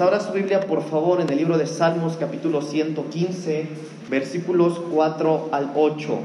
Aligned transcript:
Ahora 0.00 0.20
su 0.20 0.32
Biblia, 0.32 0.60
por 0.60 0.82
favor, 0.82 1.20
en 1.20 1.28
el 1.30 1.36
libro 1.36 1.58
de 1.58 1.66
Salmos, 1.66 2.16
capítulo 2.18 2.62
115, 2.62 3.66
versículos 4.10 4.80
4 4.90 5.50
al 5.52 5.70
8. 5.76 6.18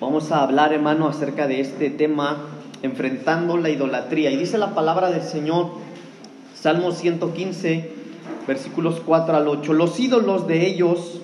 Vamos 0.00 0.32
a 0.32 0.42
hablar, 0.42 0.72
hermano, 0.72 1.06
acerca 1.06 1.46
de 1.46 1.60
este 1.60 1.90
tema, 1.90 2.38
enfrentando 2.82 3.56
la 3.56 3.68
idolatría. 3.68 4.30
Y 4.30 4.36
dice 4.36 4.58
la 4.58 4.74
palabra 4.74 5.10
del 5.10 5.22
Señor, 5.22 5.68
Salmos 6.54 6.96
115, 6.98 7.90
versículos 8.46 9.02
4 9.04 9.36
al 9.36 9.48
8. 9.48 9.74
Los 9.74 10.00
ídolos 10.00 10.46
de 10.46 10.66
ellos 10.66 11.20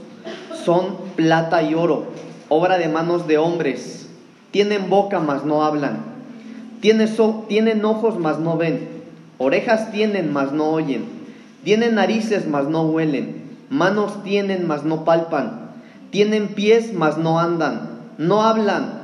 son 0.64 0.96
plata 1.16 1.62
y 1.62 1.74
oro, 1.74 2.04
obra 2.48 2.78
de 2.78 2.88
manos 2.88 3.26
de 3.26 3.38
hombres. 3.38 4.08
Tienen 4.50 4.90
boca, 4.90 5.18
mas 5.18 5.44
no 5.44 5.64
hablan. 5.64 6.04
Tienen 6.82 7.84
ojos, 7.84 8.18
mas 8.18 8.38
no 8.38 8.56
ven 8.56 8.91
Orejas 9.42 9.90
tienen, 9.90 10.32
mas 10.32 10.52
no 10.52 10.70
oyen. 10.70 11.04
Tienen 11.64 11.96
narices, 11.96 12.46
mas 12.46 12.68
no 12.68 12.82
huelen. 12.82 13.42
Manos 13.70 14.22
tienen, 14.22 14.66
mas 14.66 14.84
no 14.84 15.04
palpan. 15.04 15.70
Tienen 16.10 16.48
pies, 16.48 16.92
mas 16.92 17.18
no 17.18 17.40
andan. 17.40 17.90
No 18.18 18.42
hablan 18.42 19.00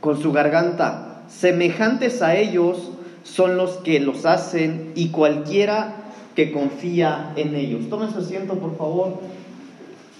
con 0.00 0.20
su 0.20 0.32
garganta. 0.32 1.22
Semejantes 1.28 2.22
a 2.22 2.36
ellos 2.36 2.92
son 3.24 3.56
los 3.56 3.78
que 3.78 3.98
los 3.98 4.26
hacen 4.26 4.92
y 4.94 5.08
cualquiera 5.08 5.96
que 6.36 6.52
confía 6.52 7.32
en 7.34 7.56
ellos. 7.56 7.88
Tomen 7.90 8.12
su 8.12 8.18
asiento, 8.18 8.54
por 8.54 8.76
favor. 8.76 9.20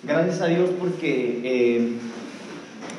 Gracias 0.02 0.41
a 0.41 0.46
Dios 0.46 0.70
porque 0.80 1.41
eh, 1.44 1.92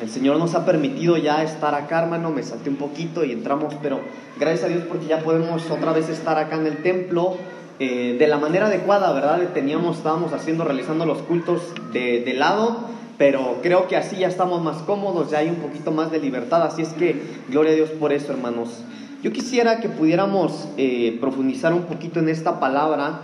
el 0.01 0.09
Señor 0.09 0.37
nos 0.37 0.55
ha 0.55 0.65
permitido 0.65 1.17
ya 1.17 1.43
estar 1.43 1.75
acá, 1.75 2.03
hermano. 2.03 2.31
Me 2.31 2.43
salté 2.43 2.69
un 2.69 2.77
poquito 2.77 3.23
y 3.23 3.31
entramos, 3.31 3.73
pero 3.81 3.99
gracias 4.39 4.65
a 4.65 4.67
Dios 4.67 4.83
porque 4.87 5.07
ya 5.07 5.19
podemos 5.19 5.69
otra 5.69 5.93
vez 5.93 6.09
estar 6.09 6.37
acá 6.37 6.55
en 6.55 6.67
el 6.67 6.81
templo 6.81 7.37
eh, 7.79 8.15
de 8.19 8.27
la 8.27 8.37
manera 8.37 8.67
adecuada, 8.67 9.11
¿verdad? 9.13 9.39
Teníamos, 9.53 9.97
estábamos 9.97 10.33
haciendo, 10.33 10.63
realizando 10.63 11.05
los 11.05 11.19
cultos 11.19 11.61
de, 11.93 12.23
de, 12.25 12.33
lado, 12.33 12.77
pero 13.17 13.57
creo 13.61 13.87
que 13.87 13.95
así 13.95 14.17
ya 14.17 14.27
estamos 14.27 14.61
más 14.61 14.77
cómodos, 14.79 15.31
ya 15.31 15.39
hay 15.39 15.49
un 15.49 15.55
poquito 15.55 15.91
más 15.91 16.11
de 16.11 16.19
libertad, 16.19 16.63
así 16.63 16.81
es 16.81 16.89
que 16.89 17.21
gloria 17.49 17.71
a 17.71 17.75
Dios 17.75 17.89
por 17.91 18.11
eso, 18.11 18.33
hermanos. 18.33 18.83
Yo 19.21 19.33
quisiera 19.33 19.81
que 19.81 19.89
pudiéramos 19.89 20.69
eh, 20.77 21.17
profundizar 21.19 21.73
un 21.73 21.83
poquito 21.83 22.19
en 22.19 22.29
esta 22.29 22.59
palabra. 22.61 23.21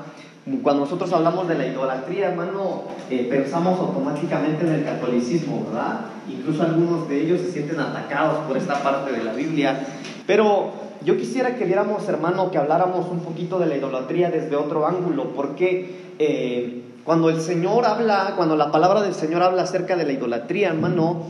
Cuando 0.62 0.84
nosotros 0.84 1.12
hablamos 1.12 1.48
de 1.48 1.56
la 1.56 1.66
idolatría, 1.66 2.30
hermano, 2.30 2.84
eh, 3.10 3.26
pensamos 3.28 3.80
automáticamente 3.80 4.68
en 4.68 4.74
el 4.74 4.86
catolicismo, 4.86 5.66
¿verdad? 5.66 6.02
Incluso 6.30 6.62
algunos 6.62 7.10
de 7.10 7.24
ellos 7.24 7.42
se 7.42 7.52
sienten 7.52 7.80
atacados 7.80 8.46
por 8.48 8.56
esta 8.56 8.84
parte 8.84 9.12
de 9.12 9.24
la 9.24 9.34
Biblia. 9.34 9.88
Pero 10.28 10.72
yo 11.04 11.18
quisiera 11.18 11.56
que 11.56 11.66
viéramos, 11.66 12.08
hermano, 12.08 12.52
que 12.52 12.60
habláramos 12.60 13.08
un 13.10 13.22
poquito 13.22 13.58
de 13.58 13.66
la 13.66 13.78
idolatría 13.78 14.30
desde 14.30 14.56
otro 14.56 14.86
ángulo, 14.86 15.32
porque 15.36 16.14
eh, 16.20 16.84
cuando 17.04 17.30
el 17.30 17.42
Señor 17.42 17.86
habla, 17.86 18.34
cuando 18.36 18.56
la 18.56 18.72
palabra 18.72 19.02
del 19.02 19.16
Señor 19.16 19.42
habla 19.42 19.64
acerca 19.64 19.96
de 19.96 20.06
la 20.06 20.12
idolatría, 20.12 20.68
hermano, 20.68 21.24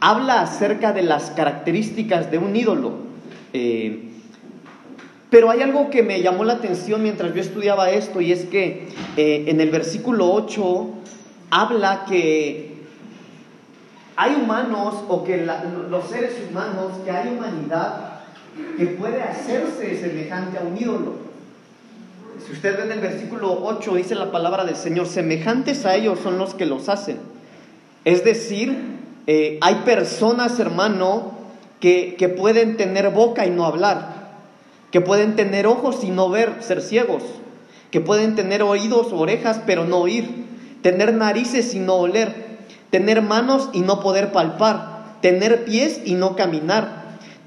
habla 0.00 0.42
acerca 0.42 0.92
de 0.92 1.04
las 1.04 1.30
características 1.30 2.30
de 2.30 2.36
un 2.36 2.54
ídolo. 2.54 2.92
Eh, 3.54 4.07
pero 5.30 5.50
hay 5.50 5.60
algo 5.62 5.90
que 5.90 6.02
me 6.02 6.22
llamó 6.22 6.44
la 6.44 6.54
atención 6.54 7.02
mientras 7.02 7.34
yo 7.34 7.40
estudiaba 7.40 7.90
esto 7.90 8.20
y 8.20 8.32
es 8.32 8.46
que 8.46 8.88
eh, 9.16 9.44
en 9.48 9.60
el 9.60 9.70
versículo 9.70 10.32
8 10.32 10.88
habla 11.50 12.04
que 12.08 12.78
hay 14.16 14.34
humanos 14.34 14.94
o 15.08 15.22
que 15.22 15.46
los 15.90 16.08
seres 16.08 16.32
humanos, 16.50 16.92
que 17.04 17.10
hay 17.10 17.28
humanidad 17.28 18.20
que 18.76 18.86
puede 18.86 19.22
hacerse 19.22 20.00
semejante 20.00 20.58
a 20.58 20.62
un 20.62 20.76
ídolo. 20.76 21.12
Si 22.44 22.52
usted 22.52 22.76
ve 22.76 22.84
en 22.84 22.92
el 22.92 23.00
versículo 23.00 23.60
8, 23.62 23.94
dice 23.94 24.14
la 24.14 24.32
palabra 24.32 24.64
del 24.64 24.76
Señor, 24.76 25.06
semejantes 25.06 25.84
a 25.86 25.94
ellos 25.94 26.18
son 26.20 26.38
los 26.38 26.54
que 26.54 26.66
los 26.66 26.88
hacen. 26.88 27.18
Es 28.04 28.24
decir, 28.24 28.76
eh, 29.26 29.58
hay 29.60 29.76
personas, 29.84 30.58
hermano, 30.58 31.32
que, 31.78 32.16
que 32.18 32.28
pueden 32.28 32.76
tener 32.76 33.10
boca 33.10 33.46
y 33.46 33.50
no 33.50 33.66
hablar, 33.66 34.17
que 34.90 35.00
pueden 35.00 35.36
tener 35.36 35.66
ojos 35.66 36.02
y 36.02 36.10
no 36.10 36.30
ver, 36.30 36.62
ser 36.62 36.80
ciegos, 36.82 37.22
que 37.90 38.00
pueden 38.00 38.34
tener 38.34 38.62
oídos, 38.62 39.12
orejas, 39.12 39.60
pero 39.66 39.84
no 39.84 39.98
oír, 39.98 40.46
tener 40.82 41.14
narices 41.14 41.74
y 41.74 41.78
no 41.78 41.94
oler, 41.94 42.58
tener 42.90 43.22
manos 43.22 43.70
y 43.72 43.80
no 43.80 44.00
poder 44.00 44.32
palpar, 44.32 45.16
tener 45.20 45.64
pies 45.64 46.00
y 46.04 46.14
no 46.14 46.36
caminar 46.36 46.98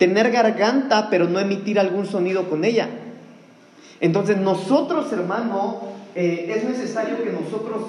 tener 0.02 0.32
garganta 0.32 1.12
pero 1.12 1.30
no 1.30 1.40
emitir 1.40 1.80
algún 1.80 2.08
sonido 2.08 2.50
con 2.50 2.66
ella. 2.66 2.90
Entonces 4.00 4.36
nosotros, 4.38 5.14
hermano, 5.14 5.78
eh, 6.16 6.52
es 6.58 6.64
necesario 6.64 7.24
que 7.24 7.30
nosotros 7.30 7.84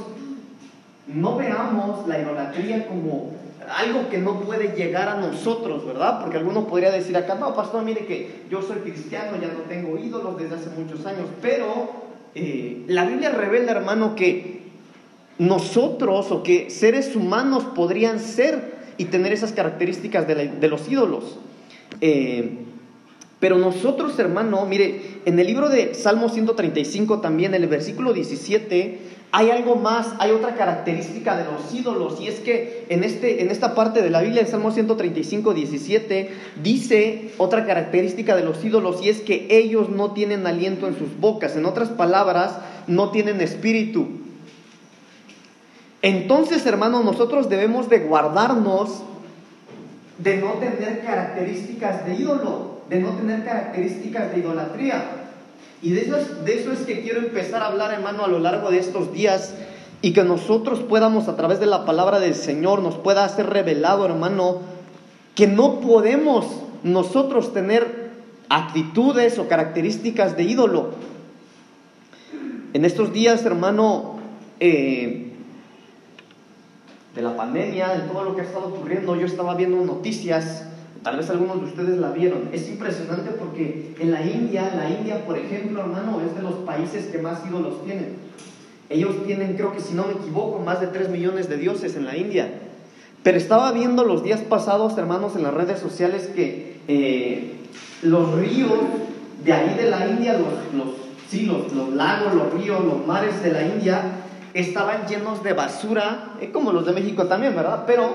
no 1.06 1.38
veamos 1.38 2.06
la 2.06 2.20
idolatría 2.20 2.86
como 2.86 3.30
algo 3.71 4.09
que 4.09 4.19
no 4.19 4.41
puede 4.41 4.75
llegar 4.77 5.09
a 5.09 5.17
nosotros, 5.17 5.87
¿verdad? 5.87 6.21
Porque 6.21 6.39
alguno 6.39 6.67
podría 6.67 6.91
decir 6.91 7.17
acá, 7.17 7.34
no, 7.34 7.55
pastor, 7.55 7.83
mire 7.83 8.06
que 8.06 8.43
yo 8.50 8.62
soy 8.62 8.78
cristiano, 8.78 9.39
ya 9.41 9.49
no 9.49 9.61
tengo 9.69 9.99
ídolos 9.99 10.39
desde 10.39 10.56
hace 10.56 10.71
muchos 10.71 11.05
años, 11.06 11.27
pero 11.41 11.91
eh, 12.34 12.84
la 12.89 13.05
Biblia 13.05 13.31
revela, 13.31 13.73
hermano, 13.73 14.15
que 14.15 14.62
nosotros 15.39 16.31
o 16.31 16.43
que 16.43 16.71
seres 16.71 17.17
humanos 17.17 17.65
podrían 17.75 18.21
ser 18.21 18.81
y 18.99 19.06
tener 19.06 19.33
esas 19.33 19.53
características 19.53 20.27
de 20.27 20.69
los 20.69 20.89
ídolos. 20.89 21.39
Eh, 22.00 22.59
pero 23.43 23.59
nosotros, 23.59 24.17
hermano, 24.21 24.65
mire, 24.67 25.21
en 25.25 25.39
el 25.39 25.49
libro 25.49 25.69
de 25.69 25.94
Salmo 25.94 26.29
135 26.29 27.21
también, 27.21 27.55
en 27.55 27.62
el 27.65 27.69
versículo 27.69 28.12
17, 28.12 28.99
hay 29.34 29.50
algo 29.50 29.76
más, 29.76 30.09
hay 30.19 30.31
otra 30.31 30.56
característica 30.56 31.38
de 31.38 31.44
los 31.44 31.72
ídolos, 31.72 32.20
y 32.20 32.28
es 32.28 32.41
que 32.41 32.84
en, 32.91 33.03
este, 33.03 33.43
en 33.43 33.50
esta 33.50 33.75
parte 33.75 34.03
de 34.03 34.10
la 34.10 34.20
Biblia, 34.20 34.43
en 34.43 34.47
Salmo 34.47 34.70
135, 34.70 35.54
17, 35.54 36.31
dice 36.62 37.32
otra 37.38 37.65
característica 37.65 38.37
de 38.37 38.44
los 38.44 38.62
ídolos, 38.62 39.03
y 39.03 39.09
es 39.09 39.22
que 39.22 39.47
ellos 39.48 39.88
no 39.88 40.12
tienen 40.12 40.47
aliento 40.47 40.87
en 40.87 40.98
sus 40.98 41.19
bocas, 41.19 41.56
en 41.56 41.65
otras 41.65 41.88
palabras, 41.88 42.59
no 42.87 43.10
tienen 43.10 43.41
espíritu. 43.41 44.06
Entonces, 46.03 46.66
hermano, 46.66 47.03
nosotros 47.03 47.49
debemos 47.49 47.88
de 47.88 48.00
guardarnos 48.00 49.03
de 50.19 50.37
no 50.37 50.53
tener 50.54 51.03
características 51.04 52.04
de 52.04 52.16
ídolo, 52.16 52.82
de 52.91 53.00
no 53.00 53.10
tener 53.12 53.44
características 53.44 54.32
de 54.32 54.41
idolatría. 54.41 55.22
Y 55.82 55.91
de 55.91 56.03
eso, 56.03 56.16
es, 56.16 56.44
de 56.44 56.60
eso 56.60 56.72
es 56.72 56.81
que 56.81 57.03
quiero 57.03 57.19
empezar 57.19 57.62
a 57.62 57.66
hablar, 57.66 57.93
hermano, 57.93 58.25
a 58.25 58.28
lo 58.28 58.38
largo 58.38 58.70
de 58.70 58.78
estos 58.78 59.12
días 59.12 59.54
y 60.00 60.12
que 60.12 60.22
nosotros 60.22 60.81
podamos, 60.81 61.28
a 61.28 61.37
través 61.37 61.59
de 61.59 61.66
la 61.66 61.84
palabra 61.84 62.20
del 62.20 62.34
Señor, 62.37 62.82
nos 62.82 62.94
pueda 62.94 63.25
hacer 63.25 63.47
revelado, 63.47 64.04
hermano, 64.04 64.60
que 65.34 65.47
no 65.47 65.81
podemos 65.81 66.47
nosotros 66.84 67.53
tener 67.53 68.10
actitudes 68.48 69.38
o 69.38 69.48
características 69.48 70.37
de 70.37 70.44
ídolo. 70.44 70.91
En 72.75 72.84
estos 72.84 73.12
días, 73.12 73.44
hermano, 73.44 74.19
eh, 74.60 75.32
de 77.14 77.22
la 77.22 77.37
pandemia, 77.37 77.88
de 77.88 78.00
todo 78.09 78.25
lo 78.25 78.34
que 78.34 78.43
ha 78.43 78.44
estado 78.44 78.69
ocurriendo, 78.69 79.16
yo 79.16 79.26
estaba 79.26 79.54
viendo 79.54 79.84
noticias, 79.84 80.64
tal 81.02 81.16
vez 81.16 81.28
algunos 81.30 81.60
de 81.60 81.66
ustedes 81.66 81.98
la 81.98 82.10
vieron. 82.10 82.48
Es 82.52 82.68
impresionante 82.68 83.32
porque 83.32 83.94
en 83.98 84.10
la 84.10 84.22
India, 84.22 84.72
la 84.76 84.88
India, 84.90 85.24
por 85.24 85.38
ejemplo, 85.38 85.80
hermano, 85.80 86.20
es 86.20 86.34
de 86.34 86.42
los 86.42 86.54
países 86.66 87.06
que 87.06 87.18
más 87.18 87.40
ídolos 87.46 87.84
tienen. 87.84 88.16
Ellos 88.88 89.24
tienen, 89.26 89.56
creo 89.56 89.72
que 89.72 89.80
si 89.80 89.94
no 89.94 90.04
me 90.04 90.12
equivoco, 90.12 90.58
más 90.60 90.80
de 90.80 90.88
3 90.88 91.08
millones 91.08 91.48
de 91.48 91.56
dioses 91.56 91.96
en 91.96 92.04
la 92.04 92.16
India. 92.16 92.50
Pero 93.22 93.38
estaba 93.38 93.72
viendo 93.72 94.04
los 94.04 94.22
días 94.22 94.40
pasados, 94.40 94.98
hermanos, 94.98 95.36
en 95.36 95.44
las 95.44 95.54
redes 95.54 95.78
sociales 95.78 96.28
que 96.34 96.76
eh, 96.88 97.54
los 98.02 98.34
ríos 98.34 98.72
de 99.44 99.52
ahí 99.52 99.76
de 99.76 99.90
la 99.90 100.08
India, 100.08 100.34
los, 100.34 100.74
los, 100.74 100.94
sí, 101.28 101.46
los, 101.46 101.72
los 101.72 101.90
lagos, 101.94 102.34
los 102.34 102.52
ríos, 102.52 102.84
los 102.84 103.06
mares 103.06 103.43
de 103.43 103.52
la 103.52 103.62
India, 103.62 104.02
estaban 104.55 105.06
llenos 105.06 105.43
de 105.43 105.52
basura, 105.52 106.34
eh, 106.40 106.50
como 106.50 106.72
los 106.72 106.84
de 106.84 106.93
México 106.93 107.26
también, 107.26 107.55
¿verdad? 107.55 107.84
Pero 107.87 108.12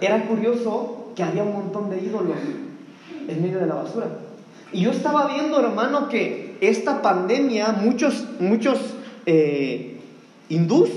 era 0.00 0.26
curioso 0.26 1.03
que 1.14 1.22
había 1.22 1.42
un 1.42 1.52
montón 1.52 1.90
de 1.90 2.00
ídolos 2.00 2.36
en 3.28 3.42
medio 3.42 3.58
de 3.58 3.66
la 3.66 3.74
basura. 3.74 4.06
Y 4.72 4.82
yo 4.82 4.90
estaba 4.90 5.28
viendo, 5.28 5.60
hermano, 5.60 6.08
que 6.08 6.56
esta 6.60 7.02
pandemia, 7.02 7.72
muchos, 7.72 8.26
muchos 8.40 8.78
eh, 9.26 10.00
hindús 10.48 10.90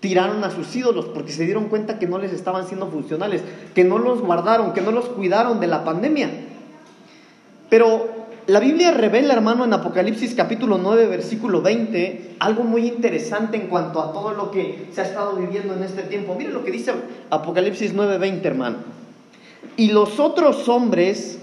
tiraron 0.00 0.42
a 0.44 0.50
sus 0.50 0.74
ídolos 0.74 1.06
porque 1.06 1.32
se 1.32 1.44
dieron 1.44 1.68
cuenta 1.68 1.98
que 1.98 2.06
no 2.06 2.18
les 2.18 2.32
estaban 2.32 2.66
siendo 2.66 2.88
funcionales, 2.88 3.42
que 3.74 3.84
no 3.84 3.98
los 3.98 4.20
guardaron, 4.20 4.72
que 4.72 4.80
no 4.80 4.90
los 4.90 5.06
cuidaron 5.06 5.60
de 5.60 5.66
la 5.66 5.84
pandemia. 5.84 6.30
Pero 7.68 8.08
la 8.46 8.58
Biblia 8.58 8.90
revela, 8.90 9.34
hermano, 9.34 9.64
en 9.64 9.72
Apocalipsis 9.72 10.34
capítulo 10.34 10.78
9, 10.78 11.06
versículo 11.06 11.62
20, 11.62 12.36
algo 12.40 12.64
muy 12.64 12.88
interesante 12.88 13.56
en 13.56 13.68
cuanto 13.68 14.00
a 14.00 14.12
todo 14.12 14.32
lo 14.32 14.50
que 14.50 14.88
se 14.92 15.02
ha 15.02 15.04
estado 15.04 15.36
viviendo 15.36 15.74
en 15.74 15.84
este 15.84 16.02
tiempo. 16.02 16.34
Mire 16.36 16.50
lo 16.50 16.64
que 16.64 16.72
dice 16.72 16.92
Apocalipsis 17.30 17.92
9, 17.94 18.18
20, 18.18 18.48
hermano. 18.48 18.99
Y 19.80 19.88
los 19.92 20.20
otros 20.20 20.68
hombres 20.68 21.38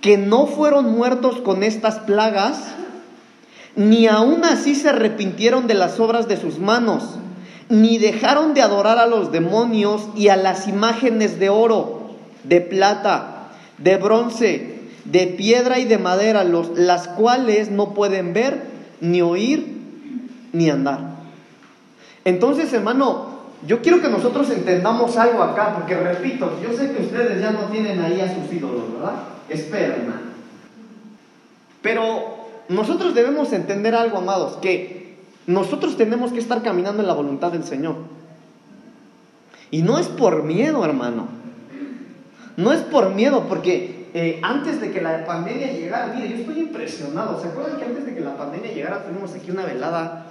que 0.00 0.16
no 0.16 0.46
fueron 0.46 0.92
muertos 0.92 1.40
con 1.40 1.64
estas 1.64 1.98
plagas 1.98 2.60
ni 3.74 4.06
aun 4.06 4.44
así 4.44 4.76
se 4.76 4.90
arrepintieron 4.90 5.66
de 5.66 5.74
las 5.74 5.98
obras 5.98 6.28
de 6.28 6.36
sus 6.36 6.60
manos, 6.60 7.16
ni 7.68 7.98
dejaron 7.98 8.54
de 8.54 8.62
adorar 8.62 8.98
a 8.98 9.06
los 9.08 9.32
demonios 9.32 10.10
y 10.14 10.28
a 10.28 10.36
las 10.36 10.68
imágenes 10.68 11.40
de 11.40 11.48
oro, 11.48 12.12
de 12.44 12.60
plata, 12.60 13.48
de 13.78 13.96
bronce, 13.96 14.82
de 15.04 15.26
piedra 15.26 15.80
y 15.80 15.86
de 15.86 15.98
madera, 15.98 16.44
los, 16.44 16.78
las 16.78 17.08
cuales 17.08 17.68
no 17.68 17.94
pueden 17.94 18.32
ver, 18.32 18.62
ni 19.00 19.22
oír, 19.22 19.76
ni 20.52 20.70
andar. 20.70 21.16
Entonces, 22.24 22.72
hermano, 22.72 23.29
yo 23.66 23.82
quiero 23.82 24.00
que 24.00 24.08
nosotros 24.08 24.48
entendamos 24.50 25.16
algo 25.16 25.42
acá, 25.42 25.74
porque 25.74 25.94
repito, 25.94 26.58
yo 26.62 26.72
sé 26.72 26.92
que 26.92 27.02
ustedes 27.02 27.40
ya 27.40 27.50
no 27.50 27.64
tienen 27.64 28.00
ahí 28.00 28.20
a 28.20 28.34
sus 28.34 28.50
ídolos, 28.52 28.92
¿verdad? 28.94 29.14
Espera, 29.48 29.96
hermano. 29.96 30.30
Pero 31.82 32.36
nosotros 32.68 33.14
debemos 33.14 33.52
entender 33.52 33.94
algo, 33.94 34.18
amados, 34.18 34.56
que 34.62 35.18
nosotros 35.46 35.96
tenemos 35.96 36.32
que 36.32 36.38
estar 36.38 36.62
caminando 36.62 37.02
en 37.02 37.08
la 37.08 37.14
voluntad 37.14 37.52
del 37.52 37.64
Señor. 37.64 37.96
Y 39.70 39.82
no 39.82 39.98
es 39.98 40.08
por 40.08 40.42
miedo, 40.42 40.84
hermano. 40.84 41.28
No 42.56 42.72
es 42.72 42.80
por 42.80 43.14
miedo, 43.14 43.44
porque 43.48 44.08
eh, 44.14 44.40
antes 44.42 44.80
de 44.80 44.90
que 44.90 45.00
la 45.00 45.24
pandemia 45.24 45.72
llegara, 45.72 46.14
mire, 46.14 46.30
yo 46.30 46.36
estoy 46.36 46.60
impresionado. 46.60 47.40
¿Se 47.40 47.48
acuerdan 47.48 47.78
que 47.78 47.84
antes 47.84 48.06
de 48.06 48.14
que 48.14 48.20
la 48.20 48.36
pandemia 48.36 48.72
llegara 48.72 49.04
tuvimos 49.04 49.34
aquí 49.34 49.50
una 49.50 49.64
velada 49.64 50.26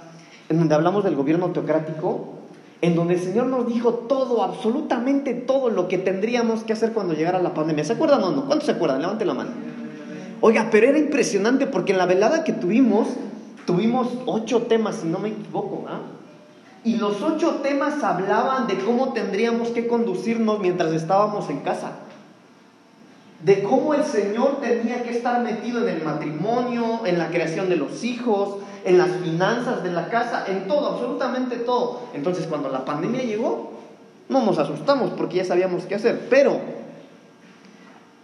en 0.48 0.58
donde 0.58 0.74
hablamos 0.74 1.04
del 1.04 1.14
gobierno 1.14 1.50
teocrático? 1.50 2.39
En 2.82 2.94
donde 2.94 3.14
el 3.14 3.20
Señor 3.20 3.46
nos 3.46 3.66
dijo 3.66 3.92
todo, 3.92 4.42
absolutamente 4.42 5.34
todo 5.34 5.68
lo 5.68 5.86
que 5.88 5.98
tendríamos 5.98 6.64
que 6.64 6.72
hacer 6.72 6.92
cuando 6.92 7.14
llegara 7.14 7.42
la 7.42 7.52
pandemia. 7.52 7.84
¿Se 7.84 7.92
acuerdan 7.92 8.22
o 8.22 8.30
no? 8.30 8.46
¿Cuántos 8.46 8.66
se 8.66 8.72
acuerdan? 8.72 9.02
Levanten 9.02 9.28
la 9.28 9.34
mano. 9.34 9.50
Oiga, 10.40 10.68
pero 10.70 10.88
era 10.88 10.98
impresionante 10.98 11.66
porque 11.66 11.92
en 11.92 11.98
la 11.98 12.06
velada 12.06 12.44
que 12.44 12.54
tuvimos, 12.54 13.08
tuvimos 13.66 14.08
ocho 14.24 14.62
temas, 14.62 14.96
si 14.96 15.08
no 15.08 15.18
me 15.18 15.28
equivoco, 15.28 15.84
¿ah? 15.86 16.00
Y 16.82 16.96
los 16.96 17.20
ocho 17.20 17.56
temas 17.62 18.02
hablaban 18.02 18.66
de 18.66 18.78
cómo 18.78 19.12
tendríamos 19.12 19.68
que 19.68 19.86
conducirnos 19.86 20.60
mientras 20.60 20.94
estábamos 20.94 21.50
en 21.50 21.60
casa. 21.60 21.92
De 23.44 23.62
cómo 23.62 23.92
el 23.92 24.04
Señor 24.04 24.60
tenía 24.62 25.02
que 25.02 25.10
estar 25.10 25.42
metido 25.42 25.86
en 25.86 25.96
el 25.96 26.02
matrimonio, 26.02 27.02
en 27.04 27.18
la 27.18 27.28
creación 27.28 27.68
de 27.68 27.76
los 27.76 28.02
hijos, 28.02 28.56
en 28.84 28.98
las 28.98 29.10
finanzas 29.10 29.82
de 29.82 29.92
la 29.92 30.08
casa, 30.08 30.44
en 30.48 30.66
todo, 30.66 30.92
absolutamente 30.92 31.56
todo. 31.56 32.02
Entonces 32.14 32.46
cuando 32.46 32.68
la 32.68 32.84
pandemia 32.84 33.22
llegó, 33.22 33.72
no 34.28 34.44
nos 34.44 34.58
asustamos 34.58 35.10
porque 35.16 35.38
ya 35.38 35.44
sabíamos 35.44 35.84
qué 35.84 35.96
hacer. 35.96 36.26
Pero 36.30 36.60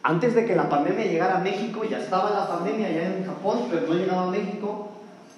antes 0.03 0.35
de 0.35 0.47
que 0.47 0.55
la 0.55 0.69
pandemia 0.69 1.05
llegara 1.05 1.38
a 1.38 1.41
México, 1.41 1.82
ya 1.85 1.99
estaba 1.99 2.31
la 2.31 2.49
pandemia 2.49 2.91
ya 2.91 3.06
en 3.06 3.26
Japón, 3.26 3.64
pero 3.70 3.88
no 3.88 3.94
llegaba 3.94 4.23
a 4.23 4.31
México, 4.31 4.85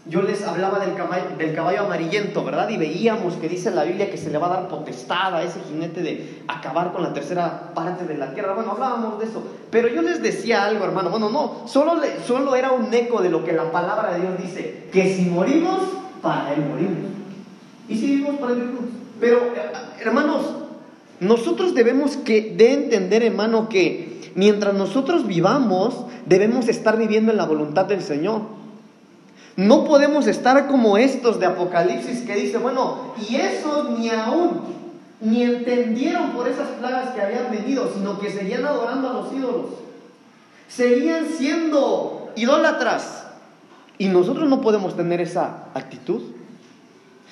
yo 0.08 0.22
les 0.22 0.43
hablaba 0.43 0.78
del 0.78 0.94
caballo, 0.94 1.37
del 1.37 1.55
caballo 1.55 1.82
amarillento, 1.82 2.43
¿verdad? 2.43 2.69
Y 2.70 2.78
veíamos 2.78 3.34
que 3.34 3.49
dice 3.49 3.70
la 3.70 3.84
Biblia 3.84 4.10
que 4.10 4.16
se 4.16 4.31
le 4.31 4.38
va 4.38 4.46
a 4.46 4.60
dar 4.60 4.69
potestad 4.69 5.34
a 5.34 5.43
ese 5.43 5.60
jinete 5.69 6.00
de 6.00 6.43
acabar 6.49 6.93
con 6.93 7.02
la 7.02 7.12
tercera 7.12 7.75
parte 7.75 8.06
de 8.06 8.16
la 8.16 8.32
tierra. 8.32 8.55
Bueno, 8.55 8.72
hablábamos 8.72 9.19
de 9.19 9.26
eso. 9.26 9.43
Pero 9.70 9.88
yo 9.88 10.00
les 10.00 10.22
decía 10.22 10.64
algo, 10.64 10.87
hermano. 10.87 11.10
Bueno, 11.10 11.28
no, 11.28 11.69
solo, 11.69 12.00
solo 12.26 12.56
era 12.56 12.72
un 12.72 12.93
eco 12.94 13.20
de 13.20 13.28
lo 13.28 13.44
que 13.44 13.52
la 13.52 13.70
palabra 13.70 14.14
de 14.14 14.20
Dios 14.20 14.32
dice. 14.43 14.87
Que 14.90 15.14
si 15.14 15.26
morimos, 15.26 15.81
para 16.22 16.55
Él 16.55 16.64
morimos. 16.64 17.12
Y 17.87 17.96
si 17.96 18.06
vivimos, 18.06 18.37
para 18.37 18.52
Él 18.52 18.60
vivimos. 18.60 18.84
Pero, 19.20 19.37
eh, 19.37 19.72
hermanos, 20.00 20.43
nosotros 21.20 21.75
debemos 21.75 22.16
que, 22.16 22.55
de 22.56 22.72
entender, 22.72 23.22
hermano, 23.22 23.69
que 23.69 24.32
mientras 24.34 24.72
nosotros 24.72 25.26
vivamos, 25.26 26.06
debemos 26.25 26.69
estar 26.69 26.96
viviendo 26.96 27.31
en 27.31 27.37
la 27.37 27.44
voluntad 27.44 27.84
del 27.84 28.02
Señor. 28.02 28.57
No 29.58 29.84
podemos 29.84 30.28
estar 30.28 30.69
como 30.69 30.99
estos 30.99 31.40
de 31.40 31.46
Apocalipsis 31.46 32.20
que 32.20 32.37
dice, 32.37 32.58
bueno, 32.58 33.12
y 33.28 33.34
esos 33.34 33.99
ni 33.99 34.08
aún, 34.08 34.60
ni 35.20 35.43
entendieron 35.43 36.31
por 36.31 36.46
esas 36.46 36.69
plagas 36.78 37.08
que 37.08 37.20
habían 37.20 37.50
venido, 37.50 37.90
sino 37.93 38.20
que 38.20 38.31
seguían 38.31 38.64
adorando 38.64 39.10
a 39.10 39.14
los 39.14 39.32
ídolos. 39.32 39.66
Seguían 40.69 41.26
siendo 41.26 42.31
idólatras. 42.37 43.26
Y 43.99 44.06
nosotros 44.06 44.49
no 44.49 44.60
podemos 44.60 44.94
tener 44.94 45.20
esa 45.20 45.64
actitud. 45.75 46.22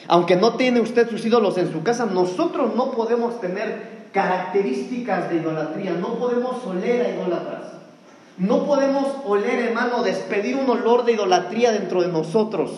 Aunque 0.09 0.35
no 0.35 0.55
tiene 0.55 0.81
usted 0.81 1.09
sus 1.09 1.25
ídolos 1.25 1.57
en 1.59 1.71
su 1.71 1.85
casa, 1.85 2.07
nosotros 2.07 2.75
no 2.75 2.91
podemos 2.91 3.41
tener 3.41 4.09
características 4.13 5.31
de 5.31 5.37
idolatría. 5.37 5.93
No 5.93 6.15
podemos 6.15 6.57
oler 6.67 7.07
a 7.07 7.09
idolatras. 7.11 7.76
No 8.39 8.67
podemos 8.67 9.07
oler, 9.25 9.61
hermano, 9.61 10.03
despedir 10.03 10.57
un 10.57 10.69
olor 10.69 11.05
de 11.05 11.13
idolatría 11.13 11.73
dentro 11.73 12.03
de 12.03 12.09
nosotros. 12.09 12.71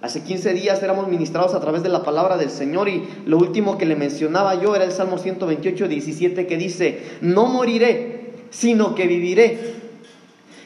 Hace 0.00 0.22
15 0.22 0.52
días 0.52 0.82
éramos 0.82 1.08
ministrados 1.08 1.54
a 1.54 1.60
través 1.60 1.82
de 1.82 1.88
la 1.88 2.02
palabra 2.02 2.36
del 2.36 2.50
Señor 2.50 2.88
y 2.88 3.08
lo 3.26 3.38
último 3.38 3.78
que 3.78 3.86
le 3.86 3.96
mencionaba 3.96 4.54
yo 4.54 4.74
era 4.76 4.84
el 4.84 4.92
Salmo 4.92 5.18
128, 5.18 5.88
17 5.88 6.46
que 6.46 6.56
dice, 6.56 7.18
no 7.20 7.46
moriré, 7.46 8.32
sino 8.50 8.94
que 8.94 9.06
viviré. 9.06 9.74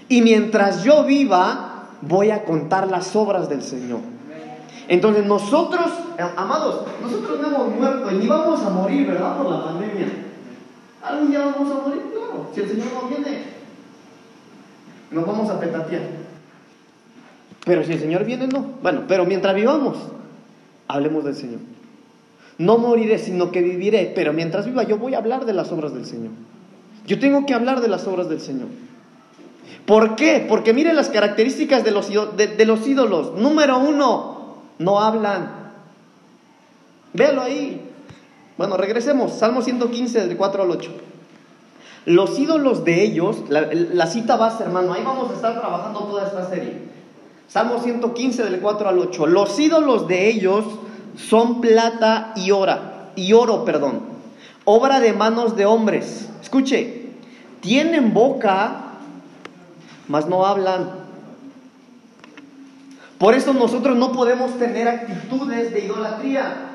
Y 0.09 0.21
mientras 0.21 0.85
yo 0.85 1.05
viva, 1.05 1.89
voy 2.03 2.31
a 2.31 2.45
contar 2.45 2.89
las 2.89 3.17
obras 3.17 3.49
del 3.49 3.63
Señor. 3.63 4.01
Entonces 4.89 5.25
nosotros, 5.25 5.87
eh, 6.19 6.25
amados, 6.37 6.83
nosotros 7.01 7.41
no 7.41 7.47
hemos 7.47 7.75
muerto 7.75 8.11
ni 8.11 8.27
vamos 8.27 8.61
a 8.63 8.71
morir, 8.71 9.07
¿verdad? 9.07 9.39
Por 9.39 9.51
la 9.51 9.65
pandemia. 9.65 10.09
Algún 11.03 11.31
día 11.31 11.41
vamos 11.41 11.71
a 11.71 11.89
morir, 11.89 12.03
claro. 12.13 12.49
Si 12.55 12.61
el 12.61 12.69
Señor 12.69 12.87
no 12.93 13.09
viene, 13.09 13.62
nos 15.13 15.27
vamos 15.27 15.51
a 15.51 15.61
petatear. 15.61 16.03
Pero 17.65 17.85
si 17.85 17.93
el 17.93 18.01
Señor 18.01 18.25
viene, 18.25 18.49
no. 18.49 18.65
Bueno, 18.83 19.05
pero 19.07 19.25
mientras 19.25 19.55
vivamos, 19.55 19.97
hablemos 20.89 21.25
del 21.25 21.37
Señor. 21.37 21.61
No 22.59 22.79
moriré, 22.79 23.19
sino 23.19 23.51
que 23.51 23.63
viviré. 23.63 24.13
Pero 24.15 24.33
mientras 24.33 24.67
viva, 24.67 24.83
yo 24.83 24.99
voy 24.99 25.15
a 25.15 25.19
hablar 25.19 25.47
de 25.47 25.53
las 25.53 25.71
obras 25.71 25.95
del 25.95 26.07
Señor. 26.07 26.33
Yo 27.07 27.19
tengo 27.19 27.47
que 27.47 27.55
hablar 27.55 27.81
de 27.81 27.89
las 27.89 28.07
obras 28.07 28.29
del 28.29 28.41
Señor. 28.41 28.69
¿Por 29.87 30.17
qué? 30.17 30.45
Porque 30.49 30.73
miren 30.73 30.97
las 30.97 31.09
características 31.09 31.85
de 31.85 31.91
los, 31.91 32.09
ídolos. 32.89 33.35
Número 33.35 33.79
uno, 33.79 34.57
no 34.79 35.01
hablan. 35.01 35.51
Véalo 37.13 37.43
ahí. 37.43 37.81
Bueno, 38.57 38.77
regresemos. 38.77 39.33
Salmo 39.33 39.63
115, 39.63 40.27
del 40.27 40.37
4 40.37 40.63
al 40.63 40.71
8. 40.71 40.91
Los 42.05 42.39
ídolos 42.39 42.85
de 42.85 43.05
ellos, 43.05 43.45
la, 43.49 44.07
cita 44.07 44.37
base, 44.37 44.65
hermano, 44.65 44.93
ahí 44.93 45.03
vamos 45.05 45.31
a 45.31 45.35
estar 45.35 45.61
trabajando 45.61 46.01
toda 46.01 46.27
esta 46.27 46.49
serie. 46.49 46.79
Salmo 47.49 47.79
115, 47.79 48.45
del 48.45 48.61
4 48.61 48.89
al 48.89 48.99
8. 48.99 49.27
Los 49.27 49.59
ídolos 49.59 50.09
de 50.09 50.29
ellos 50.29 50.65
son 51.17 51.61
plata 51.61 52.33
y 52.35 52.51
oro, 52.51 52.79
y 53.15 53.33
oro, 53.35 53.65
perdón, 53.65 54.01
obra 54.65 55.01
de 55.01 55.13
manos 55.13 55.57
de 55.57 55.67
hombres. 55.67 56.29
Escuche, 56.41 57.11
tienen 57.61 58.13
boca, 58.13 58.95
mas 60.09 60.27
no 60.27 60.45
hablan 60.45 61.03
por 63.23 63.37
eso 63.37 63.55
nosotros 63.55 63.97
no 63.97 64.11
podemos 64.11 64.59
tener 64.59 64.89
actitudes 64.89 65.73
de 65.73 65.85
idolatría. 65.85 66.71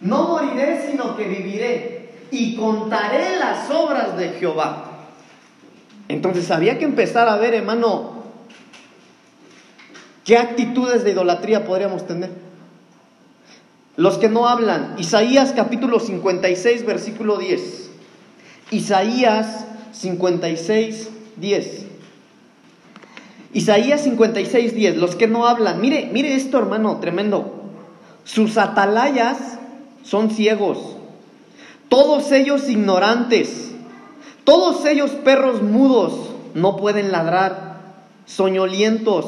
No 0.00 0.28
moriré, 0.28 0.88
sino 0.88 1.16
que 1.16 1.24
viviré 1.26 2.01
y 2.32 2.56
contaré 2.56 3.38
las 3.38 3.70
obras 3.70 4.16
de 4.16 4.30
Jehová. 4.30 4.86
Entonces 6.08 6.50
había 6.50 6.78
que 6.78 6.84
empezar 6.84 7.28
a 7.28 7.36
ver, 7.36 7.54
hermano, 7.54 8.24
qué 10.24 10.38
actitudes 10.38 11.04
de 11.04 11.12
idolatría 11.12 11.64
podríamos 11.64 12.06
tener. 12.06 12.30
Los 13.96 14.16
que 14.16 14.30
no 14.30 14.48
hablan, 14.48 14.94
Isaías 14.98 15.52
capítulo 15.54 16.00
56, 16.00 16.86
versículo 16.86 17.36
10. 17.36 17.90
Isaías 18.70 19.66
56, 19.92 21.10
10. 21.36 21.86
Isaías 23.52 24.00
56, 24.02 24.74
10, 24.74 24.96
los 24.96 25.14
que 25.14 25.28
no 25.28 25.46
hablan, 25.46 25.82
mire, 25.82 26.08
mire 26.10 26.34
esto 26.34 26.58
hermano, 26.58 26.98
tremendo. 27.00 27.60
Sus 28.24 28.56
atalayas 28.56 29.58
son 30.02 30.30
ciegos, 30.30 30.96
todos 31.92 32.32
ellos 32.32 32.70
ignorantes, 32.70 33.70
todos 34.44 34.86
ellos 34.86 35.10
perros 35.10 35.60
mudos, 35.60 36.30
no 36.54 36.78
pueden 36.78 37.12
ladrar, 37.12 37.80
soñolientos, 38.24 39.26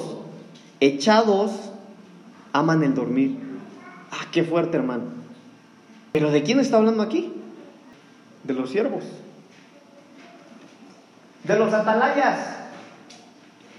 echados, 0.80 1.50
aman 2.54 2.83
el 2.83 2.94
dormir. 2.94 3.37
Ah, 4.11 4.25
qué 4.33 4.44
fuerte 4.44 4.78
hermano. 4.78 5.04
Pero 6.12 6.30
¿de 6.30 6.42
quién 6.42 6.59
está 6.59 6.78
hablando 6.78 7.02
aquí? 7.02 7.35
De 8.44 8.54
los 8.54 8.71
siervos. 8.71 9.04
De 11.42 11.59
los 11.59 11.71
atalayas 11.75 12.38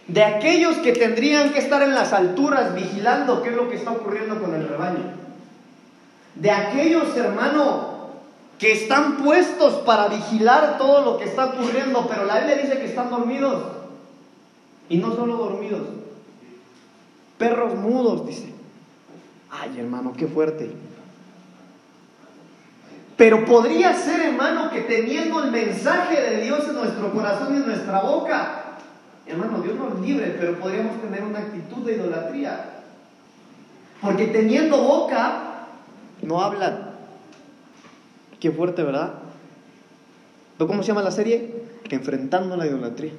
de 0.07 0.23
aquellos 0.23 0.77
que 0.77 0.93
tendrían 0.93 1.53
que 1.53 1.57
estar 1.57 1.81
en 1.81 1.95
las 1.95 2.13
alturas 2.13 2.75
vigilando 2.75 3.41
qué 3.41 3.49
es 3.49 3.55
lo 3.55 3.67
que 3.67 3.77
está 3.77 3.89
ocurriendo 3.89 4.39
con 4.39 4.53
el 4.53 4.67
rebaño. 4.67 5.05
De 6.35 6.51
aquellos, 6.51 7.17
hermano, 7.17 7.94
que 8.59 8.71
están 8.71 9.17
puestos 9.17 9.75
para 9.85 10.07
vigilar 10.07 10.77
todo 10.77 11.03
lo 11.03 11.17
que 11.17 11.25
está 11.25 11.45
ocurriendo, 11.45 12.07
pero 12.07 12.25
la 12.25 12.39
Biblia 12.39 12.57
dice 12.57 12.79
que 12.79 12.85
están 12.85 13.09
dormidos. 13.09 13.63
Y 14.87 14.97
no 14.97 15.15
solo 15.15 15.35
dormidos, 15.37 15.81
perros 17.37 17.75
mudos, 17.75 18.25
dice. 18.25 18.53
Ay, 19.49 19.79
hermano, 19.79 20.13
qué 20.15 20.27
fuerte. 20.27 20.71
Pero 23.17 23.45
podría 23.45 23.93
ser, 23.93 24.19
hermano, 24.21 24.69
que 24.69 24.81
teniendo 24.81 25.43
el 25.43 25.51
mensaje 25.51 26.21
de 26.21 26.41
Dios 26.41 26.67
en 26.67 26.75
nuestro 26.75 27.11
corazón 27.13 27.53
y 27.53 27.57
en 27.57 27.65
nuestra 27.65 28.01
boca, 28.01 28.77
hermano, 29.25 29.61
Dios 29.61 29.75
nos 29.75 29.99
libre, 29.99 30.35
pero 30.37 30.59
podríamos 30.59 31.01
tener 31.01 31.23
una 31.23 31.39
actitud 31.39 31.85
de 31.85 31.95
idolatría. 31.95 32.81
Porque 34.01 34.27
teniendo 34.27 34.77
boca, 34.77 35.67
no 36.21 36.41
hablan. 36.41 36.84
Qué 38.39 38.51
fuerte, 38.51 38.83
¿verdad? 38.83 39.13
¿Cómo 40.57 40.81
se 40.83 40.87
llama 40.89 41.01
la 41.01 41.11
serie? 41.11 41.53
Enfrentando 41.89 42.55
la 42.55 42.67
idolatría. 42.67 43.11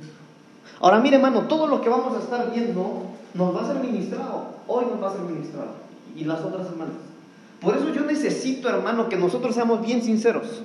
Ahora 0.80 0.98
mire, 0.98 1.16
hermano, 1.16 1.42
todo 1.42 1.66
lo 1.66 1.80
que 1.80 1.88
vamos 1.88 2.14
a 2.16 2.20
estar 2.20 2.50
viendo 2.52 3.06
nos 3.34 3.54
va 3.54 3.62
a 3.62 3.72
ser 3.72 3.82
ministrado. 3.82 4.56
Hoy 4.66 4.86
nos 4.86 5.02
va 5.02 5.10
a 5.10 5.12
ser 5.12 5.22
ministrado. 5.22 5.68
Y 6.14 6.24
las 6.24 6.40
otras 6.40 6.68
semanas. 6.68 6.94
Por 7.60 7.76
eso 7.76 7.92
yo 7.92 8.02
necesito, 8.02 8.68
hermano, 8.68 9.08
que 9.08 9.16
nosotros 9.16 9.54
seamos 9.54 9.84
bien 9.84 10.02
sinceros. 10.02 10.62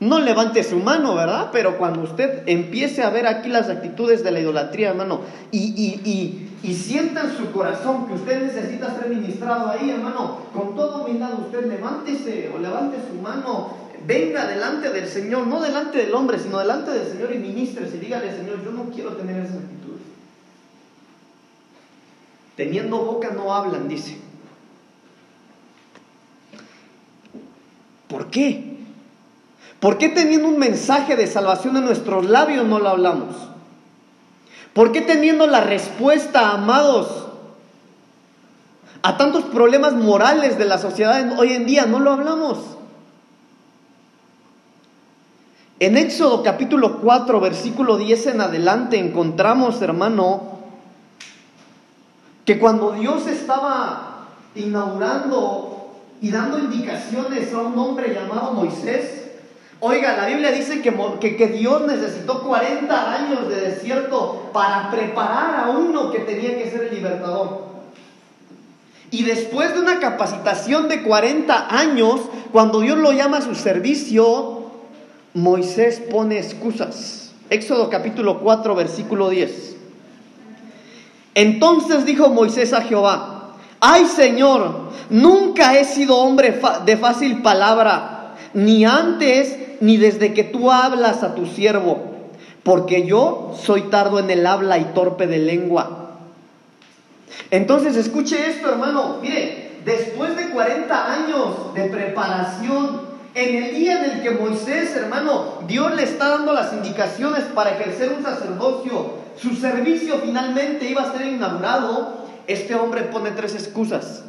No 0.00 0.18
levante 0.18 0.64
su 0.64 0.78
mano, 0.80 1.14
¿verdad? 1.14 1.50
Pero 1.52 1.78
cuando 1.78 2.02
usted 2.02 2.42
empiece 2.46 3.02
a 3.02 3.10
ver 3.10 3.26
aquí 3.26 3.48
las 3.48 3.68
actitudes 3.68 4.24
de 4.24 4.32
la 4.32 4.40
idolatría, 4.40 4.90
hermano, 4.90 5.20
y, 5.52 5.58
y, 5.58 6.50
y, 6.62 6.74
sienta 6.74 7.22
en 7.22 7.36
su 7.36 7.52
corazón 7.52 8.06
que 8.06 8.14
usted 8.14 8.42
necesita 8.42 8.98
ser 8.98 9.08
ministrado 9.08 9.70
ahí, 9.70 9.90
hermano, 9.90 10.38
con 10.52 10.74
todo 10.74 11.04
humildad 11.04 11.38
usted 11.38 11.66
levántese 11.66 12.50
o 12.54 12.58
levante 12.58 12.96
su 13.08 13.22
mano, 13.22 13.83
venga 14.06 14.46
delante 14.46 14.90
del 14.90 15.08
Señor, 15.08 15.46
no 15.46 15.60
delante 15.60 15.98
del 15.98 16.14
hombre, 16.14 16.38
sino 16.38 16.58
delante 16.58 16.90
del 16.90 17.06
Señor 17.06 17.32
y 17.34 17.38
ministre 17.38 17.88
y 17.92 17.98
dígale, 17.98 18.34
Señor, 18.36 18.62
yo 18.64 18.70
no 18.70 18.90
quiero 18.90 19.12
tener 19.14 19.40
esas 19.40 19.56
actitudes. 19.56 20.02
Teniendo 22.56 22.98
boca 22.98 23.30
no 23.30 23.54
hablan, 23.54 23.88
dice. 23.88 24.18
¿Por 28.08 28.30
qué? 28.30 28.76
¿Por 29.80 29.98
qué 29.98 30.08
teniendo 30.08 30.48
un 30.48 30.58
mensaje 30.58 31.16
de 31.16 31.26
salvación 31.26 31.76
en 31.76 31.84
nuestros 31.84 32.26
labios 32.26 32.66
no 32.66 32.78
lo 32.78 32.88
hablamos? 32.88 33.34
¿Por 34.72 34.92
qué 34.92 35.00
teniendo 35.00 35.46
la 35.46 35.60
respuesta, 35.60 36.50
amados, 36.50 37.26
a 39.02 39.16
tantos 39.16 39.44
problemas 39.44 39.92
morales 39.92 40.58
de 40.58 40.64
la 40.64 40.78
sociedad 40.78 41.38
hoy 41.38 41.52
en 41.52 41.66
día 41.66 41.86
no 41.86 42.00
lo 42.00 42.12
hablamos? 42.12 42.58
En 45.84 45.98
Éxodo 45.98 46.42
capítulo 46.42 46.98
4, 47.02 47.40
versículo 47.40 47.98
10 47.98 48.28
en 48.28 48.40
adelante 48.40 48.98
encontramos, 48.98 49.82
hermano, 49.82 50.60
que 52.46 52.58
cuando 52.58 52.92
Dios 52.92 53.26
estaba 53.26 54.28
inaugurando 54.54 55.90
y 56.22 56.30
dando 56.30 56.58
indicaciones 56.58 57.52
a 57.52 57.58
un 57.58 57.78
hombre 57.78 58.14
llamado 58.14 58.54
Moisés, 58.54 59.26
Oiga, 59.80 60.16
la 60.16 60.26
Biblia 60.26 60.52
dice 60.52 60.80
que, 60.80 61.36
que, 61.36 61.46
Dios 61.48 61.82
necesitó 61.86 62.40
40 62.44 63.12
años 63.12 63.46
de 63.50 63.56
desierto 63.56 64.48
para 64.54 64.90
preparar 64.90 65.66
a 65.66 65.68
uno 65.68 66.10
que 66.10 66.20
tenía 66.20 66.56
que 66.56 66.70
ser 66.70 66.84
el 66.84 66.94
libertador. 66.94 67.64
Y 69.10 69.24
después 69.24 69.74
de 69.74 69.80
una 69.80 70.00
capacitación 70.00 70.88
de 70.88 71.02
40 71.02 71.76
años, 71.76 72.22
cuando 72.52 72.80
Dios 72.80 72.96
lo 72.96 73.12
llama 73.12 73.36
a 73.36 73.42
su 73.42 73.54
servicio, 73.54 74.53
Moisés 75.34 76.00
pone 76.10 76.38
excusas. 76.38 77.32
Éxodo 77.50 77.90
capítulo 77.90 78.38
4, 78.40 78.74
versículo 78.74 79.28
10. 79.28 79.76
Entonces 81.34 82.04
dijo 82.04 82.28
Moisés 82.30 82.72
a 82.72 82.82
Jehová, 82.82 83.56
ay 83.80 84.06
Señor, 84.06 84.90
nunca 85.10 85.76
he 85.76 85.84
sido 85.84 86.18
hombre 86.18 86.60
de 86.86 86.96
fácil 86.96 87.42
palabra, 87.42 88.36
ni 88.54 88.84
antes 88.84 89.58
ni 89.80 89.96
desde 89.96 90.32
que 90.32 90.44
tú 90.44 90.70
hablas 90.70 91.24
a 91.24 91.34
tu 91.34 91.46
siervo, 91.46 91.98
porque 92.62 93.04
yo 93.04 93.54
soy 93.60 93.82
tardo 93.82 94.20
en 94.20 94.30
el 94.30 94.46
habla 94.46 94.78
y 94.78 94.84
torpe 94.94 95.26
de 95.26 95.38
lengua. 95.38 96.18
Entonces, 97.50 97.96
escuche 97.96 98.48
esto, 98.48 98.70
hermano. 98.70 99.18
Mire, 99.20 99.80
después 99.84 100.36
de 100.36 100.50
40 100.50 101.12
años 101.12 101.74
de 101.74 101.84
preparación, 101.86 103.13
en 103.34 103.64
el 103.64 103.74
día 103.74 104.04
en 104.04 104.10
el 104.10 104.22
que 104.22 104.30
Moisés, 104.30 104.94
hermano, 104.94 105.62
Dios 105.66 105.94
le 105.94 106.04
está 106.04 106.28
dando 106.28 106.52
las 106.52 106.72
indicaciones 106.72 107.44
para 107.54 107.70
ejercer 107.70 108.12
un 108.12 108.22
sacerdocio, 108.22 109.24
su 109.36 109.56
servicio 109.56 110.20
finalmente 110.24 110.88
iba 110.88 111.02
a 111.02 111.12
ser 111.12 111.26
inaugurado, 111.26 112.26
este 112.46 112.74
hombre 112.74 113.02
pone 113.02 113.32
tres 113.32 113.54
excusas. 113.54 114.22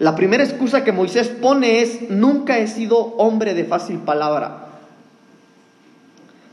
La 0.00 0.16
primera 0.16 0.42
excusa 0.42 0.82
que 0.82 0.90
Moisés 0.90 1.28
pone 1.28 1.80
es, 1.80 2.10
nunca 2.10 2.58
he 2.58 2.66
sido 2.66 2.98
hombre 2.98 3.54
de 3.54 3.64
fácil 3.64 3.98
palabra. 3.98 4.66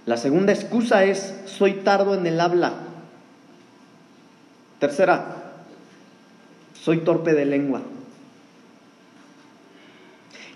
La 0.06 0.18
segunda 0.18 0.54
excusa 0.54 1.04
es, 1.04 1.34
soy 1.46 1.74
tardo 1.74 2.14
en 2.14 2.28
el 2.28 2.40
habla. 2.40 2.74
Tercera, 4.80 5.36
soy 6.74 7.00
torpe 7.00 7.34
de 7.34 7.46
lengua. 7.46 7.82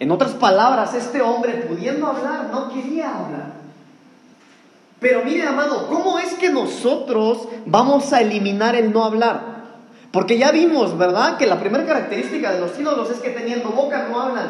En 0.03 0.11
otras 0.11 0.31
palabras, 0.31 0.93
este 0.95 1.21
hombre 1.21 1.65
pudiendo 1.65 2.05
hablar, 2.07 2.49
no 2.51 2.67
quería 2.67 3.07
hablar. 3.07 3.53
Pero 4.99 5.23
mire, 5.23 5.47
amado, 5.47 5.87
¿cómo 5.87 6.19
es 6.19 6.33
que 6.33 6.49
nosotros 6.49 7.47
vamos 7.65 8.11
a 8.11 8.19
eliminar 8.19 8.75
el 8.75 8.91
no 8.91 9.05
hablar? 9.05 9.39
Porque 10.11 10.37
ya 10.37 10.51
vimos, 10.51 10.97
¿verdad? 10.97 11.37
Que 11.37 11.45
la 11.45 11.57
primera 11.57 11.85
característica 11.85 12.51
de 12.51 12.59
los 12.59 12.77
ídolos 12.77 13.11
es 13.11 13.19
que 13.19 13.29
teniendo 13.29 13.69
boca 13.69 14.09
no 14.11 14.19
hablan. 14.19 14.47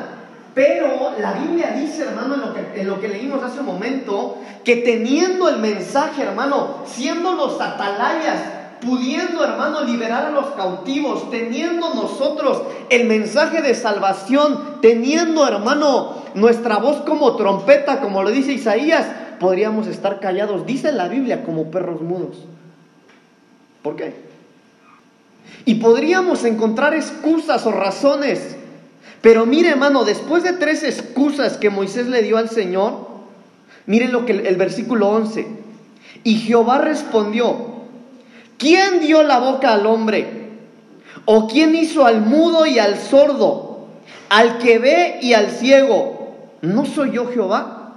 Pero 0.55 1.11
la 1.19 1.33
Biblia 1.33 1.75
dice, 1.79 2.05
hermano, 2.05 2.33
en 2.33 2.41
lo, 2.41 2.53
que, 2.55 2.83
lo 2.83 2.99
que 2.99 3.09
leímos 3.09 3.43
hace 3.43 3.59
un 3.59 3.67
momento, 3.67 4.39
que 4.65 4.77
teniendo 4.77 5.49
el 5.49 5.57
mensaje, 5.57 6.23
hermano, 6.23 6.77
siendo 6.87 7.33
los 7.33 7.61
atalayas, 7.61 8.41
pudiendo, 8.85 9.43
hermano, 9.43 9.81
liberar 9.81 10.25
a 10.25 10.31
los 10.31 10.47
cautivos, 10.51 11.29
teniendo 11.31 11.93
nosotros 11.93 12.61
el 12.89 13.07
mensaje 13.07 13.61
de 13.61 13.75
salvación, 13.75 14.77
teniendo, 14.81 15.47
hermano, 15.47 16.23
nuestra 16.35 16.77
voz 16.77 17.01
como 17.01 17.35
trompeta, 17.35 17.99
como 17.99 18.23
lo 18.23 18.31
dice 18.31 18.53
Isaías, 18.53 19.07
podríamos 19.39 19.87
estar 19.87 20.19
callados, 20.19 20.65
dice 20.65 20.91
la 20.91 21.07
Biblia, 21.07 21.43
como 21.43 21.71
perros 21.71 22.01
mudos. 22.01 22.37
¿Por 23.81 23.95
qué? 23.95 24.15
Y 25.65 25.75
podríamos 25.75 26.43
encontrar 26.45 26.93
excusas 26.93 27.65
o 27.65 27.71
razones. 27.71 28.57
Pero 29.21 29.45
mire, 29.45 29.69
hermano, 29.69 30.03
después 30.03 30.43
de 30.43 30.53
tres 30.53 30.83
excusas 30.83 31.57
que 31.57 31.69
Moisés 31.69 32.07
le 32.07 32.23
dio 32.23 32.37
al 32.37 32.49
Señor, 32.49 33.07
mire 33.85 34.07
lo 34.07 34.25
que 34.25 34.33
el, 34.33 34.55
versículo 34.55 35.09
11. 35.09 35.47
Y 36.23 36.35
Jehová 36.39 36.79
respondió, 36.79 37.72
¿quién 38.57 38.99
dio 38.99 39.23
la 39.23 39.39
boca 39.39 39.73
al 39.73 39.85
hombre? 39.85 40.43
¿O 41.25 41.47
quién 41.47 41.75
hizo 41.75 42.05
al 42.05 42.21
mudo 42.21 42.65
y 42.65 42.79
al 42.79 42.97
sordo? 42.97 43.87
Al 44.29 44.57
que 44.57 44.79
ve 44.79 45.19
y 45.21 45.33
al 45.33 45.51
ciego. 45.51 46.49
¿No 46.61 46.85
soy 46.85 47.11
yo 47.11 47.27
Jehová? 47.27 47.95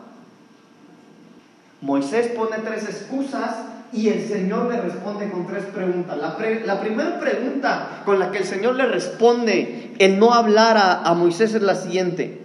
Moisés 1.80 2.28
pone 2.28 2.58
tres 2.58 2.84
excusas 2.84 3.56
y 3.92 4.08
el 4.08 4.26
Señor 4.26 4.70
le 4.70 4.80
responde 4.80 5.30
con 5.30 5.46
tres 5.46 5.64
preguntas. 5.66 6.18
La, 6.18 6.36
primera 6.36 7.20
pregunta 7.20 8.02
con 8.04 8.18
la 8.18 8.30
que 8.30 8.38
el 8.38 8.44
Señor 8.44 8.74
le 8.74 8.86
responde 8.86 9.94
en 9.98 10.18
no 10.18 10.34
hablar 10.34 10.76
a, 10.76 11.02
a 11.02 11.14
Moisés 11.14 11.54
es 11.54 11.62
la 11.62 11.74
siguiente. 11.74 12.42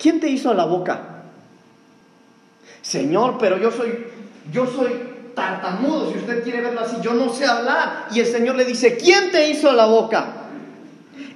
¿Quién 0.00 0.20
te 0.20 0.28
hizo 0.28 0.54
la 0.54 0.64
boca? 0.64 1.00
Señor, 2.82 3.36
pero 3.38 3.58
yo 3.58 3.70
soy, 3.70 4.06
yo 4.52 4.66
soy 4.66 5.07
tartamudo, 5.38 6.10
si 6.10 6.18
usted 6.18 6.42
quiere 6.42 6.60
verlo 6.60 6.80
así, 6.80 6.96
yo 7.00 7.14
no 7.14 7.32
sé 7.32 7.46
hablar. 7.46 8.08
Y 8.10 8.20
el 8.20 8.26
Señor 8.26 8.56
le 8.56 8.64
dice, 8.64 8.96
¿quién 8.96 9.30
te 9.30 9.48
hizo 9.48 9.72
la 9.72 9.86
boca? 9.86 10.34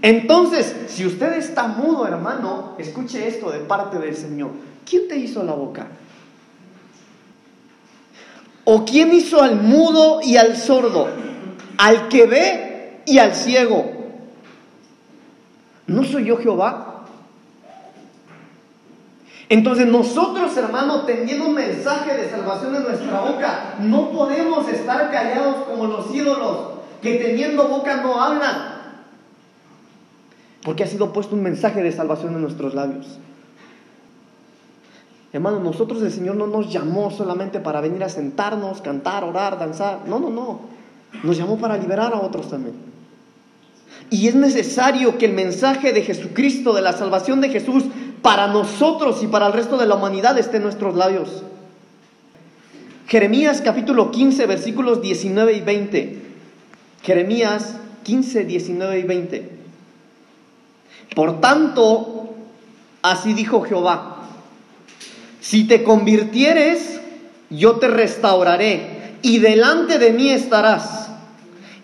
Entonces, 0.02 0.74
si 0.88 1.06
usted 1.06 1.34
está 1.34 1.68
mudo, 1.68 2.06
hermano, 2.06 2.74
escuche 2.78 3.28
esto 3.28 3.50
de 3.50 3.60
parte 3.60 3.98
del 3.98 4.16
Señor. 4.16 4.50
¿Quién 4.84 5.06
te 5.06 5.16
hizo 5.16 5.44
la 5.44 5.52
boca? 5.52 5.86
¿O 8.64 8.84
quién 8.84 9.14
hizo 9.14 9.40
al 9.40 9.56
mudo 9.56 10.20
y 10.22 10.36
al 10.36 10.56
sordo? 10.56 11.08
Al 11.78 12.08
que 12.08 12.26
ve 12.26 13.02
y 13.06 13.18
al 13.18 13.34
ciego. 13.34 13.92
¿No 15.86 16.02
soy 16.04 16.24
yo 16.24 16.36
Jehová? 16.36 16.91
Entonces 19.52 19.86
nosotros, 19.86 20.56
hermano, 20.56 21.02
teniendo 21.02 21.44
un 21.44 21.54
mensaje 21.54 22.16
de 22.16 22.30
salvación 22.30 22.74
en 22.74 22.84
nuestra 22.84 23.20
boca, 23.20 23.74
no 23.80 24.08
podemos 24.10 24.66
estar 24.66 25.10
callados 25.10 25.56
como 25.68 25.88
los 25.88 26.10
ídolos, 26.14 26.68
que 27.02 27.16
teniendo 27.16 27.68
boca 27.68 28.00
no 28.00 28.18
hablan. 28.18 28.56
Porque 30.62 30.84
ha 30.84 30.86
sido 30.86 31.12
puesto 31.12 31.34
un 31.34 31.42
mensaje 31.42 31.82
de 31.82 31.92
salvación 31.92 32.32
en 32.32 32.40
nuestros 32.40 32.72
labios. 32.72 33.18
Hermano, 35.34 35.60
nosotros 35.60 36.00
el 36.00 36.12
Señor 36.12 36.36
no 36.36 36.46
nos 36.46 36.72
llamó 36.72 37.10
solamente 37.10 37.60
para 37.60 37.82
venir 37.82 38.02
a 38.04 38.08
sentarnos, 38.08 38.80
cantar, 38.80 39.22
orar, 39.22 39.58
danzar. 39.58 39.98
No, 40.06 40.18
no, 40.18 40.30
no. 40.30 40.60
Nos 41.22 41.36
llamó 41.36 41.58
para 41.58 41.76
liberar 41.76 42.14
a 42.14 42.22
otros 42.22 42.48
también. 42.48 42.76
Y 44.08 44.28
es 44.28 44.34
necesario 44.34 45.18
que 45.18 45.26
el 45.26 45.34
mensaje 45.34 45.92
de 45.92 46.00
Jesucristo, 46.00 46.72
de 46.72 46.80
la 46.80 46.94
salvación 46.94 47.42
de 47.42 47.50
Jesús, 47.50 47.84
para 48.22 48.46
nosotros 48.46 49.22
y 49.22 49.26
para 49.26 49.48
el 49.48 49.52
resto 49.52 49.76
de 49.76 49.86
la 49.86 49.96
humanidad 49.96 50.38
esté 50.38 50.58
en 50.58 50.62
nuestros 50.62 50.94
labios. 50.94 51.42
Jeremías 53.08 53.60
capítulo 53.62 54.10
15, 54.10 54.46
versículos 54.46 55.02
19 55.02 55.52
y 55.52 55.60
20. 55.60 56.22
Jeremías 57.02 57.74
15, 58.04 58.44
19 58.44 58.98
y 59.00 59.02
20. 59.02 59.50
Por 61.14 61.40
tanto, 61.40 62.30
así 63.02 63.34
dijo 63.34 63.62
Jehová, 63.62 64.28
si 65.40 65.64
te 65.64 65.82
convirtieres, 65.82 67.00
yo 67.50 67.76
te 67.76 67.88
restauraré 67.88 69.16
y 69.20 69.40
delante 69.40 69.98
de 69.98 70.12
mí 70.12 70.30
estarás. 70.30 71.10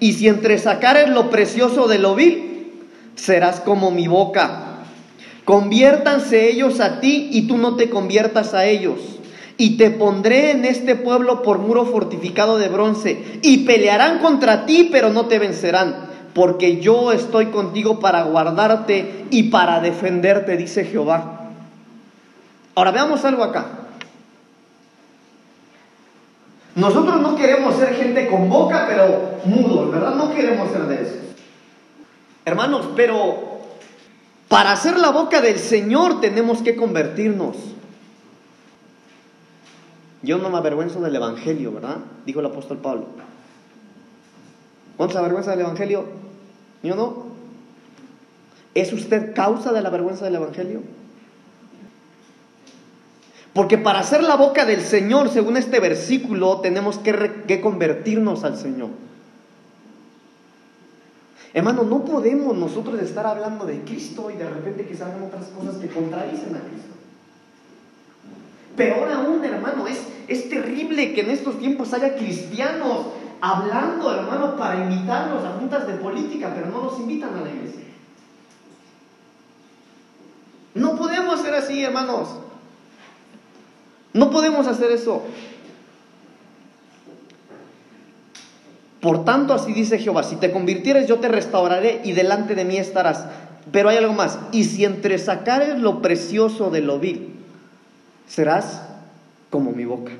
Y 0.00 0.12
si 0.12 0.28
entresacares 0.28 1.11
lo 1.11 1.28
precioso 1.28 1.88
de 1.88 1.99
lo 1.99 2.14
vil, 2.14 2.73
serás 3.16 3.61
como 3.61 3.90
mi 3.90 4.07
boca. 4.07 4.67
Conviértanse 5.49 6.50
ellos 6.50 6.78
a 6.78 7.00
ti 7.00 7.31
y 7.33 7.47
tú 7.47 7.57
no 7.57 7.75
te 7.75 7.88
conviertas 7.88 8.52
a 8.52 8.67
ellos. 8.67 9.00
Y 9.57 9.78
te 9.78 9.88
pondré 9.88 10.50
en 10.50 10.67
este 10.67 10.95
pueblo 10.95 11.40
por 11.40 11.59
muro 11.59 11.87
fortificado 11.87 12.59
de 12.59 12.69
bronce. 12.69 13.40
Y 13.40 13.64
pelearán 13.64 14.19
contra 14.19 14.67
ti, 14.67 14.90
pero 14.93 15.09
no 15.09 15.25
te 15.25 15.38
vencerán. 15.38 16.11
Porque 16.35 16.83
yo 16.83 17.12
estoy 17.12 17.47
contigo 17.47 17.99
para 17.99 18.25
guardarte 18.25 19.25
y 19.31 19.45
para 19.45 19.81
defenderte, 19.81 20.59
dice 20.59 20.85
Jehová. 20.85 21.49
Ahora 22.75 22.90
veamos 22.90 23.25
algo 23.25 23.43
acá. 23.43 23.69
Nosotros 26.75 27.23
no 27.23 27.37
queremos 27.37 27.75
ser 27.75 27.95
gente 27.95 28.26
con 28.26 28.50
boca, 28.50 28.85
pero 28.87 29.38
mudos, 29.47 29.93
¿verdad? 29.93 30.14
No 30.14 30.31
queremos 30.35 30.71
ser 30.71 30.83
de 30.83 31.02
eso. 31.05 31.17
Hermanos, 32.45 32.90
pero 32.95 33.48
para 34.49 34.73
hacer 34.73 34.99
la 34.99 35.11
boca 35.11 35.40
del 35.40 35.59
Señor 35.59 36.21
tenemos 36.21 36.62
que 36.62 36.76
convertirnos. 36.76 37.57
Yo 40.23 40.38
no 40.38 40.50
me 40.50 40.59
avergüenzo 40.59 41.00
del 41.00 41.14
Evangelio, 41.14 41.73
¿verdad? 41.73 41.99
Dijo 42.26 42.40
el 42.40 42.47
apóstol 42.47 42.78
Pablo. 42.78 43.07
¿Cuánto 44.97 45.12
se 45.12 45.19
avergüenza 45.19 45.52
del 45.52 45.61
Evangelio? 45.61 46.07
Yo 46.83 46.97
no. 46.97 47.26
¿Es 48.75 48.93
usted 48.93 49.35
causa 49.35 49.73
de 49.73 49.83
la 49.83 49.90
vergüenza 49.90 50.25
del 50.25 50.37
Evangelio? 50.37 50.83
Porque 53.52 53.78
para 53.78 54.00
hacer 54.00 54.23
la 54.23 54.37
boca 54.37 54.64
del 54.64 54.83
Señor, 54.83 55.31
según 55.31 55.57
este 55.57 55.81
versículo, 55.81 56.61
tenemos 56.61 56.99
que, 56.99 57.61
convertirnos 57.61 58.45
al 58.45 58.57
Señor. 58.57 58.90
Hermano, 61.55 61.83
no 61.85 62.05
podemos 62.05 62.57
nosotros 62.57 63.00
estar 63.00 63.26
hablando 63.26 63.64
de 63.64 63.81
Cristo 63.81 64.31
y 64.31 64.37
de 64.37 64.49
repente 64.49 64.87
que 64.87 64.95
salgan 64.95 65.25
otras 65.25 65.47
cosas 65.47 65.76
que 65.76 65.88
contradicen 65.88 66.55
a 66.57 66.61
Cristo. 66.61 66.95
Peor 68.76 69.11
aún, 69.11 69.45
hermano, 69.45 69.87
es, 69.87 69.99
es 70.28 70.49
terrible 70.49 71.14
que 71.14 71.23
en 71.23 71.31
estos 71.31 71.59
tiempos 71.59 71.93
haya 71.95 72.14
cristianos 72.17 73.07
hablando, 73.40 74.14
hermano, 74.14 74.57
para 74.57 74.85
invitarlos 74.85 75.45
a 75.45 75.52
juntas 75.59 75.87
de 75.87 75.95
política, 75.95 76.52
pero 76.55 76.71
no 76.71 76.83
nos 76.85 76.99
invitan 77.00 77.37
a 77.37 77.40
la 77.40 77.50
iglesia. 77.50 77.83
No 80.75 80.97
podemos 80.97 81.40
ser 81.40 81.55
así, 81.55 81.83
hermanos. 81.83 82.28
No 84.12 84.31
podemos 84.31 84.67
hacer 84.67 84.93
eso. 84.93 85.23
Por 89.00 89.25
tanto, 89.25 89.55
así 89.55 89.73
dice 89.73 89.99
Jehová, 89.99 90.23
si 90.23 90.37
te 90.37 90.50
convirtieres 90.50 91.07
yo 91.07 91.19
te 91.19 91.28
restauraré 91.28 92.00
y 92.05 92.12
delante 92.12 92.55
de 92.55 92.64
mí 92.64 92.76
estarás. 92.76 93.26
Pero 93.71 93.90
hay 93.90 93.99
algo 93.99 94.14
más, 94.14 94.38
y 94.51 94.64
si 94.64 94.85
entre 94.85 95.18
sacares 95.18 95.79
lo 95.79 96.01
precioso 96.01 96.70
de 96.70 96.81
lo 96.81 96.99
vil, 96.99 97.35
serás 98.27 98.83
como 99.51 99.72
mi 99.72 99.85
boca. 99.85 100.12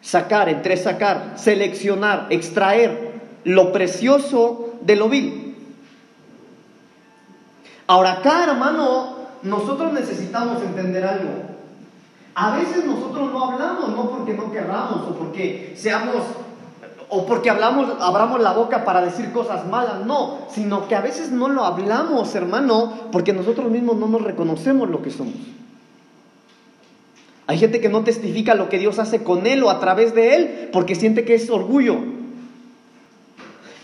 Sacar, 0.00 0.48
entre 0.48 0.76
sacar, 0.76 1.34
seleccionar, 1.36 2.28
extraer 2.30 3.12
lo 3.44 3.72
precioso 3.72 4.78
de 4.80 4.96
lo 4.96 5.08
vil. 5.08 5.56
Ahora 7.86 8.12
acá, 8.12 8.44
hermano, 8.44 9.16
nosotros 9.42 9.92
necesitamos 9.92 10.62
entender 10.62 11.04
algo. 11.04 11.47
A 12.40 12.56
veces 12.56 12.84
nosotros 12.84 13.32
no 13.32 13.46
hablamos, 13.46 13.88
no 13.88 14.10
porque 14.10 14.32
no 14.32 14.52
querramos 14.52 15.08
o 15.08 15.14
porque 15.18 15.74
seamos 15.76 16.22
o 17.08 17.26
porque 17.26 17.50
hablamos, 17.50 17.90
abramos 18.00 18.40
la 18.40 18.52
boca 18.52 18.84
para 18.84 19.02
decir 19.02 19.32
cosas 19.32 19.66
malas, 19.66 20.06
no, 20.06 20.38
sino 20.48 20.86
que 20.86 20.94
a 20.94 21.00
veces 21.00 21.32
no 21.32 21.48
lo 21.48 21.64
hablamos, 21.64 22.32
hermano, 22.36 22.92
porque 23.10 23.32
nosotros 23.32 23.72
mismos 23.72 23.96
no 23.96 24.06
nos 24.06 24.22
reconocemos 24.22 24.88
lo 24.88 25.02
que 25.02 25.10
somos. 25.10 25.34
Hay 27.48 27.58
gente 27.58 27.80
que 27.80 27.88
no 27.88 28.04
testifica 28.04 28.54
lo 28.54 28.68
que 28.68 28.78
Dios 28.78 29.00
hace 29.00 29.24
con 29.24 29.44
él 29.44 29.64
o 29.64 29.70
a 29.70 29.80
través 29.80 30.14
de 30.14 30.36
él 30.36 30.68
porque 30.72 30.94
siente 30.94 31.24
que 31.24 31.34
es 31.34 31.50
orgullo. 31.50 31.96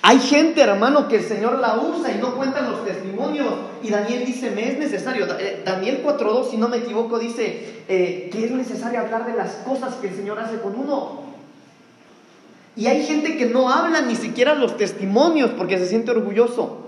Hay 0.06 0.18
gente, 0.18 0.60
hermano, 0.60 1.08
que 1.08 1.16
el 1.16 1.24
Señor 1.24 1.60
la 1.60 1.78
usa 1.78 2.12
y 2.12 2.18
no 2.18 2.34
cuentan 2.34 2.70
los 2.70 2.84
testimonios. 2.84 3.48
Y 3.82 3.88
Daniel 3.88 4.26
dice, 4.26 4.50
me 4.50 4.70
es 4.70 4.78
necesario. 4.78 5.26
Eh, 5.38 5.62
Daniel 5.64 6.02
4.2, 6.04 6.50
si 6.50 6.58
no 6.58 6.68
me 6.68 6.76
equivoco, 6.76 7.18
dice 7.18 7.82
eh, 7.88 8.28
que 8.30 8.44
es 8.44 8.50
necesario 8.50 9.00
hablar 9.00 9.24
de 9.24 9.32
las 9.32 9.52
cosas 9.66 9.94
que 9.94 10.08
el 10.08 10.14
Señor 10.14 10.38
hace 10.38 10.60
con 10.60 10.78
uno. 10.78 11.22
Y 12.76 12.86
hay 12.86 13.06
gente 13.06 13.38
que 13.38 13.46
no 13.46 13.70
habla 13.70 14.02
ni 14.02 14.14
siquiera 14.14 14.54
los 14.54 14.76
testimonios 14.76 15.52
porque 15.56 15.78
se 15.78 15.86
siente 15.86 16.10
orgulloso. 16.10 16.80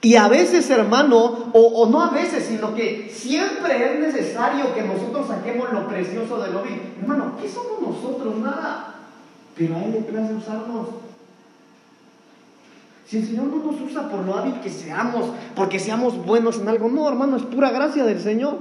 Y 0.00 0.16
a 0.16 0.26
veces, 0.28 0.70
hermano, 0.70 1.50
o, 1.52 1.86
no 1.90 2.02
a 2.02 2.08
veces, 2.08 2.46
sino 2.46 2.74
que 2.74 3.10
siempre 3.12 3.92
es 3.92 4.00
necesario 4.00 4.74
que 4.74 4.80
nosotros 4.80 5.28
saquemos 5.28 5.70
lo 5.70 5.86
precioso 5.86 6.40
de 6.40 6.50
lo. 6.50 6.62
Hermano, 7.02 7.36
¿qué 7.42 7.46
somos 7.46 7.82
nosotros? 7.82 8.36
Nada. 8.38 8.94
Pero 9.54 9.76
a 9.76 9.84
Él 9.84 9.92
le 9.92 10.00
place 10.00 10.32
usarnos. 10.32 11.09
Si 13.10 13.16
el 13.16 13.26
Señor 13.26 13.46
no 13.46 13.56
nos 13.56 13.80
usa 13.80 14.08
por 14.08 14.24
lo 14.24 14.36
hábil 14.36 14.60
que 14.60 14.70
seamos, 14.70 15.30
porque 15.56 15.80
seamos 15.80 16.24
buenos 16.24 16.60
en 16.60 16.68
algo, 16.68 16.88
no, 16.88 17.08
hermano, 17.08 17.38
es 17.38 17.42
pura 17.42 17.72
gracia 17.72 18.04
del 18.04 18.20
Señor. 18.20 18.58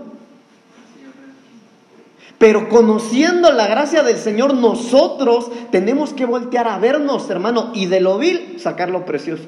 Pero 2.40 2.68
conociendo 2.68 3.52
la 3.52 3.68
gracia 3.68 4.02
del 4.02 4.18
Señor, 4.18 4.56
nosotros 4.56 5.52
tenemos 5.70 6.14
que 6.14 6.26
voltear 6.26 6.68
a 6.68 6.80
vernos, 6.80 7.30
hermano, 7.30 7.70
y 7.76 7.86
de 7.86 8.00
lo 8.00 8.18
vil 8.18 8.60
sacar 8.60 8.90
lo 8.90 9.06
precioso. 9.06 9.44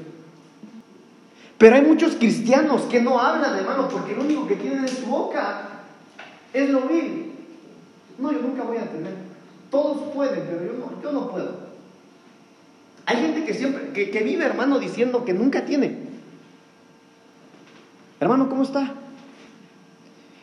Pero 1.58 1.78
hay 1.78 1.82
muchos 1.82 2.16
cristianos 2.16 2.84
que 2.84 3.02
no 3.02 3.20
hablan, 3.20 3.58
hermano, 3.58 3.90
porque 3.90 4.14
lo 4.14 4.22
único 4.22 4.46
que 4.46 4.56
tienen 4.56 4.82
en 4.82 4.88
su 4.88 5.08
boca 5.08 5.70
es 6.54 6.70
lo 6.70 6.82
vil. 6.82 7.34
No, 8.20 8.32
yo 8.32 8.40
nunca 8.40 8.62
voy 8.62 8.78
a 8.78 8.92
tener. 8.92 9.16
Todos 9.72 10.14
pueden, 10.14 10.44
pero 10.48 10.64
yo 10.64 10.74
no, 10.74 11.02
yo 11.02 11.12
no 11.12 11.32
puedo. 11.32 11.71
Hay 13.06 13.18
gente 13.18 13.44
que 13.44 13.54
siempre, 13.54 13.92
que, 13.92 14.20
vive, 14.20 14.46
hermano, 14.46 14.80
diciendo 14.80 15.26
que 15.26 15.34
nunca 15.34 15.66
tiene. 15.66 15.98
Hermano, 18.20 18.50
¿cómo 18.50 18.64
está? 18.64 18.94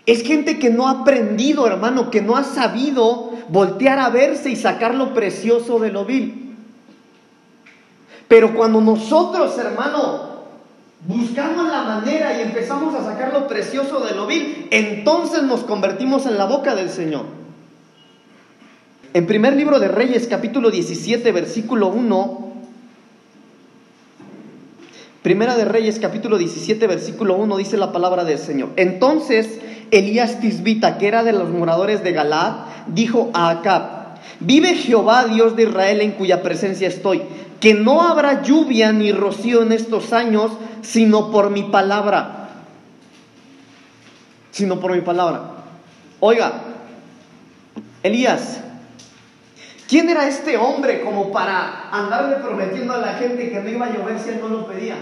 Es 0.06 0.22
gente 0.22 0.58
que 0.58 0.70
no 0.70 0.88
ha 0.88 1.02
aprendido, 1.02 1.66
hermano, 1.66 2.10
que 2.10 2.22
no 2.22 2.36
ha 2.36 2.44
sabido 2.44 3.32
voltear 3.48 3.98
a 3.98 4.08
verse 4.08 4.50
y 4.50 4.56
sacar 4.56 4.94
lo 4.94 5.14
precioso 5.14 5.78
de 5.78 5.90
lo 5.90 6.04
vil. 6.04 6.56
Pero 8.26 8.54
cuando 8.54 8.80
nosotros, 8.80 9.56
hermano, 9.58 10.28
buscamos 11.06 11.68
la 11.68 11.82
manera 11.84 12.38
y 12.38 12.42
empezamos 12.42 12.94
a 12.94 13.04
sacar 13.04 13.32
lo 13.32 13.46
precioso 13.46 14.00
de 14.00 14.14
lo 14.14 14.26
vil, 14.26 14.66
entonces 14.70 15.42
nos 15.42 15.60
convertimos 15.60 16.26
en 16.26 16.36
la 16.36 16.46
boca 16.46 16.74
del 16.74 16.90
Señor. 16.90 17.26
En 19.14 19.26
primer 19.26 19.56
libro 19.56 19.78
de 19.78 19.88
Reyes, 19.88 20.26
capítulo 20.28 20.70
17, 20.70 21.32
versículo 21.32 21.88
1, 21.88 22.47
Primera 25.28 25.56
de 25.56 25.66
Reyes, 25.66 25.98
capítulo 25.98 26.38
17, 26.38 26.86
versículo 26.86 27.34
1, 27.34 27.58
dice 27.58 27.76
la 27.76 27.92
palabra 27.92 28.24
del 28.24 28.38
Señor. 28.38 28.70
Entonces 28.76 29.60
Elías 29.90 30.40
Tisbita, 30.40 30.96
que 30.96 31.06
era 31.06 31.22
de 31.22 31.34
los 31.34 31.50
moradores 31.50 32.02
de 32.02 32.12
Galad, 32.12 32.64
dijo 32.86 33.30
a 33.34 33.50
Acab, 33.50 34.14
vive 34.40 34.74
Jehová, 34.74 35.26
Dios 35.26 35.54
de 35.54 35.64
Israel, 35.64 36.00
en 36.00 36.12
cuya 36.12 36.40
presencia 36.42 36.88
estoy, 36.88 37.20
que 37.60 37.74
no 37.74 38.00
habrá 38.00 38.40
lluvia 38.40 38.90
ni 38.94 39.12
rocío 39.12 39.60
en 39.60 39.72
estos 39.72 40.14
años, 40.14 40.50
sino 40.80 41.30
por 41.30 41.50
mi 41.50 41.64
palabra. 41.64 42.48
Sino 44.50 44.80
por 44.80 44.94
mi 44.94 45.02
palabra. 45.02 45.42
Oiga, 46.20 46.62
Elías, 48.02 48.62
¿quién 49.90 50.08
era 50.08 50.26
este 50.26 50.56
hombre 50.56 51.02
como 51.02 51.30
para 51.30 51.90
andarle 51.90 52.36
prometiendo 52.36 52.94
a 52.94 52.98
la 52.98 53.12
gente 53.12 53.50
que 53.50 53.60
no 53.60 53.68
iba 53.68 53.84
a 53.84 53.92
llover 53.94 54.18
si 54.18 54.30
él 54.30 54.40
no 54.40 54.48
lo 54.48 54.66
pedía? 54.66 54.96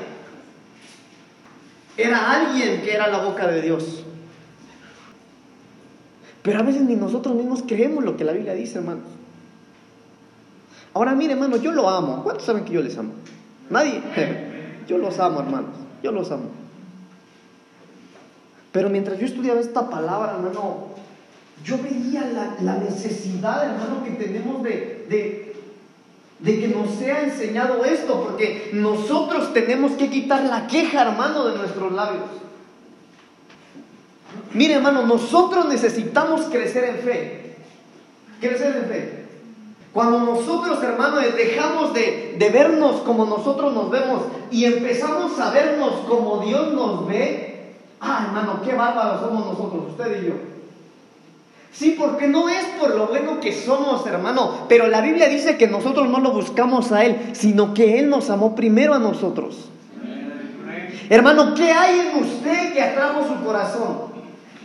Era 1.97 2.31
alguien 2.31 2.83
que 2.83 2.95
era 2.95 3.09
la 3.09 3.19
boca 3.19 3.47
de 3.47 3.63
Dios. 3.63 4.05
Pero 6.43 6.61
a 6.61 6.63
veces 6.63 6.83
ni 6.83 6.95
nosotros 6.95 7.35
mismos 7.35 7.65
creemos 7.67 8.05
lo 8.05 8.17
que 8.17 8.25
la 8.25 8.33
Biblia 8.33 8.55
dice, 8.55 8.79
hermanos. 8.79 9.05
Ahora 10.95 11.15
mire, 11.15 11.33
hermano, 11.33 11.57
yo 11.57 11.73
lo 11.73 11.89
amo. 11.89 12.23
¿Cuántos 12.23 12.45
saben 12.47 12.65
que 12.65 12.73
yo 12.73 12.83
les 12.83 12.97
amo? 12.97 13.13
Nadie. 13.69 14.01
Yo 14.87 14.99
los 14.99 15.19
amo, 15.19 15.41
hermanos. 15.41 15.75
Yo 16.01 16.13
los 16.13 16.31
amo. 16.31 16.45
Pero 18.71 18.89
mientras 18.89 19.19
yo 19.19 19.27
estudiaba 19.27 19.59
esta 19.59 19.91
palabra, 19.91 20.37
hermano, 20.37 20.91
yo 21.65 21.77
veía 21.83 22.25
la, 22.61 22.77
necesidad, 22.77 23.65
hermano, 23.65 24.05
que 24.05 24.11
tenemos 24.11 24.63
de, 24.63 25.07
de 25.09 25.46
que 26.44 26.68
nos 26.68 26.94
sea 26.96 27.22
enseñado 27.22 27.85
esto, 27.85 28.22
porque 28.22 28.70
nosotros 28.72 29.53
tenemos 29.53 29.92
que 29.92 30.11
quitar 30.11 30.44
la 30.44 30.66
queja, 30.66 31.03
hermano, 31.03 31.46
de 31.46 31.59
nuestros 31.59 31.92
labios. 31.92 32.25
Mire, 34.53 34.75
hermano, 34.75 35.07
nosotros 35.07 35.66
necesitamos 35.66 36.42
crecer 36.42 36.85
en 36.85 36.96
fe. 36.99 37.57
Crecer 38.40 38.77
en 38.77 38.85
fe. 38.87 39.27
Cuando 39.92 40.20
nosotros, 40.20 40.83
hermano, 40.83 41.16
dejamos 41.16 41.94
de, 41.94 42.37
de 42.38 42.51
vernos 42.51 43.01
como 43.01 43.25
nosotros 43.25 43.72
nos 43.72 43.90
vemos 43.90 44.22
y 44.51 44.66
empezamos 44.66 45.38
a 45.40 45.51
vernos 45.51 46.01
como 46.07 46.38
Dios 46.44 46.72
nos 46.75 47.07
ve, 47.07 47.72
ah, 48.01 48.27
hermano, 48.27 48.61
qué 48.62 48.75
bárbaros 48.75 49.22
somos 49.22 49.46
nosotros, 49.46 49.85
usted 49.92 50.22
y 50.22 50.27
yo. 50.27 50.56
Sí, 51.79 51.95
porque 51.99 52.27
no 52.27 52.49
es 52.49 52.65
por 52.81 52.95
lo 52.95 53.09
bueno 53.09 53.39
que 53.39 53.53
somos, 53.53 54.07
hermano, 54.07 54.65
pero 54.67 54.87
la 54.87 55.03
Biblia 55.03 55.29
dice 55.29 55.59
que 55.59 55.69
nosotros 55.69 56.09
no 56.09 56.21
lo 56.21 56.33
buscamos 56.33 56.91
a 56.91 57.05
Él, 57.05 57.19
sino 57.33 57.75
que 57.75 57.99
Él 57.99 58.09
nos 58.09 58.31
amó 58.31 58.55
primero 58.55 58.95
a 58.95 58.99
nosotros. 58.99 59.69
Hermano, 61.11 61.55
¿qué 61.55 61.71
hay 61.71 62.01
en 62.01 62.25
usted 62.25 62.73
que 62.73 62.83
atrajo 62.83 63.27
su 63.29 63.45
corazón? 63.45 64.17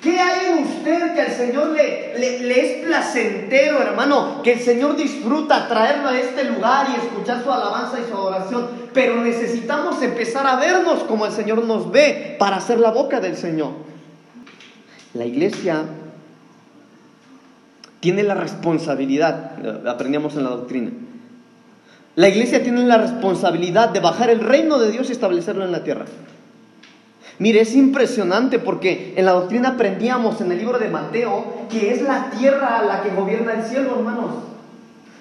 ¿Qué 0.02 0.20
hay 0.20 0.54
en 0.54 0.64
usted 0.64 1.14
que 1.14 1.22
al 1.22 1.32
Señor 1.32 1.72
le, 1.72 2.60
es 2.60 2.86
placentero, 2.86 3.82
hermano? 3.82 4.42
Que 4.42 4.54
el 4.54 4.60
Señor 4.60 4.96
disfruta 4.96 5.68
traerlo 5.68 6.08
a 6.08 6.18
este 6.18 6.46
lugar 6.46 6.88
y 6.90 6.96
escuchar 6.96 7.44
su 7.44 7.52
alabanza 7.52 8.00
y 8.00 8.10
su 8.10 8.16
adoración. 8.16 8.68
Pero 8.94 9.18
necesitamos 9.18 10.02
empezar 10.02 10.48
a 10.48 10.56
vernos 10.56 11.04
como 11.04 11.26
el 11.26 11.34
Señor 11.34 11.66
nos 11.66 11.92
ve 11.92 12.38
para 12.40 12.56
hacer 12.56 12.80
la 12.80 12.90
boca 12.90 13.20
del 13.20 13.36
Señor. 13.36 13.74
La 15.14 15.26
iglesia 15.26 15.84
tiene 18.02 18.24
la 18.24 18.34
responsabilidad, 18.34 19.88
aprendíamos 19.88 20.36
en 20.36 20.44
la 20.44 20.50
doctrina, 20.50 20.92
la 22.16 22.28
iglesia 22.28 22.62
tiene 22.62 22.84
la 22.84 22.98
responsabilidad 22.98 23.90
de 23.90 24.02
bajar 24.02 24.30
el 24.30 24.42
reino 24.42 24.80
de 24.80 24.92
Dios 24.92 25.08
y 25.08 25.14
establecerlo 25.14 25.64
en 25.64 25.72
la 25.72 25.84
tierra. 25.84 26.06
Mire, 27.40 27.62
es 27.62 27.74
impresionante 27.76 28.60
porque 28.60 29.14
en 29.16 29.26
la 29.26 29.32
doctrina 29.32 29.70
aprendíamos 29.70 30.42
en 30.42 30.52
el 30.52 30.58
libro 30.60 30.78
de 30.78 30.90
Mateo 30.90 31.62
que 31.70 31.92
es 31.92 32.02
la 32.02 32.30
tierra 32.32 32.84
la 32.84 33.02
que 33.02 33.10
gobierna 33.12 33.54
el 33.54 33.64
cielo, 33.64 33.96
hermanos. 33.96 34.32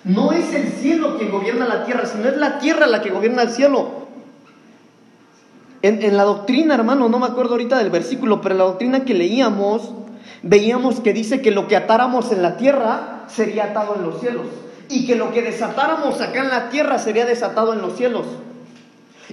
No 0.03 0.33
es 0.33 0.53
el 0.53 0.69
cielo 0.73 1.17
quien 1.17 1.31
gobierna 1.31 1.67
la 1.67 1.85
tierra, 1.85 2.07
sino 2.07 2.29
es 2.29 2.37
la 2.37 2.59
tierra 2.59 2.87
la 2.87 3.01
que 3.03 3.11
gobierna 3.11 3.43
el 3.43 3.51
cielo. 3.51 4.01
En, 5.83 6.03
en 6.03 6.17
la 6.17 6.25
doctrina, 6.25 6.75
hermano, 6.75 7.09
no 7.09 7.19
me 7.19 7.27
acuerdo 7.27 7.53
ahorita 7.53 7.79
del 7.79 7.91
versículo, 7.91 8.41
pero 8.41 8.55
en 8.55 8.59
la 8.59 8.65
doctrina 8.65 9.05
que 9.05 9.15
leíamos, 9.15 9.93
veíamos 10.43 11.01
que 11.01 11.13
dice 11.13 11.43
que 11.43 11.51
lo 11.51 11.69
que 11.69 11.77
atáramos 11.77 12.33
en 12.33 12.43
la 12.43 12.57
tierra 12.57 13.25
sería 13.29 13.65
atado 13.65 13.97
en 13.97 14.03
los 14.03 14.21
cielos 14.21 14.47
y 14.89 15.07
que 15.07 15.15
lo 15.15 15.33
que 15.33 15.43
desatáramos 15.43 16.21
acá 16.21 16.41
en 16.41 16.51
la 16.51 16.69
tierra 16.69 16.99
sería 16.99 17.25
desatado 17.25 17.73
en 17.73 17.81
los 17.81 17.97
cielos. 17.97 18.27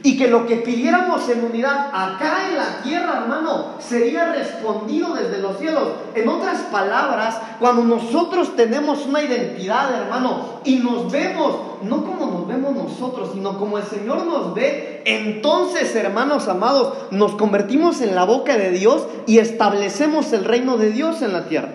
Y 0.03 0.17
que 0.17 0.27
lo 0.27 0.45
que 0.45 0.57
pidiéramos 0.57 1.27
en 1.29 1.43
unidad 1.43 1.89
acá 1.91 2.49
en 2.49 2.57
la 2.57 2.81
tierra, 2.83 3.21
hermano, 3.23 3.75
sería 3.79 4.31
respondido 4.31 5.13
desde 5.13 5.39
los 5.39 5.57
cielos. 5.57 5.89
En 6.13 6.27
otras 6.29 6.61
palabras, 6.71 7.39
cuando 7.59 7.83
nosotros 7.83 8.55
tenemos 8.55 9.05
una 9.05 9.21
identidad, 9.21 9.93
hermano, 10.01 10.59
y 10.63 10.77
nos 10.77 11.11
vemos, 11.11 11.55
no 11.83 12.03
como 12.03 12.25
nos 12.27 12.47
vemos 12.47 12.75
nosotros, 12.75 13.31
sino 13.33 13.57
como 13.57 13.77
el 13.77 13.85
Señor 13.85 14.25
nos 14.25 14.53
ve, 14.53 15.01
entonces, 15.05 15.95
hermanos 15.95 16.47
amados, 16.47 16.93
nos 17.11 17.35
convertimos 17.35 18.01
en 18.01 18.13
la 18.13 18.25
boca 18.25 18.57
de 18.57 18.71
Dios 18.71 19.07
y 19.25 19.39
establecemos 19.39 20.33
el 20.33 20.45
reino 20.45 20.77
de 20.77 20.91
Dios 20.91 21.21
en 21.21 21.33
la 21.33 21.47
tierra. 21.47 21.69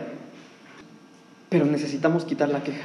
Pero 1.48 1.64
necesitamos 1.66 2.24
quitar 2.24 2.48
la 2.48 2.62
queja. 2.62 2.84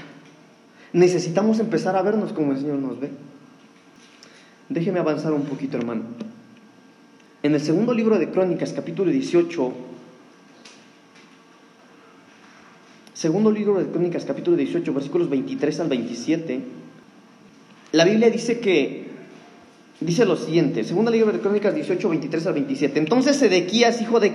Necesitamos 0.94 1.60
empezar 1.60 1.96
a 1.96 2.02
vernos 2.02 2.34
como 2.34 2.54
el 2.54 2.60
Señor 2.60 2.78
nos 2.78 3.00
ve. 3.00 3.12
Déjeme 4.70 5.00
avanzar 5.00 5.32
un 5.32 5.44
poquito, 5.44 5.78
hermano. 5.78 6.04
En 7.42 7.54
el 7.54 7.62
segundo 7.62 7.94
libro 7.94 8.20
de 8.20 8.30
Crónicas, 8.30 8.74
capítulo 8.74 9.12
18, 9.12 9.74
segundo 13.14 13.50
libro 13.50 13.80
de 13.80 13.86
Crónicas, 13.86 14.26
capítulo 14.26 14.58
18, 14.58 14.94
versículos 14.94 15.30
23 15.30 15.80
al 15.80 15.88
27, 15.88 16.60
la 17.94 18.04
Biblia 18.04 18.30
dice 18.30 18.60
que, 18.60 19.06
dice 20.02 20.26
lo 20.26 20.36
siguiente, 20.36 20.84
segundo 20.84 21.12
libro 21.12 21.32
de 21.32 21.40
Crónicas 21.40 21.74
18, 21.74 22.10
23 22.10 22.48
al 22.48 22.54
27, 22.54 23.00
entonces 23.00 23.38
Sedequías, 23.38 24.02
hijo 24.02 24.20
de 24.20 24.34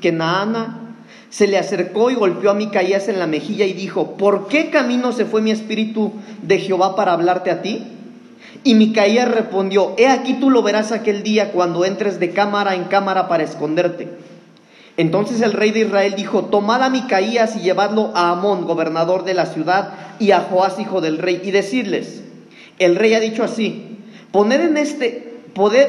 Kenaana, 0.00 0.94
se 1.28 1.46
le 1.46 1.58
acercó 1.58 2.10
y 2.10 2.14
golpeó 2.14 2.50
a 2.50 2.54
Micaías 2.54 3.08
en 3.08 3.18
la 3.18 3.26
mejilla 3.26 3.66
y 3.66 3.74
dijo, 3.74 4.16
¿por 4.16 4.48
qué 4.48 4.70
camino 4.70 5.12
se 5.12 5.26
fue 5.26 5.42
mi 5.42 5.50
espíritu 5.50 6.12
de 6.40 6.60
Jehová 6.60 6.96
para 6.96 7.12
hablarte 7.12 7.50
a 7.50 7.60
ti? 7.60 7.95
Y 8.64 8.74
Micaías 8.74 9.30
respondió, 9.30 9.94
he 9.96 10.08
aquí 10.08 10.34
tú 10.34 10.50
lo 10.50 10.62
verás 10.62 10.92
aquel 10.92 11.22
día 11.22 11.52
cuando 11.52 11.84
entres 11.84 12.18
de 12.18 12.30
cámara 12.30 12.74
en 12.74 12.84
cámara 12.84 13.28
para 13.28 13.44
esconderte. 13.44 14.08
Entonces 14.96 15.42
el 15.42 15.52
rey 15.52 15.72
de 15.72 15.80
Israel 15.80 16.14
dijo, 16.16 16.46
tomad 16.46 16.82
a 16.82 16.88
Micaías 16.88 17.56
y 17.56 17.60
llevadlo 17.60 18.12
a 18.14 18.30
Amón, 18.30 18.64
gobernador 18.64 19.24
de 19.24 19.34
la 19.34 19.46
ciudad, 19.46 19.92
y 20.18 20.30
a 20.30 20.40
Joás, 20.40 20.78
hijo 20.78 21.00
del 21.00 21.18
rey, 21.18 21.40
y 21.44 21.50
decirles, 21.50 22.22
el 22.78 22.96
rey 22.96 23.12
ha 23.14 23.20
dicho 23.20 23.44
así, 23.44 23.98
poned 24.32 24.60
en 24.60 24.76
este, 24.78 25.42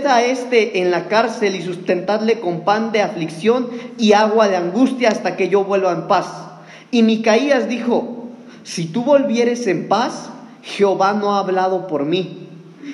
a 0.08 0.24
este 0.24 0.80
en 0.80 0.92
la 0.92 1.08
cárcel 1.08 1.56
y 1.56 1.62
sustentadle 1.62 2.40
con 2.40 2.62
pan 2.62 2.92
de 2.92 3.02
aflicción 3.02 3.70
y 3.98 4.14
agua 4.14 4.48
de 4.48 4.58
angustia 4.58 5.10
hasta 5.10 5.36
que 5.36 5.50
yo 5.50 5.64
vuelva 5.64 5.94
en 5.94 6.08
paz. 6.08 6.28
Y 6.92 7.04
Micaías 7.04 7.68
dijo, 7.68 8.28
si 8.64 8.86
tú 8.86 9.04
volvieres 9.04 9.68
en 9.68 9.88
paz, 9.88 10.30
Jehová 10.76 11.14
no 11.14 11.36
ha 11.36 11.40
hablado 11.40 11.88
por 11.88 12.06
mí 12.06 12.48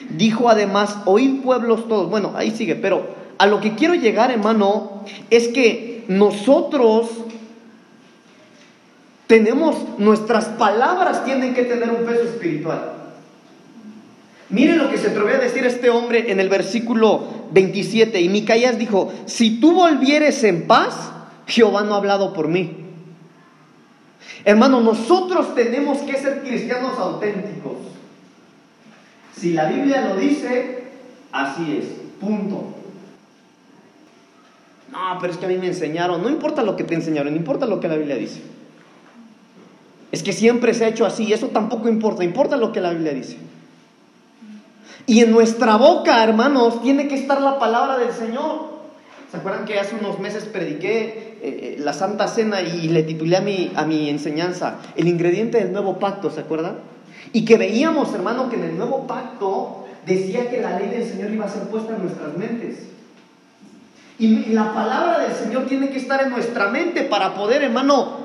Dijo 0.10 0.50
además, 0.50 0.98
oíd 1.06 1.42
pueblos 1.42 1.88
todos. 1.88 2.10
Bueno, 2.10 2.34
ahí 2.36 2.52
sigue, 2.52 2.76
pero 2.76 3.08
a 3.38 3.48
lo 3.48 3.60
que 3.60 3.76
quiero 3.76 3.96
llegar, 3.96 4.32
hermano, 4.32 5.04
es 5.30 5.48
que 5.50 6.06
nosotros 6.08 7.10
tenemos, 9.28 9.76
nuestras 9.98 10.46
palabras 10.46 11.26
tienen 11.26 11.54
que 11.54 11.64
tener 11.64 11.90
un 11.90 12.06
peso 12.06 12.24
espiritual. 12.24 12.94
Miren 14.50 14.78
lo 14.78 14.92
que 14.92 14.98
se 14.98 15.08
atrevió 15.08 15.36
a 15.36 15.40
decir 15.40 15.66
este 15.66 15.90
hombre 15.90 16.32
en 16.32 16.40
el 16.40 16.50
versículo 16.50 17.24
27. 17.52 18.22
Y 18.22 18.30
Micaías 18.30 18.78
dijo, 18.78 19.12
si 19.26 19.60
tú 19.60 19.74
volvieres 19.74 20.44
en 20.44 20.68
paz, 20.68 21.12
Jehová 21.48 21.84
no 21.84 21.96
ha 21.96 21.98
hablado 21.98 22.34
por 22.34 22.48
mí. 22.48 22.83
Hermano, 24.46 24.82
nosotros 24.82 25.56
tenemos 25.56 26.00
que 26.00 26.18
ser 26.18 26.42
cristianos 26.42 26.98
auténticos. 27.00 27.78
Si 29.36 29.54
la 29.54 29.66
Biblia 29.66 30.10
lo 30.10 30.16
dice, 30.18 30.84
así 31.32 31.78
es, 31.78 31.86
punto. 32.20 32.74
No, 34.92 35.18
pero 35.20 35.34
es 35.34 35.40
que 35.40 35.46
a 35.46 35.50
mí 35.50 35.58
me 35.58 35.68
enseñaron, 35.68 36.22
no 36.22 36.30
importa 36.30 36.62
lo 36.62 36.76
que 36.76 36.84
te 36.84 36.94
enseñaron, 36.94 37.36
importa 37.36 37.66
lo 37.66 37.80
que 37.80 37.88
la 37.88 37.96
Biblia 37.96 38.16
dice. 38.16 38.42
Es 40.12 40.22
que 40.22 40.34
siempre 40.34 40.74
se 40.74 40.86
ha 40.86 40.90
hecho 40.90 41.06
así, 41.06 41.34
eso 41.34 41.48
tampoco 41.48 41.90
importa, 41.90 42.24
importa 42.24 42.58
lo 42.58 42.72
que 42.72 42.82
la 42.82 42.92
Biblia 42.92 43.14
dice. 43.14 43.38
Y 45.08 45.22
en 45.22 45.32
nuestra 45.32 45.78
boca, 45.78 46.24
hermanos, 46.24 46.82
tiene 46.82 47.08
que 47.08 47.16
estar 47.16 47.42
la 47.42 47.58
palabra 47.58 47.98
del 47.98 48.14
Señor. 48.14 48.73
¿Se 49.34 49.40
acuerdan 49.40 49.66
que 49.66 49.80
hace 49.80 49.96
unos 49.96 50.20
meses 50.20 50.44
prediqué 50.44 51.02
eh, 51.02 51.38
eh, 51.42 51.76
la 51.80 51.94
Santa 51.94 52.28
Cena 52.28 52.62
y 52.62 52.88
le 52.90 53.02
titulé 53.02 53.38
a 53.38 53.42
mi, 53.42 53.72
a 53.76 53.84
mi 53.84 54.08
enseñanza 54.08 54.76
El 54.96 55.08
ingrediente 55.08 55.58
del 55.58 55.74
nuevo 55.74 55.98
pacto? 55.98 56.30
¿Se 56.30 56.42
acuerdan? 56.42 56.76
Y 57.32 57.44
que 57.44 57.58
veíamos, 57.58 58.14
hermano, 58.14 58.48
que 58.48 58.58
en 58.58 58.64
el 58.66 58.78
nuevo 58.78 59.08
pacto 59.08 59.88
decía 60.06 60.52
que 60.52 60.62
la 60.62 60.78
ley 60.78 60.90
del 60.90 61.10
Señor 61.10 61.32
iba 61.32 61.46
a 61.46 61.50
ser 61.50 61.64
puesta 61.64 61.96
en 61.96 62.04
nuestras 62.04 62.38
mentes. 62.38 62.90
Y 64.20 64.54
la 64.54 64.72
palabra 64.72 65.18
del 65.22 65.34
Señor 65.34 65.66
tiene 65.66 65.90
que 65.90 65.98
estar 65.98 66.22
en 66.22 66.30
nuestra 66.30 66.70
mente 66.70 67.02
para 67.02 67.34
poder, 67.34 67.64
hermano, 67.64 68.18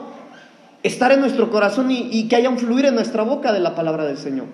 estar 0.83 1.11
en 1.11 1.21
nuestro 1.21 1.51
corazón 1.51 1.91
y, 1.91 2.11
y 2.13 2.29
que 2.29 2.37
haya 2.37 2.51
un 2.51 2.59
fluir 2.59 2.85
en 2.85 2.95
nuestra 2.95 3.23
boca 3.23 3.55
de 3.55 3.61
la 3.61 3.75
palabra 3.75 4.05
del 4.05 4.19
Señor. 4.19 4.45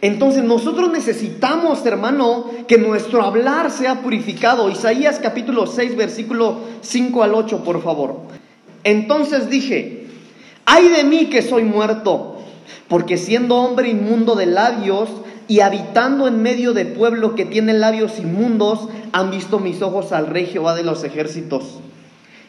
Entonces 0.00 0.44
nosotros 0.44 0.92
necesitamos, 0.92 1.84
hermano, 1.84 2.46
que 2.68 2.78
nuestro 2.78 3.22
hablar 3.22 3.70
sea 3.70 4.00
purificado. 4.00 4.70
Isaías 4.70 5.18
capítulo 5.20 5.66
6, 5.66 5.96
versículo 5.96 6.60
5 6.82 7.22
al 7.22 7.34
8, 7.34 7.64
por 7.64 7.82
favor. 7.82 8.20
Entonces 8.84 9.50
dije, 9.50 10.06
ay 10.66 10.88
de 10.88 11.02
mí 11.02 11.26
que 11.26 11.42
soy 11.42 11.64
muerto, 11.64 12.36
porque 12.88 13.16
siendo 13.16 13.56
hombre 13.56 13.88
inmundo 13.88 14.36
de 14.36 14.46
labios 14.46 15.08
y 15.48 15.60
habitando 15.60 16.28
en 16.28 16.42
medio 16.42 16.74
de 16.74 16.86
pueblo 16.86 17.34
que 17.34 17.44
tiene 17.44 17.72
labios 17.72 18.20
inmundos, 18.20 18.88
han 19.12 19.32
visto 19.32 19.58
mis 19.58 19.82
ojos 19.82 20.12
al 20.12 20.28
rey 20.28 20.46
Jehová 20.46 20.76
de 20.76 20.84
los 20.84 21.02
ejércitos. 21.02 21.80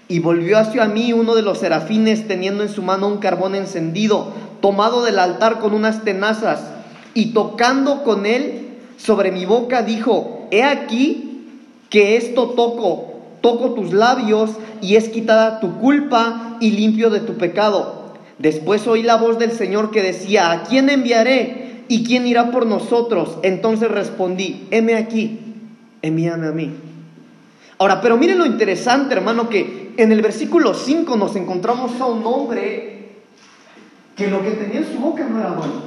Y 0.07 0.19
volvió 0.19 0.59
hacia 0.59 0.85
mí 0.85 1.13
uno 1.13 1.33
de 1.33 1.41
los 1.41 1.59
serafines 1.59 2.27
teniendo 2.27 2.61
en 2.61 2.69
su 2.69 2.83
mano 2.83 3.07
un 3.07 3.17
carbón 3.17 3.55
encendido, 3.55 4.33
tomado 4.61 5.03
del 5.03 5.17
altar 5.17 5.59
con 5.59 5.73
unas 5.73 6.03
tenazas, 6.03 6.78
y 7.13 7.33
tocando 7.33 8.03
con 8.03 8.25
él 8.25 8.69
sobre 8.97 9.31
mi 9.31 9.45
boca, 9.45 9.81
dijo, 9.81 10.47
he 10.51 10.63
aquí 10.63 11.45
que 11.89 12.17
esto 12.17 12.49
toco, 12.49 13.13
toco 13.41 13.73
tus 13.73 13.93
labios, 13.93 14.51
y 14.81 14.95
es 14.95 15.09
quitada 15.09 15.59
tu 15.59 15.77
culpa 15.79 16.57
y 16.59 16.71
limpio 16.71 17.09
de 17.09 17.19
tu 17.19 17.33
pecado. 17.33 18.13
Después 18.37 18.87
oí 18.87 19.03
la 19.03 19.17
voz 19.17 19.37
del 19.37 19.51
Señor 19.51 19.91
que 19.91 20.01
decía, 20.01 20.51
¿a 20.51 20.63
quién 20.63 20.89
enviaré? 20.89 21.83
¿Y 21.87 22.03
quién 22.03 22.27
irá 22.27 22.51
por 22.51 22.65
nosotros? 22.65 23.37
Entonces 23.41 23.89
respondí, 23.89 24.67
heme 24.71 24.95
aquí, 24.95 25.39
envíame 26.01 26.47
a 26.47 26.51
mí. 26.51 26.71
Ahora, 27.79 27.99
pero 28.01 28.17
miren 28.17 28.37
lo 28.37 28.45
interesante, 28.45 29.15
hermano, 29.15 29.49
que 29.49 29.93
en 29.97 30.11
el 30.11 30.21
versículo 30.21 30.73
5 30.73 31.15
nos 31.17 31.35
encontramos 31.35 31.99
a 31.99 32.05
un 32.05 32.25
hombre 32.25 33.09
que 34.15 34.27
lo 34.27 34.43
que 34.43 34.51
tenía 34.51 34.79
en 34.79 34.93
su 34.93 34.99
boca 34.99 35.25
no 35.27 35.39
era 35.39 35.51
bueno. 35.51 35.83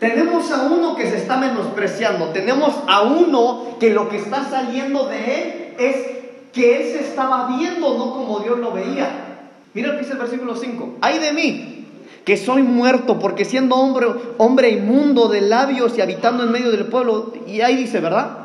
Tenemos 0.00 0.50
a 0.50 0.62
uno 0.62 0.96
que 0.96 1.10
se 1.10 1.18
está 1.18 1.36
menospreciando, 1.36 2.30
tenemos 2.30 2.74
a 2.88 3.02
uno 3.02 3.76
que 3.78 3.90
lo 3.90 4.08
que 4.08 4.16
está 4.16 4.48
saliendo 4.48 5.06
de 5.06 5.42
él 5.42 5.74
es 5.78 5.96
que 6.52 6.76
él 6.76 6.92
se 6.92 7.00
estaba 7.00 7.56
viendo 7.56 7.96
no 7.98 8.14
como 8.14 8.40
Dios 8.40 8.58
lo 8.58 8.72
veía. 8.72 9.08
Mira 9.74 9.88
lo 9.88 9.94
que 9.94 10.00
dice 10.00 10.14
el 10.14 10.18
versículo 10.18 10.56
5. 10.56 10.96
Ay 11.02 11.18
de 11.18 11.32
mí, 11.32 11.86
que 12.24 12.38
soy 12.38 12.62
muerto, 12.62 13.18
porque 13.18 13.44
siendo 13.44 13.76
hombre, 13.76 14.06
hombre 14.38 14.70
inmundo 14.70 15.28
de 15.28 15.42
labios 15.42 15.96
y 15.96 16.00
habitando 16.00 16.44
en 16.44 16.50
medio 16.50 16.70
del 16.70 16.86
pueblo, 16.86 17.34
y 17.46 17.60
ahí 17.60 17.76
dice, 17.76 18.00
¿verdad? 18.00 18.36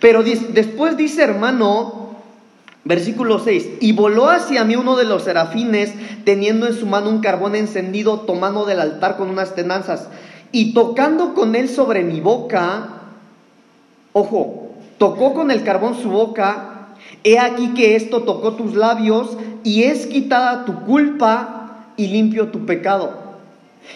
Pero 0.00 0.22
después 0.22 0.96
dice, 0.96 1.22
hermano, 1.22 2.16
versículo 2.84 3.38
6, 3.38 3.68
y 3.80 3.92
voló 3.92 4.30
hacia 4.30 4.64
mí 4.64 4.76
uno 4.76 4.96
de 4.96 5.04
los 5.04 5.24
serafines, 5.24 5.92
teniendo 6.24 6.66
en 6.66 6.74
su 6.74 6.86
mano 6.86 7.08
un 7.08 7.20
carbón 7.20 7.54
encendido, 7.54 8.20
tomando 8.20 8.64
del 8.64 8.80
altar 8.80 9.16
con 9.16 9.30
unas 9.30 9.54
tenazas, 9.54 10.08
y 10.52 10.72
tocando 10.72 11.34
con 11.34 11.54
él 11.54 11.68
sobre 11.68 12.02
mi 12.04 12.20
boca, 12.20 12.88
ojo, 14.12 14.70
tocó 14.98 15.34
con 15.34 15.50
el 15.50 15.62
carbón 15.64 15.94
su 15.94 16.10
boca, 16.10 16.68
He 17.24 17.38
aquí 17.38 17.74
que 17.74 17.96
esto 17.96 18.22
tocó 18.22 18.54
tus 18.54 18.74
labios 18.74 19.36
y 19.64 19.84
es 19.84 20.06
quitada 20.06 20.64
tu 20.64 20.84
culpa 20.84 21.84
y 21.96 22.08
limpio 22.08 22.48
tu 22.48 22.64
pecado. 22.64 23.28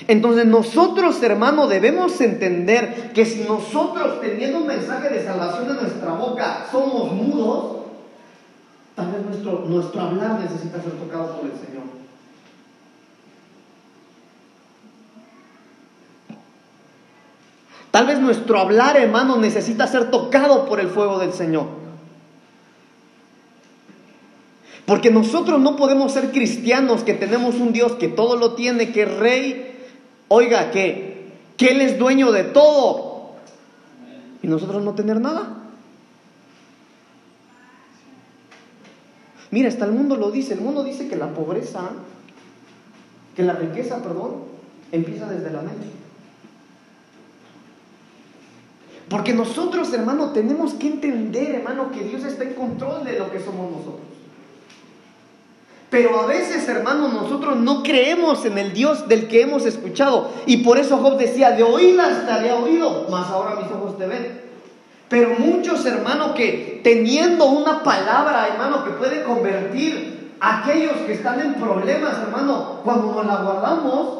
Entonces 0.08 0.46
nosotros, 0.46 1.22
hermano, 1.22 1.66
debemos 1.66 2.20
entender 2.20 3.12
que 3.12 3.26
si 3.26 3.44
nosotros 3.44 4.20
teniendo 4.20 4.58
un 4.58 4.66
mensaje 4.66 5.10
de 5.10 5.24
salvación 5.24 5.70
en 5.70 5.76
nuestra 5.76 6.12
boca 6.14 6.66
somos 6.70 7.12
mudos, 7.12 7.82
tal 8.96 9.12
vez 9.12 9.24
nuestro, 9.26 9.64
nuestro 9.68 10.00
hablar 10.00 10.40
necesita 10.40 10.82
ser 10.82 10.92
tocado 10.92 11.36
por 11.36 11.50
el 11.50 11.52
Señor. 11.52 12.01
Tal 17.92 18.07
vez 18.07 18.18
nuestro 18.18 18.59
hablar, 18.59 18.96
hermano, 18.96 19.37
necesita 19.37 19.87
ser 19.87 20.11
tocado 20.11 20.64
por 20.64 20.81
el 20.81 20.88
fuego 20.88 21.18
del 21.18 21.35
Señor. 21.35 21.66
Porque 24.87 25.11
nosotros 25.11 25.61
no 25.61 25.76
podemos 25.76 26.11
ser 26.11 26.33
cristianos 26.33 27.05
que 27.05 27.12
tenemos 27.12 27.57
un 27.57 27.74
Dios 27.74 27.92
que 27.92 28.09
todo 28.09 28.37
lo 28.37 28.55
tiene, 28.55 28.92
que 28.92 29.02
es 29.02 29.18
rey, 29.18 29.78
oiga, 30.28 30.70
que, 30.70 31.33
que 31.59 31.68
Él 31.68 31.83
es 31.83 31.98
dueño 31.98 32.33
de 32.33 32.44
todo. 32.44 33.33
Y 34.42 34.48
nosotros 34.48 34.83
no 34.83 34.94
tener 34.94 35.20
nada. 35.20 35.59
Mira, 39.50 39.68
hasta 39.68 39.85
el 39.85 39.92
mundo 39.92 40.16
lo 40.16 40.31
dice. 40.31 40.55
El 40.55 40.62
mundo 40.62 40.83
dice 40.83 41.09
que 41.09 41.16
la 41.16 41.35
pobreza, 41.35 41.90
que 43.37 43.42
la 43.42 43.52
riqueza, 43.52 44.02
perdón, 44.02 44.37
empieza 44.92 45.28
desde 45.31 45.50
la 45.50 45.61
mente. 45.61 46.01
Porque 49.08 49.34
nosotros, 49.34 49.92
hermano, 49.92 50.30
tenemos 50.30 50.74
que 50.74 50.88
entender, 50.88 51.56
hermano, 51.56 51.90
que 51.90 52.04
Dios 52.04 52.24
está 52.24 52.44
en 52.44 52.54
control 52.54 53.04
de 53.04 53.18
lo 53.18 53.30
que 53.30 53.40
somos 53.40 53.70
nosotros. 53.70 54.12
Pero 55.92 56.18
a 56.18 56.26
veces, 56.26 56.66
hermanos, 56.68 57.12
nosotros 57.12 57.56
no 57.56 57.82
creemos 57.82 58.46
en 58.46 58.56
el 58.56 58.72
Dios 58.72 59.08
del 59.08 59.28
que 59.28 59.42
hemos 59.42 59.66
escuchado. 59.66 60.30
Y 60.46 60.58
por 60.64 60.78
eso 60.78 60.96
Job 60.96 61.18
decía, 61.18 61.50
de 61.50 61.62
oídas 61.62 62.24
te 62.24 62.32
había 62.32 62.56
oído, 62.56 63.08
mas 63.10 63.28
ahora 63.28 63.56
mis 63.56 63.70
ojos 63.70 63.98
te 63.98 64.06
ven. 64.06 64.40
Pero 65.10 65.38
muchos, 65.38 65.84
hermanos, 65.84 66.32
que 66.32 66.80
teniendo 66.82 67.44
una 67.44 67.82
palabra, 67.82 68.48
hermano, 68.48 68.84
que 68.84 68.92
puede 68.92 69.22
convertir 69.22 70.32
a 70.40 70.62
aquellos 70.62 70.96
que 71.06 71.12
están 71.12 71.38
en 71.40 71.54
problemas, 71.56 72.16
hermano, 72.22 72.80
cuando 72.82 73.12
nos 73.12 73.26
la 73.26 73.42
guardamos, 73.42 74.18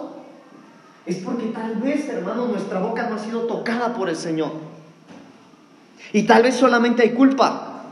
es 1.07 1.17
porque 1.17 1.47
tal 1.47 1.77
vez, 1.77 2.07
hermano, 2.11 2.49
nuestra 2.49 2.81
boca 2.81 3.09
no 3.09 3.17
ha 3.17 3.19
sido 3.19 3.47
tocada 3.47 3.95
por 3.95 4.11
el 4.11 4.17
Señor. 4.17 4.51
Y 6.13 6.25
tal 6.25 6.43
vez 6.43 6.57
solamente 6.57 7.03
hay 7.03 7.11
culpa. 7.11 7.85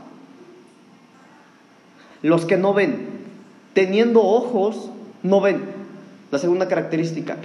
Los 2.21 2.45
que 2.45 2.57
no 2.57 2.73
ven, 2.73 3.07
teniendo 3.73 4.21
ojos, 4.21 4.89
no 5.23 5.41
ven. 5.41 5.63
La 6.29 6.37
segunda 6.37 6.67
característica. 6.67 7.37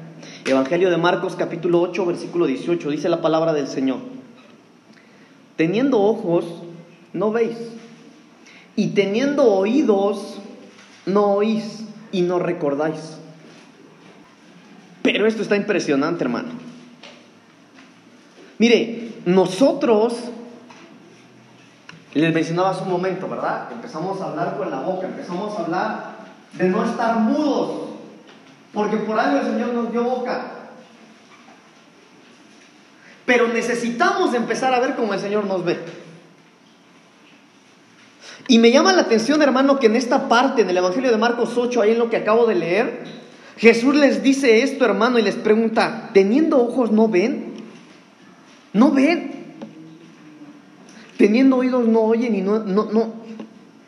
Evangelio 0.44 0.90
de 0.90 0.96
Marcos 0.96 1.34
capítulo 1.34 1.80
8, 1.80 2.06
versículo 2.06 2.46
18, 2.46 2.90
dice 2.90 3.08
la 3.08 3.22
palabra 3.22 3.52
del 3.52 3.68
Señor. 3.68 3.98
Teniendo 5.56 6.00
ojos, 6.00 6.44
no 7.12 7.32
veis. 7.32 7.56
Y 8.76 8.88
teniendo 8.88 9.44
oídos, 9.44 10.38
no 11.06 11.32
oís 11.32 11.84
y 12.12 12.20
no 12.20 12.38
recordáis. 12.38 13.18
Pero 15.02 15.26
esto 15.26 15.40
está 15.40 15.56
impresionante, 15.56 16.24
hermano. 16.24 16.50
Mire, 18.58 19.12
nosotros 19.24 20.14
les 22.20 22.32
mencionaba 22.32 22.70
hace 22.70 22.82
un 22.82 22.90
momento, 22.90 23.28
¿verdad? 23.28 23.68
Empezamos 23.72 24.20
a 24.20 24.26
hablar 24.26 24.56
con 24.56 24.70
la 24.70 24.80
boca, 24.80 25.06
empezamos 25.06 25.58
a 25.58 25.62
hablar 25.62 26.16
de 26.54 26.68
no 26.68 26.84
estar 26.84 27.18
mudos, 27.18 27.90
porque 28.72 28.96
por 28.96 29.18
algo 29.18 29.38
el 29.38 29.44
Señor 29.44 29.74
nos 29.74 29.92
dio 29.92 30.04
boca. 30.04 30.52
Pero 33.26 33.48
necesitamos 33.48 34.32
empezar 34.34 34.72
a 34.72 34.80
ver 34.80 34.94
cómo 34.94 35.12
el 35.12 35.20
Señor 35.20 35.44
nos 35.44 35.64
ve. 35.64 35.78
Y 38.48 38.58
me 38.58 38.70
llama 38.70 38.92
la 38.92 39.02
atención, 39.02 39.42
hermano, 39.42 39.78
que 39.78 39.86
en 39.86 39.96
esta 39.96 40.28
parte, 40.28 40.62
en 40.62 40.70
el 40.70 40.76
Evangelio 40.76 41.10
de 41.10 41.16
Marcos 41.16 41.56
8, 41.56 41.82
ahí 41.82 41.90
en 41.92 41.98
lo 41.98 42.08
que 42.08 42.16
acabo 42.16 42.46
de 42.46 42.54
leer, 42.54 43.04
Jesús 43.56 43.94
les 43.94 44.22
dice 44.22 44.62
esto, 44.62 44.84
hermano, 44.84 45.18
y 45.18 45.22
les 45.22 45.34
pregunta, 45.34 46.10
¿teniendo 46.12 46.62
ojos 46.62 46.92
no 46.92 47.08
ven? 47.08 47.54
¿No 48.72 48.92
ven? 48.92 49.45
Teniendo 51.16 51.56
oídos 51.56 51.86
no 51.86 52.00
oyen 52.00 52.34
y 52.34 52.42
no, 52.42 52.58
no, 52.60 52.84
no. 52.92 53.12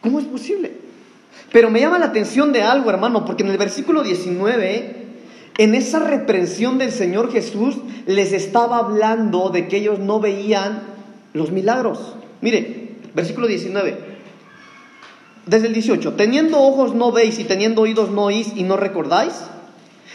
¿Cómo 0.01 0.21
es 0.21 0.27
posible? 0.27 0.73
Pero 1.53 1.71
me 1.71 1.81
llama 1.81 1.99
la 1.99 2.07
atención 2.07 2.53
de 2.53 2.62
algo, 2.62 2.91
hermano, 2.91 3.25
porque 3.25 3.43
en 3.43 3.51
el 3.51 3.59
versículo 3.59 4.03
19, 4.03 4.97
en 5.59 5.75
esa 5.75 5.99
reprensión 5.99 6.79
del 6.79 6.93
Señor 6.93 7.33
Jesús, 7.33 7.77
les 8.07 8.33
estaba 8.33 8.79
hablando 8.79 9.51
de 9.51 9.69
que 9.69 9.79
ellos 9.79 9.99
no 9.99 10.21
veían 10.21 10.83
los 11.33 11.51
milagros. 11.51 12.14
Mire, 12.41 12.97
versículo 13.14 13.47
19. 13.47 14.09
Desde 15.47 15.67
el 15.67 15.73
18, 15.73 16.12
teniendo 16.14 16.61
ojos 16.61 16.95
no 16.95 17.11
veis 17.11 17.38
y 17.38 17.45
teniendo 17.45 17.83
oídos 17.83 18.11
no 18.11 18.25
oís 18.25 18.53
y 18.55 18.64
no 18.64 18.77
recordáis. 18.77 19.33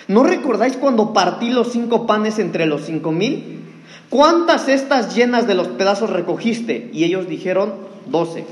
¿No 0.08 0.24
recordáis 0.24 0.78
cuando 0.78 1.14
partí 1.14 1.50
los 1.50 1.72
cinco 1.72 2.06
panes 2.06 2.38
entre 2.38 2.66
los 2.66 2.86
cinco 2.86 3.12
mil? 3.12 3.63
¿Cuántas 4.14 4.68
estas 4.68 5.16
llenas 5.16 5.48
de 5.48 5.56
los 5.56 5.70
pedazos 5.70 6.12
recogiste? 6.12 6.92
Y 6.94 7.04
ellos 7.04 7.28
dijeron, 7.28 7.74
doce. 8.06 8.46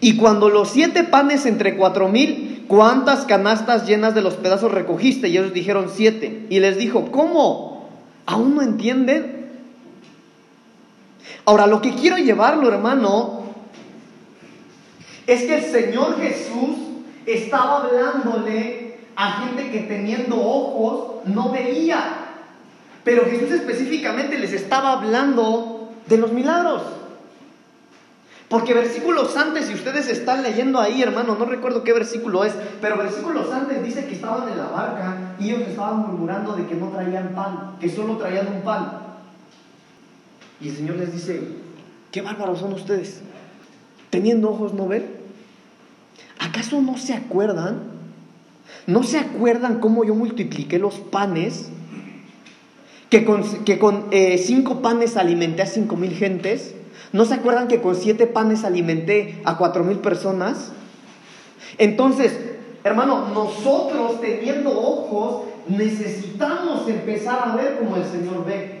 Y 0.00 0.16
cuando 0.16 0.50
los 0.50 0.70
siete 0.70 1.02
panes 1.02 1.46
entre 1.46 1.76
cuatro 1.76 2.06
mil, 2.06 2.64
¿cuántas 2.68 3.24
canastas 3.24 3.88
llenas 3.88 4.14
de 4.14 4.20
los 4.20 4.34
pedazos 4.34 4.70
recogiste? 4.70 5.26
Y 5.26 5.36
ellos 5.36 5.52
dijeron 5.52 5.90
siete. 5.92 6.46
Y 6.48 6.60
les 6.60 6.78
dijo, 6.78 7.10
¿cómo? 7.10 7.88
¿Aún 8.24 8.54
no 8.54 8.62
entienden? 8.62 9.48
Ahora, 11.44 11.66
lo 11.66 11.82
que 11.82 11.96
quiero 11.96 12.16
llevarlo, 12.16 12.68
hermano, 12.68 13.46
es 15.26 15.42
que 15.42 15.56
el 15.56 15.64
Señor 15.64 16.20
Jesús 16.20 16.76
estaba 17.26 17.82
hablándole 17.82 18.98
a 19.16 19.40
gente 19.40 19.72
que 19.72 19.80
teniendo 19.80 20.36
ojos 20.36 21.26
no 21.26 21.50
veía. 21.50 22.27
Pero 23.08 23.24
Jesús 23.24 23.50
específicamente 23.52 24.38
les 24.38 24.52
estaba 24.52 24.92
hablando 24.92 25.88
de 26.08 26.18
los 26.18 26.30
milagros. 26.30 26.82
Porque 28.50 28.74
versículos 28.74 29.34
antes, 29.34 29.64
si 29.64 29.72
ustedes 29.72 30.08
están 30.10 30.42
leyendo 30.42 30.78
ahí, 30.78 31.00
hermano, 31.00 31.34
no 31.34 31.46
recuerdo 31.46 31.84
qué 31.84 31.94
versículo 31.94 32.44
es, 32.44 32.52
pero 32.82 32.98
versículos 32.98 33.50
antes 33.50 33.82
dice 33.82 34.04
que 34.04 34.12
estaban 34.12 34.46
en 34.50 34.58
la 34.58 34.66
barca 34.66 35.36
y 35.40 35.48
ellos 35.48 35.68
estaban 35.68 36.00
murmurando 36.00 36.52
de 36.52 36.66
que 36.66 36.74
no 36.74 36.88
traían 36.90 37.34
pan, 37.34 37.76
que 37.80 37.88
solo 37.88 38.18
traían 38.18 38.46
un 38.48 38.60
pan. 38.60 38.98
Y 40.60 40.68
el 40.68 40.76
Señor 40.76 40.96
les 40.96 41.10
dice, 41.10 41.48
qué 42.10 42.20
bárbaros 42.20 42.58
son 42.58 42.74
ustedes, 42.74 43.22
teniendo 44.10 44.50
ojos 44.50 44.74
no 44.74 44.86
ven. 44.86 45.16
¿Acaso 46.38 46.82
no 46.82 46.98
se 46.98 47.14
acuerdan 47.14 47.96
¿No 48.86 49.02
se 49.02 49.18
acuerdan 49.18 49.80
cómo 49.80 50.02
yo 50.02 50.14
multipliqué 50.14 50.78
los 50.78 50.94
panes? 50.98 51.70
Que 53.10 53.24
con, 53.24 53.42
que 53.64 53.78
con 53.78 54.06
eh, 54.10 54.36
cinco 54.38 54.82
panes 54.82 55.16
alimenté 55.16 55.62
a 55.62 55.66
cinco 55.66 55.96
mil 55.96 56.12
gentes. 56.12 56.74
¿No 57.12 57.24
se 57.24 57.34
acuerdan 57.34 57.68
que 57.68 57.80
con 57.80 57.96
siete 57.96 58.26
panes 58.26 58.64
alimenté 58.64 59.40
a 59.44 59.56
cuatro 59.56 59.82
mil 59.82 59.98
personas? 59.98 60.72
Entonces, 61.78 62.38
hermano, 62.84 63.28
nosotros 63.32 64.20
teniendo 64.20 64.70
ojos 64.70 65.44
necesitamos 65.68 66.88
empezar 66.88 67.48
a 67.48 67.56
ver 67.56 67.78
como 67.78 67.96
el 67.96 68.04
Señor 68.04 68.44
ve. 68.44 68.78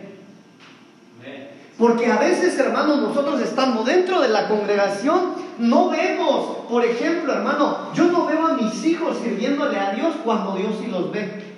Porque 1.78 2.10
a 2.10 2.18
veces, 2.18 2.58
hermano, 2.58 2.96
nosotros 2.96 3.40
estando 3.40 3.84
dentro 3.84 4.20
de 4.20 4.28
la 4.28 4.48
congregación, 4.48 5.34
no 5.58 5.90
vemos, 5.90 6.66
por 6.68 6.84
ejemplo, 6.84 7.32
hermano, 7.32 7.92
yo 7.94 8.04
no 8.10 8.26
veo 8.26 8.48
a 8.48 8.54
mis 8.54 8.84
hijos 8.84 9.16
sirviéndole 9.22 9.78
a 9.78 9.92
Dios 9.92 10.16
cuando 10.24 10.56
Dios 10.56 10.74
sí 10.80 10.88
los 10.90 11.12
ve. 11.12 11.57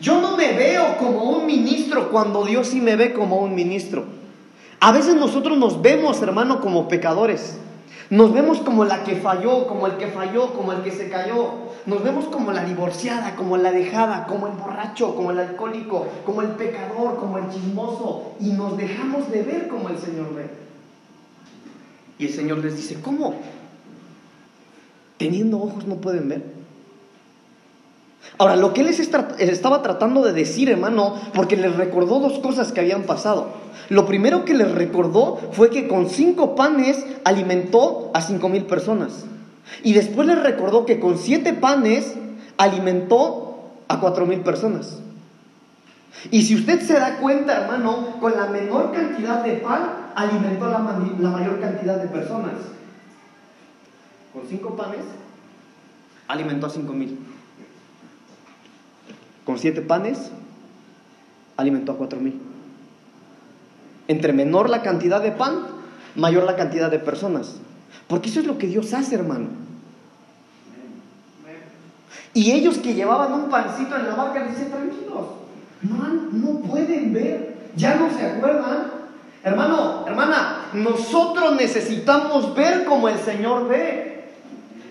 Yo 0.00 0.20
no 0.20 0.36
me 0.36 0.52
veo 0.52 0.96
como 0.98 1.24
un 1.24 1.46
ministro 1.46 2.10
cuando 2.10 2.44
Dios 2.44 2.68
sí 2.68 2.80
me 2.80 2.96
ve 2.96 3.12
como 3.12 3.36
un 3.36 3.54
ministro. 3.54 4.04
A 4.80 4.92
veces 4.92 5.14
nosotros 5.14 5.58
nos 5.58 5.82
vemos, 5.82 6.22
hermano, 6.22 6.60
como 6.60 6.88
pecadores. 6.88 7.58
Nos 8.08 8.32
vemos 8.32 8.58
como 8.58 8.84
la 8.84 9.04
que 9.04 9.16
falló, 9.16 9.66
como 9.66 9.86
el 9.86 9.96
que 9.96 10.08
falló, 10.08 10.54
como 10.54 10.72
el 10.72 10.82
que 10.82 10.90
se 10.90 11.10
cayó. 11.10 11.50
Nos 11.86 12.02
vemos 12.02 12.24
como 12.24 12.50
la 12.50 12.64
divorciada, 12.64 13.36
como 13.36 13.56
la 13.56 13.72
dejada, 13.72 14.26
como 14.26 14.46
el 14.46 14.54
borracho, 14.54 15.14
como 15.14 15.30
el 15.30 15.38
alcohólico, 15.38 16.06
como 16.24 16.40
el 16.42 16.48
pecador, 16.48 17.16
como 17.18 17.38
el 17.38 17.48
chismoso. 17.50 18.32
Y 18.40 18.52
nos 18.52 18.76
dejamos 18.78 19.30
de 19.30 19.42
ver 19.42 19.68
como 19.68 19.90
el 19.90 19.98
Señor 19.98 20.34
ve. 20.34 20.50
Y 22.18 22.26
el 22.26 22.32
Señor 22.32 22.58
les 22.58 22.76
dice, 22.76 23.00
¿cómo? 23.00 23.34
Teniendo 25.18 25.58
ojos 25.58 25.86
no 25.86 25.96
pueden 25.96 26.28
ver. 26.28 26.59
Ahora, 28.38 28.56
lo 28.56 28.72
que 28.72 28.80
él 28.80 28.86
les 28.86 29.00
estaba 29.00 29.82
tratando 29.82 30.22
de 30.22 30.32
decir, 30.32 30.70
hermano, 30.70 31.14
porque 31.34 31.56
les 31.56 31.76
recordó 31.76 32.20
dos 32.20 32.38
cosas 32.38 32.72
que 32.72 32.80
habían 32.80 33.02
pasado. 33.02 33.48
Lo 33.88 34.06
primero 34.06 34.44
que 34.44 34.54
les 34.54 34.70
recordó 34.70 35.38
fue 35.52 35.70
que 35.70 35.88
con 35.88 36.08
cinco 36.08 36.54
panes 36.54 37.04
alimentó 37.24 38.10
a 38.14 38.22
cinco 38.22 38.48
mil 38.48 38.64
personas. 38.64 39.24
Y 39.82 39.92
después 39.92 40.26
les 40.26 40.42
recordó 40.42 40.86
que 40.86 41.00
con 41.00 41.18
siete 41.18 41.52
panes 41.52 42.14
alimentó 42.56 43.58
a 43.88 44.00
cuatro 44.00 44.26
mil 44.26 44.40
personas. 44.40 44.98
Y 46.30 46.42
si 46.42 46.54
usted 46.54 46.80
se 46.80 46.94
da 46.94 47.18
cuenta, 47.18 47.62
hermano, 47.62 48.18
con 48.20 48.36
la 48.36 48.46
menor 48.46 48.92
cantidad 48.92 49.42
de 49.42 49.54
pan 49.54 50.12
alimentó 50.14 50.66
a 50.66 50.70
la, 50.70 50.98
la 51.18 51.30
mayor 51.30 51.60
cantidad 51.60 51.96
de 51.96 52.08
personas. 52.08 52.54
Con 54.32 54.42
cinco 54.48 54.76
panes 54.76 55.04
alimentó 56.28 56.66
a 56.66 56.70
cinco 56.70 56.92
mil. 56.92 57.18
Con 59.50 59.58
siete 59.58 59.82
panes 59.82 60.30
alimentó 61.56 61.90
a 61.90 61.96
cuatro 61.96 62.20
mil. 62.20 62.40
Entre 64.06 64.32
menor 64.32 64.70
la 64.70 64.80
cantidad 64.80 65.20
de 65.20 65.32
pan, 65.32 65.66
mayor 66.14 66.44
la 66.44 66.54
cantidad 66.54 66.88
de 66.88 67.00
personas. 67.00 67.56
Porque 68.06 68.28
eso 68.28 68.38
es 68.38 68.46
lo 68.46 68.58
que 68.58 68.68
Dios 68.68 68.94
hace, 68.94 69.16
hermano. 69.16 69.48
Y 72.32 72.52
ellos 72.52 72.78
que 72.78 72.94
llevaban 72.94 73.32
un 73.32 73.50
pancito 73.50 73.96
en 73.96 74.06
la 74.06 74.14
barca 74.14 74.46
dicen, 74.46 74.70
tranquilos, 74.70 75.26
no 75.82 76.60
pueden 76.60 77.12
ver, 77.12 77.56
ya 77.74 77.96
no 77.96 78.08
se 78.16 78.24
acuerdan. 78.24 78.92
Hermano, 79.42 80.04
hermana, 80.06 80.66
nosotros 80.74 81.56
necesitamos 81.56 82.54
ver 82.54 82.84
como 82.84 83.08
el 83.08 83.18
Señor 83.18 83.66
ve. 83.66 84.09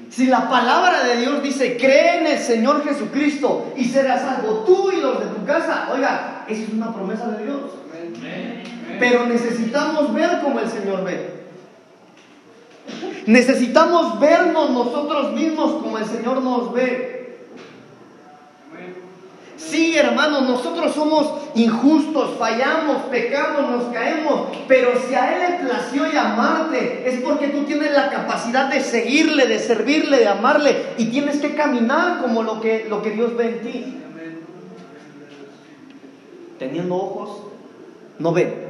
Si 0.10 0.26
la 0.26 0.50
palabra 0.50 1.04
de 1.04 1.18
Dios 1.18 1.44
dice, 1.44 1.78
cree 1.78 2.20
en 2.20 2.28
el 2.28 2.40
Señor 2.40 2.84
Jesucristo 2.84 3.72
y 3.78 3.86
serás 3.86 4.22
salvo 4.22 4.64
tú 4.66 4.92
y 4.92 5.02
los 5.02 5.20
de 5.20 5.28
tu 5.28 5.46
casa, 5.46 5.90
oiga, 5.92 6.46
esa 6.48 6.64
es 6.64 6.70
una 6.70 6.94
promesa 6.94 7.28
de 7.28 7.46
Dios. 7.46 7.62
Pero 9.00 9.28
necesitamos 9.28 10.14
ver 10.14 10.42
como 10.42 10.60
el 10.60 10.70
Señor 10.70 11.04
ve. 11.04 11.40
Necesitamos 13.28 14.20
vernos 14.20 14.72
nosotros 14.72 15.34
mismos 15.34 15.84
como 15.84 16.00
el 16.00 16.06
Señor 16.06 16.42
nos 16.42 16.74
ve. 16.74 17.19
Sí, 19.60 19.96
hermano, 19.98 20.42
nosotros 20.42 20.96
somos 20.96 21.34
injustos, 21.54 22.38
fallamos, 22.40 23.04
pecamos, 23.12 23.70
nos 23.70 23.94
caemos, 23.94 24.48
pero 24.68 24.92
si 25.06 25.14
a 25.14 25.36
Él 25.36 25.52
le 25.52 25.68
plació 25.68 26.10
llamarte, 26.10 27.04
es 27.06 27.22
porque 27.22 27.50
tú 27.50 27.66
tienes 27.66 27.92
la 27.92 28.10
capacidad 28.10 28.70
de 28.70 28.80
seguirle, 28.80 29.48
de 29.48 29.60
servirle, 29.60 30.18
de 30.18 30.28
amarle, 30.28 30.94
y 30.98 31.08
tienes 31.08 31.40
que 31.40 31.56
caminar 31.56 32.22
como 32.22 32.42
lo 32.42 32.62
que, 32.62 32.86
lo 32.90 33.02
que 33.02 33.12
Dios 33.12 33.36
ve 33.36 33.50
en 33.50 33.62
ti. 33.62 33.96
Teniendo 36.58 36.96
ojos, 36.96 37.44
no 38.18 38.32
ve. 38.32 38.70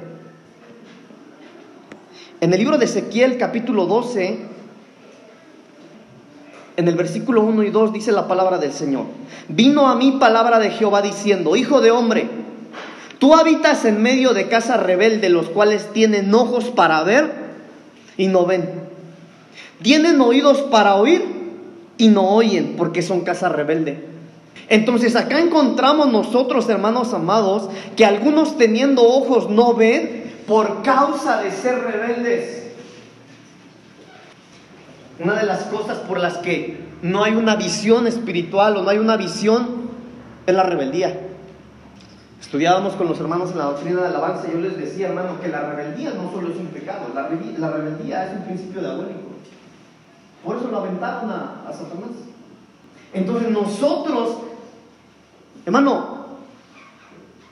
En 2.41 2.51
el 2.51 2.59
libro 2.59 2.77
de 2.77 2.85
Ezequiel 2.85 3.37
capítulo 3.37 3.85
12, 3.85 4.39
en 6.79 6.87
el 6.87 6.95
versículo 6.95 7.41
1 7.41 7.63
y 7.63 7.71
2 7.71 7.91
dice 7.91 8.13
la 8.13 8.25
palabra 8.25 8.57
del 8.57 8.71
Señor. 8.71 9.03
Vino 9.49 9.89
a 9.89 9.95
mí 9.95 10.15
palabra 10.17 10.59
de 10.59 10.71
Jehová 10.71 11.01
diciendo, 11.01 11.57
Hijo 11.57 11.81
de 11.81 11.91
hombre, 11.91 12.29
tú 13.19 13.35
habitas 13.35 13.83
en 13.83 14.01
medio 14.01 14.33
de 14.33 14.47
casas 14.47 14.81
rebeldes, 14.81 15.29
los 15.29 15.49
cuales 15.49 15.91
tienen 15.91 16.33
ojos 16.33 16.69
para 16.69 17.03
ver 17.03 17.33
y 18.15 18.27
no 18.27 18.45
ven. 18.45 18.69
Tienen 19.81 20.21
oídos 20.21 20.61
para 20.71 20.95
oír 20.95 21.25
y 21.97 22.07
no 22.07 22.29
oyen, 22.29 22.75
porque 22.77 23.01
son 23.01 23.25
casas 23.25 23.51
rebeldes. 23.51 23.97
Entonces 24.69 25.17
acá 25.17 25.37
encontramos 25.41 26.09
nosotros, 26.09 26.69
hermanos 26.69 27.13
amados, 27.13 27.69
que 27.97 28.05
algunos 28.05 28.57
teniendo 28.57 29.03
ojos 29.03 29.49
no 29.49 29.73
ven 29.73 30.43
por 30.47 30.81
causa 30.81 31.41
de 31.41 31.51
ser 31.51 31.77
rebeldes. 31.83 32.58
Una 35.19 35.35
de 35.35 35.45
las 35.45 35.63
cosas 35.65 35.97
por 35.99 36.19
las 36.19 36.37
que 36.37 36.79
no 37.01 37.23
hay 37.23 37.33
una 37.33 37.55
visión 37.55 38.07
espiritual 38.07 38.77
o 38.77 38.83
no 38.83 38.89
hay 38.89 38.97
una 38.99 39.17
visión 39.17 39.89
es 40.45 40.55
la 40.55 40.63
rebeldía. 40.63 41.19
Estudiábamos 42.39 42.93
con 42.93 43.07
los 43.07 43.19
hermanos 43.19 43.51
en 43.51 43.57
la 43.57 43.65
doctrina 43.65 44.01
de 44.01 44.07
alabanza 44.07 44.47
y 44.47 44.53
yo 44.53 44.59
les 44.59 44.77
decía, 44.77 45.09
hermano, 45.09 45.39
que 45.41 45.49
la 45.49 45.69
rebeldía 45.69 46.11
no 46.11 46.31
solo 46.31 46.49
es 46.49 46.55
un 46.55 46.67
pecado, 46.67 47.07
la, 47.13 47.27
rebeldía 47.27 48.25
es 48.27 48.37
un 48.37 48.43
principio 48.45 48.79
diabólico. 48.79 49.19
Por 50.43 50.55
eso 50.55 50.69
lo 50.69 50.77
aventaron 50.77 51.29
a, 51.29 51.65
Satanás. 51.67 52.11
Entonces 53.13 53.49
nosotros, 53.49 54.37
hermano, 55.65 56.27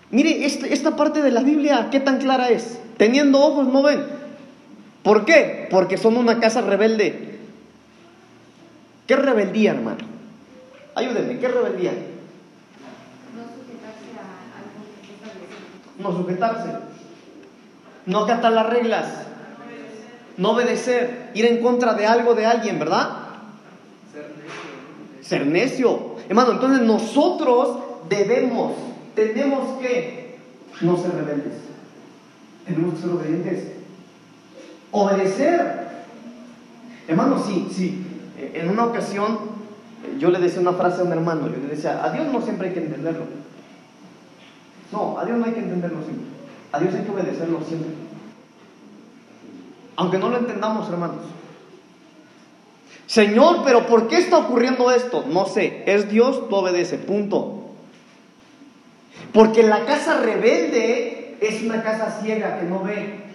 mire 0.10 0.46
esta, 0.46 0.68
esta 0.68 0.96
parte 0.96 1.22
de 1.22 1.32
la 1.32 1.42
Biblia, 1.42 1.90
¿qué 1.92 2.00
tan 2.00 2.18
clara 2.20 2.50
es? 2.50 2.80
Teniendo 2.98 3.42
ojos 3.42 3.68
no 3.68 3.84
ven. 3.84 4.06
¿Por 5.04 5.26
qué? 5.26 5.68
Porque 5.70 5.98
son 5.98 6.16
una 6.16 6.40
casa 6.40 6.62
rebelde. 6.62 7.37
¿Qué 9.08 9.16
rebeldía, 9.16 9.72
hermano? 9.72 10.00
Ayúdenme, 10.94 11.40
¿qué 11.40 11.48
rebeldía? 11.48 11.94
No 13.34 13.44
sujetarse 13.56 14.12
a 14.20 14.58
algo 14.60 14.84
que. 15.96 16.04
No 16.04 16.12
sujetarse. 16.12 16.70
No 18.06 18.20
acatar 18.20 18.52
las 18.52 18.70
reglas. 18.70 19.08
No 20.36 20.52
obedecer. 20.52 21.32
Ir 21.34 21.46
en 21.46 21.64
contra 21.64 21.94
de 21.94 22.06
algo 22.06 22.36
de 22.36 22.46
alguien, 22.46 22.80
¿verdad? 22.80 23.10
Ser 24.12 24.26
necio. 24.44 25.22
Ser 25.22 25.48
necio. 25.48 26.16
Hermano, 26.28 26.52
entonces 26.52 26.82
nosotros 26.82 27.80
debemos, 28.10 28.74
tenemos 29.16 29.80
que 29.80 30.38
no 30.82 30.98
ser 30.98 31.14
rebeldes. 31.14 31.54
Tenemos 32.66 32.96
que 32.96 33.02
ser 33.02 33.10
obedientes. 33.12 33.72
Obedecer. 34.92 35.88
Hermano, 37.08 37.42
sí, 37.42 37.70
sí 37.72 38.07
en 38.38 38.70
una 38.70 38.86
ocasión 38.86 39.58
yo 40.20 40.30
le 40.30 40.40
decía 40.40 40.62
una 40.62 40.74
frase 40.74 41.02
a 41.02 41.04
un 41.04 41.12
hermano, 41.12 41.48
yo 41.48 41.58
le 41.62 41.76
decía, 41.76 42.04
a 42.04 42.12
Dios 42.12 42.28
no 42.32 42.42
siempre 42.42 42.70
hay 42.70 42.74
que 42.74 42.82
entenderlo. 42.82 43.26
No, 44.92 45.20
a 45.20 45.26
Dios 45.26 45.38
no 45.38 45.46
hay 45.46 45.52
que 45.52 45.60
entenderlo 45.60 46.02
siempre. 46.04 46.26
A 46.72 46.80
Dios 46.80 46.94
hay 46.96 47.02
que 47.02 47.12
obedecerlo 47.12 47.62
siempre. 47.68 47.92
Aunque 49.96 50.18
no 50.18 50.30
lo 50.30 50.38
entendamos, 50.38 50.88
hermanos. 50.90 51.26
Señor, 53.08 53.62
pero 53.64 53.88
¿por 53.88 54.08
qué 54.08 54.18
está 54.18 54.38
ocurriendo 54.38 54.92
esto? 54.92 55.26
No 55.28 55.46
sé, 55.46 55.84
es 55.88 56.10
Dios, 56.10 56.48
tú 56.50 56.56
obedece, 56.56 56.98
punto. 56.98 57.72
Porque 59.34 59.64
la 59.64 59.86
casa 59.86 60.20
rebelde 60.20 61.38
es 61.42 61.64
una 61.64 61.84
casa 61.84 62.20
ciega 62.22 62.60
que 62.60 62.66
no 62.66 62.84
ve. 62.84 63.27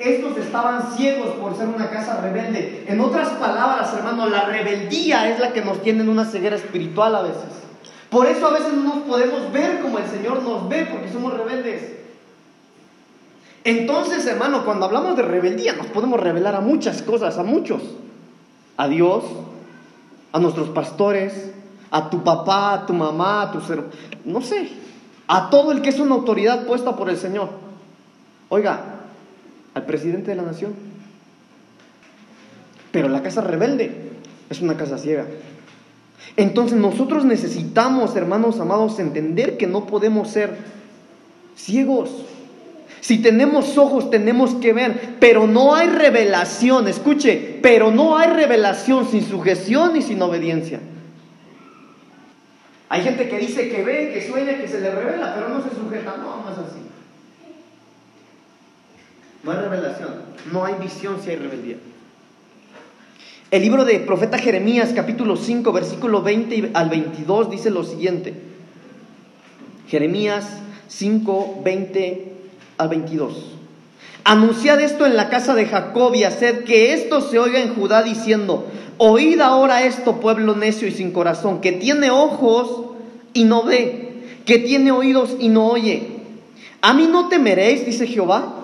Estos 0.00 0.38
estaban 0.38 0.96
ciegos 0.96 1.28
por 1.34 1.54
ser 1.54 1.68
una 1.68 1.90
casa 1.90 2.22
rebelde. 2.22 2.86
En 2.88 3.02
otras 3.02 3.28
palabras, 3.34 3.92
hermano, 3.92 4.30
la 4.30 4.46
rebeldía 4.46 5.30
es 5.30 5.38
la 5.38 5.52
que 5.52 5.60
nos 5.60 5.82
tiene 5.82 6.02
en 6.02 6.08
una 6.08 6.24
ceguera 6.24 6.56
espiritual 6.56 7.14
a 7.14 7.20
veces. 7.20 7.44
Por 8.08 8.26
eso 8.26 8.46
a 8.46 8.52
veces 8.52 8.72
no 8.72 8.94
nos 8.94 9.04
podemos 9.04 9.52
ver 9.52 9.80
como 9.80 9.98
el 9.98 10.06
Señor 10.06 10.42
nos 10.42 10.66
ve, 10.70 10.88
porque 10.90 11.12
somos 11.12 11.36
rebeldes. 11.36 11.98
Entonces, 13.62 14.26
hermano, 14.26 14.64
cuando 14.64 14.86
hablamos 14.86 15.16
de 15.16 15.22
rebeldía, 15.22 15.74
nos 15.74 15.88
podemos 15.88 16.18
revelar 16.18 16.54
a 16.54 16.62
muchas 16.62 17.02
cosas, 17.02 17.36
a 17.36 17.42
muchos. 17.42 17.82
A 18.78 18.88
Dios, 18.88 19.22
a 20.32 20.38
nuestros 20.38 20.70
pastores, 20.70 21.52
a 21.90 22.08
tu 22.08 22.24
papá, 22.24 22.72
a 22.72 22.86
tu 22.86 22.94
mamá, 22.94 23.42
a 23.42 23.52
tu 23.52 23.60
ser, 23.60 23.84
no 24.24 24.40
sé, 24.40 24.70
a 25.28 25.50
todo 25.50 25.72
el 25.72 25.82
que 25.82 25.90
es 25.90 26.00
una 26.00 26.14
autoridad 26.14 26.64
puesta 26.64 26.96
por 26.96 27.10
el 27.10 27.18
Señor. 27.18 27.50
Oiga, 28.48 28.99
al 29.74 29.86
presidente 29.86 30.30
de 30.30 30.36
la 30.36 30.42
nación. 30.42 30.74
Pero 32.92 33.08
la 33.08 33.22
casa 33.22 33.40
rebelde 33.40 33.92
es 34.48 34.60
una 34.60 34.76
casa 34.76 34.98
ciega. 34.98 35.26
Entonces 36.36 36.78
nosotros 36.78 37.24
necesitamos, 37.24 38.16
hermanos 38.16 38.60
amados, 38.60 38.98
entender 38.98 39.56
que 39.56 39.66
no 39.66 39.86
podemos 39.86 40.30
ser 40.30 40.56
ciegos. 41.56 42.10
Si 43.00 43.22
tenemos 43.22 43.78
ojos 43.78 44.10
tenemos 44.10 44.54
que 44.54 44.72
ver, 44.72 45.16
pero 45.20 45.46
no 45.46 45.74
hay 45.74 45.88
revelación, 45.88 46.86
escuche, 46.86 47.58
pero 47.62 47.90
no 47.90 48.18
hay 48.18 48.28
revelación 48.28 49.08
sin 49.08 49.24
sujeción 49.24 49.96
y 49.96 50.02
sin 50.02 50.20
obediencia. 50.20 50.80
Hay 52.90 53.02
gente 53.02 53.28
que 53.28 53.38
dice 53.38 53.70
que 53.70 53.82
ve, 53.84 54.10
que 54.12 54.28
sueña, 54.28 54.58
que 54.58 54.66
se 54.66 54.80
le 54.80 54.90
revela, 54.90 55.34
pero 55.34 55.48
no 55.48 55.62
se 55.62 55.70
sujeta. 55.70 56.16
No, 56.16 56.50
es 56.50 56.58
así. 56.58 56.80
No 59.42 59.52
hay 59.52 59.58
revelación, 59.58 60.10
no 60.52 60.64
hay 60.64 60.74
visión 60.74 61.18
si 61.22 61.30
hay 61.30 61.36
rebeldía. 61.36 61.76
El 63.50 63.62
libro 63.62 63.84
de 63.84 63.98
profeta 64.00 64.38
Jeremías 64.38 64.90
capítulo 64.94 65.36
5 65.36 65.72
versículo 65.72 66.22
20 66.22 66.70
al 66.74 66.88
22 66.88 67.50
dice 67.50 67.70
lo 67.70 67.82
siguiente. 67.84 68.34
Jeremías 69.88 70.46
5, 70.86 71.62
20 71.64 72.32
al 72.78 72.88
22. 72.88 73.56
Anunciad 74.22 74.80
esto 74.80 75.04
en 75.04 75.16
la 75.16 75.28
casa 75.28 75.54
de 75.54 75.66
Jacob 75.66 76.14
y 76.14 76.24
haced 76.24 76.64
que 76.64 76.92
esto 76.92 77.20
se 77.20 77.38
oiga 77.38 77.60
en 77.60 77.74
Judá 77.74 78.02
diciendo, 78.02 78.66
oíd 78.98 79.40
ahora 79.40 79.82
esto 79.84 80.20
pueblo 80.20 80.54
necio 80.54 80.86
y 80.86 80.92
sin 80.92 81.10
corazón, 81.10 81.60
que 81.60 81.72
tiene 81.72 82.10
ojos 82.10 82.92
y 83.32 83.44
no 83.44 83.64
ve, 83.64 84.22
que 84.44 84.58
tiene 84.58 84.92
oídos 84.92 85.36
y 85.40 85.48
no 85.48 85.68
oye. 85.68 86.06
A 86.82 86.92
mí 86.92 87.08
no 87.10 87.28
temeréis, 87.28 87.84
dice 87.84 88.06
Jehová, 88.06 88.59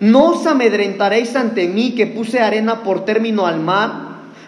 no 0.00 0.32
os 0.32 0.46
amedrentaréis 0.46 1.36
ante 1.36 1.68
mí 1.68 1.94
que 1.94 2.06
puse 2.06 2.40
arena 2.40 2.82
por 2.82 3.04
término 3.04 3.46
al 3.46 3.60
mar 3.60 4.06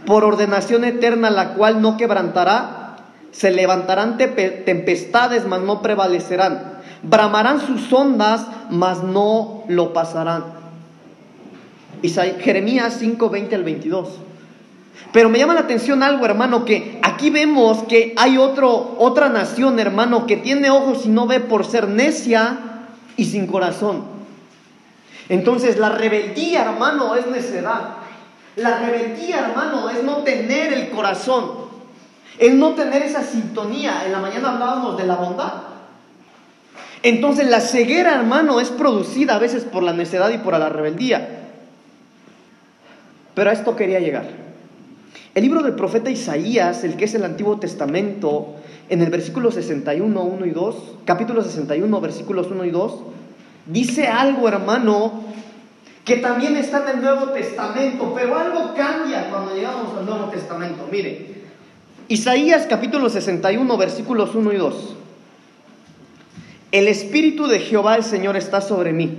por 0.08 0.24
ordenación 0.24 0.84
eterna, 0.84 1.30
la 1.30 1.54
cual 1.54 1.82
no 1.82 1.96
quebrantará. 1.96 2.96
Se 3.30 3.50
levantarán 3.50 4.16
tempestades, 4.16 5.46
mas 5.46 5.60
no 5.60 5.82
prevalecerán. 5.82 6.78
Bramarán 7.02 7.60
sus 7.60 7.92
ondas, 7.92 8.46
mas 8.70 9.02
no 9.02 9.64
lo 9.68 9.92
pasarán. 9.92 10.44
Jeremías 12.40 12.96
5, 12.98 13.28
20 13.28 13.54
al 13.54 13.64
22. 13.64 14.08
Pero 15.12 15.28
me 15.28 15.38
llama 15.38 15.54
la 15.54 15.60
atención 15.60 16.02
algo, 16.02 16.24
hermano, 16.24 16.64
que 16.64 16.98
aquí 17.02 17.30
vemos 17.30 17.82
que 17.84 18.14
hay 18.16 18.38
otro, 18.38 18.96
otra 18.98 19.28
nación, 19.28 19.78
hermano, 19.78 20.26
que 20.26 20.38
tiene 20.38 20.70
ojos 20.70 21.04
y 21.04 21.08
no 21.08 21.26
ve 21.26 21.40
por 21.40 21.66
ser 21.66 21.86
necia 21.88 22.58
y 23.16 23.26
sin 23.26 23.46
corazón. 23.46 24.17
Entonces 25.28 25.78
la 25.78 25.90
rebeldía, 25.90 26.62
hermano, 26.62 27.14
es 27.14 27.26
necedad. 27.26 27.96
La 28.56 28.78
rebeldía, 28.78 29.48
hermano, 29.48 29.88
es 29.90 30.02
no 30.02 30.18
tener 30.18 30.72
el 30.72 30.90
corazón, 30.90 31.50
es 32.38 32.54
no 32.54 32.74
tener 32.74 33.02
esa 33.02 33.22
sintonía. 33.22 34.02
En 34.06 34.12
la 34.12 34.20
mañana 34.20 34.52
hablábamos 34.52 34.96
de 34.96 35.06
la 35.06 35.16
bondad. 35.16 35.52
Entonces 37.02 37.48
la 37.48 37.60
ceguera, 37.60 38.14
hermano, 38.14 38.60
es 38.60 38.70
producida 38.70 39.36
a 39.36 39.38
veces 39.38 39.64
por 39.64 39.82
la 39.82 39.92
necedad 39.92 40.30
y 40.30 40.38
por 40.38 40.58
la 40.58 40.68
rebeldía. 40.68 41.46
Pero 43.34 43.50
a 43.50 43.52
esto 43.52 43.76
quería 43.76 44.00
llegar. 44.00 44.24
El 45.34 45.42
libro 45.44 45.62
del 45.62 45.74
profeta 45.74 46.10
Isaías, 46.10 46.82
el 46.82 46.96
que 46.96 47.04
es 47.04 47.14
el 47.14 47.22
Antiguo 47.22 47.60
Testamento, 47.60 48.56
en 48.88 49.02
el 49.02 49.10
versículo 49.10 49.52
61, 49.52 50.20
1 50.20 50.46
y 50.46 50.50
2, 50.50 50.76
capítulo 51.04 51.44
61, 51.44 52.00
versículos 52.00 52.48
1 52.50 52.64
y 52.64 52.70
2, 52.70 52.92
dice 53.68 54.08
algo, 54.08 54.48
hermano, 54.48 55.22
que 56.04 56.16
también 56.16 56.56
está 56.56 56.82
en 56.82 56.96
el 56.96 57.02
Nuevo 57.02 57.26
Testamento, 57.32 58.12
pero 58.14 58.36
algo 58.36 58.74
cambia 58.74 59.28
cuando 59.30 59.54
llegamos 59.54 59.96
al 59.96 60.06
Nuevo 60.06 60.24
Testamento. 60.30 60.88
Mire, 60.90 61.42
Isaías 62.08 62.66
capítulo 62.68 63.10
61, 63.10 63.76
versículos 63.76 64.34
1 64.34 64.52
y 64.52 64.56
2. 64.56 64.96
El 66.72 66.88
Espíritu 66.88 67.46
de 67.46 67.60
Jehová 67.60 67.96
el 67.96 68.04
Señor 68.04 68.36
está 68.36 68.60
sobre 68.60 68.92
mí, 68.92 69.14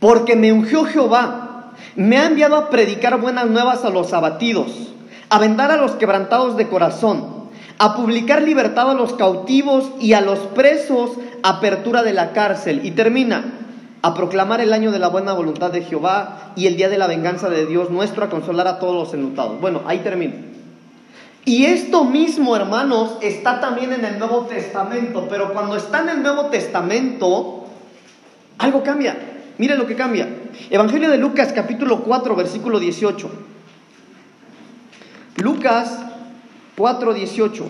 porque 0.00 0.36
me 0.36 0.52
ungió 0.52 0.84
Jehová, 0.84 1.72
me 1.94 2.18
ha 2.18 2.26
enviado 2.26 2.56
a 2.56 2.70
predicar 2.70 3.20
buenas 3.20 3.46
nuevas 3.46 3.84
a 3.84 3.90
los 3.90 4.12
abatidos, 4.12 4.92
a 5.28 5.38
vendar 5.38 5.70
a 5.70 5.76
los 5.76 5.92
quebrantados 5.92 6.56
de 6.56 6.68
corazón, 6.68 7.39
a 7.80 7.96
publicar 7.96 8.42
libertad 8.42 8.90
a 8.90 8.94
los 8.94 9.14
cautivos 9.14 9.92
y 9.98 10.12
a 10.12 10.20
los 10.20 10.38
presos, 10.38 11.12
apertura 11.42 12.02
de 12.02 12.12
la 12.12 12.32
cárcel. 12.32 12.84
Y 12.84 12.90
termina, 12.90 13.42
a 14.02 14.12
proclamar 14.12 14.60
el 14.60 14.74
año 14.74 14.92
de 14.92 14.98
la 14.98 15.08
buena 15.08 15.32
voluntad 15.32 15.70
de 15.70 15.80
Jehová 15.80 16.52
y 16.56 16.66
el 16.66 16.76
día 16.76 16.90
de 16.90 16.98
la 16.98 17.06
venganza 17.06 17.48
de 17.48 17.64
Dios 17.64 17.88
nuestro, 17.88 18.22
a 18.22 18.28
consolar 18.28 18.68
a 18.68 18.78
todos 18.78 18.94
los 18.94 19.14
enlutados. 19.14 19.58
Bueno, 19.62 19.80
ahí 19.86 20.00
termino. 20.00 20.34
Y 21.46 21.64
esto 21.64 22.04
mismo, 22.04 22.54
hermanos, 22.54 23.16
está 23.22 23.60
también 23.60 23.94
en 23.94 24.04
el 24.04 24.18
Nuevo 24.18 24.42
Testamento, 24.42 25.26
pero 25.30 25.54
cuando 25.54 25.76
está 25.76 26.00
en 26.00 26.10
el 26.10 26.22
Nuevo 26.22 26.46
Testamento, 26.50 27.64
algo 28.58 28.82
cambia. 28.82 29.16
Mire 29.56 29.74
lo 29.76 29.86
que 29.86 29.96
cambia. 29.96 30.28
Evangelio 30.68 31.08
de 31.08 31.16
Lucas 31.16 31.50
capítulo 31.54 32.00
4, 32.02 32.36
versículo 32.36 32.78
18. 32.78 33.30
Lucas 35.36 36.09
4, 36.80 37.12
18. 37.12 37.64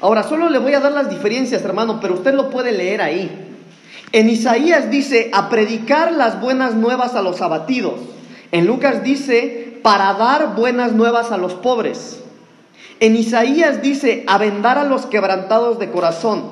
Ahora, 0.00 0.24
solo 0.24 0.50
le 0.50 0.58
voy 0.58 0.74
a 0.74 0.80
dar 0.80 0.90
las 0.90 1.08
diferencias, 1.08 1.62
hermano, 1.62 2.00
pero 2.00 2.14
usted 2.14 2.34
lo 2.34 2.50
puede 2.50 2.72
leer 2.72 3.00
ahí. 3.00 3.30
En 4.10 4.28
Isaías 4.28 4.90
dice 4.90 5.30
a 5.32 5.48
predicar 5.48 6.10
las 6.10 6.40
buenas 6.40 6.74
nuevas 6.74 7.14
a 7.14 7.22
los 7.22 7.40
abatidos. 7.40 8.00
En 8.50 8.66
Lucas 8.66 9.04
dice 9.04 9.78
para 9.84 10.12
dar 10.14 10.56
buenas 10.56 10.92
nuevas 10.92 11.30
a 11.30 11.38
los 11.38 11.54
pobres. 11.54 12.20
En 12.98 13.14
Isaías 13.14 13.82
dice 13.82 14.24
a 14.26 14.36
vendar 14.36 14.78
a 14.78 14.84
los 14.84 15.06
quebrantados 15.06 15.78
de 15.78 15.90
corazón. 15.90 16.42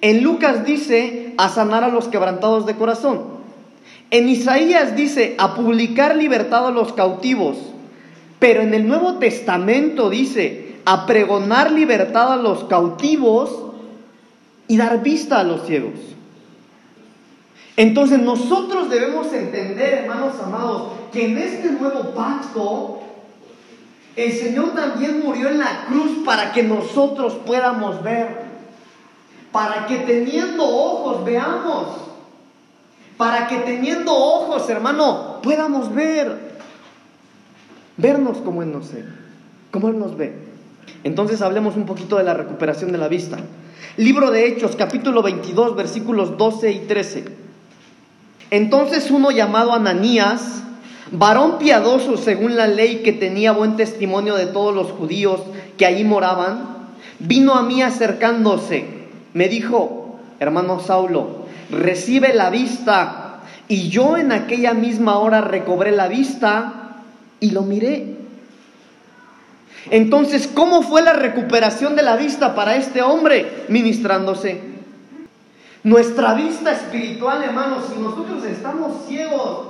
En 0.00 0.24
Lucas 0.24 0.64
dice 0.64 1.34
a 1.38 1.48
sanar 1.50 1.84
a 1.84 1.88
los 1.88 2.08
quebrantados 2.08 2.66
de 2.66 2.74
corazón. 2.74 3.22
En 4.10 4.28
Isaías 4.28 4.96
dice 4.96 5.36
a 5.38 5.54
publicar 5.54 6.16
libertad 6.16 6.66
a 6.66 6.72
los 6.72 6.92
cautivos. 6.92 7.56
Pero 8.40 8.62
en 8.62 8.72
el 8.72 8.88
Nuevo 8.88 9.18
Testamento 9.18 10.10
dice 10.10 10.69
a 10.84 11.06
pregonar 11.06 11.72
libertad 11.72 12.32
a 12.32 12.36
los 12.36 12.64
cautivos 12.64 13.50
y 14.68 14.76
dar 14.76 15.02
vista 15.02 15.40
a 15.40 15.44
los 15.44 15.66
ciegos. 15.66 15.94
Entonces 17.76 18.18
nosotros 18.18 18.90
debemos 18.90 19.32
entender, 19.32 19.94
hermanos 20.04 20.34
amados, 20.42 20.92
que 21.12 21.26
en 21.26 21.38
este 21.38 21.70
nuevo 21.72 22.10
pacto 22.14 23.00
el 24.16 24.32
Señor 24.32 24.74
también 24.74 25.20
murió 25.24 25.48
en 25.48 25.58
la 25.58 25.86
cruz 25.86 26.24
para 26.24 26.52
que 26.52 26.62
nosotros 26.62 27.34
podamos 27.46 28.02
ver, 28.02 28.42
para 29.52 29.86
que 29.86 29.98
teniendo 29.98 30.64
ojos 30.64 31.24
veamos, 31.24 31.86
para 33.16 33.46
que 33.46 33.58
teniendo 33.58 34.12
ojos, 34.14 34.68
hermano, 34.68 35.40
podamos 35.42 35.94
ver, 35.94 36.58
vernos 37.96 38.38
como 38.38 38.62
Él 38.62 38.72
nos 38.72 38.92
ve, 38.92 39.04
como 39.70 39.88
Él 39.88 39.98
nos 39.98 40.16
ve. 40.16 40.39
Entonces 41.04 41.40
hablemos 41.40 41.76
un 41.76 41.86
poquito 41.86 42.16
de 42.18 42.24
la 42.24 42.34
recuperación 42.34 42.92
de 42.92 42.98
la 42.98 43.08
vista. 43.08 43.38
Libro 43.96 44.30
de 44.30 44.46
Hechos, 44.46 44.76
capítulo 44.76 45.22
22, 45.22 45.74
versículos 45.74 46.36
12 46.36 46.72
y 46.72 46.78
13. 46.80 47.24
Entonces 48.50 49.10
uno 49.10 49.30
llamado 49.30 49.72
Ananías, 49.72 50.62
varón 51.10 51.58
piadoso 51.58 52.16
según 52.16 52.56
la 52.56 52.66
ley 52.66 53.02
que 53.02 53.12
tenía 53.12 53.52
buen 53.52 53.76
testimonio 53.76 54.34
de 54.34 54.46
todos 54.46 54.74
los 54.74 54.90
judíos 54.92 55.40
que 55.78 55.86
allí 55.86 56.04
moraban, 56.04 56.88
vino 57.18 57.54
a 57.54 57.62
mí 57.62 57.82
acercándose. 57.82 58.84
Me 59.32 59.48
dijo, 59.48 60.18
hermano 60.38 60.80
Saulo, 60.80 61.46
recibe 61.70 62.34
la 62.34 62.50
vista. 62.50 63.40
Y 63.68 63.88
yo 63.88 64.16
en 64.16 64.32
aquella 64.32 64.74
misma 64.74 65.18
hora 65.18 65.40
recobré 65.40 65.92
la 65.92 66.08
vista 66.08 67.02
y 67.38 67.52
lo 67.52 67.62
miré. 67.62 68.19
Entonces, 69.88 70.48
¿cómo 70.52 70.82
fue 70.82 71.02
la 71.02 71.14
recuperación 71.14 71.96
de 71.96 72.02
la 72.02 72.16
vista 72.16 72.54
para 72.54 72.76
este 72.76 73.02
hombre 73.02 73.64
ministrándose? 73.68 74.60
Nuestra 75.82 76.34
vista 76.34 76.72
espiritual, 76.72 77.42
hermanos, 77.42 77.84
si 77.90 77.98
nosotros 77.98 78.44
estamos 78.44 79.06
ciegos, 79.06 79.68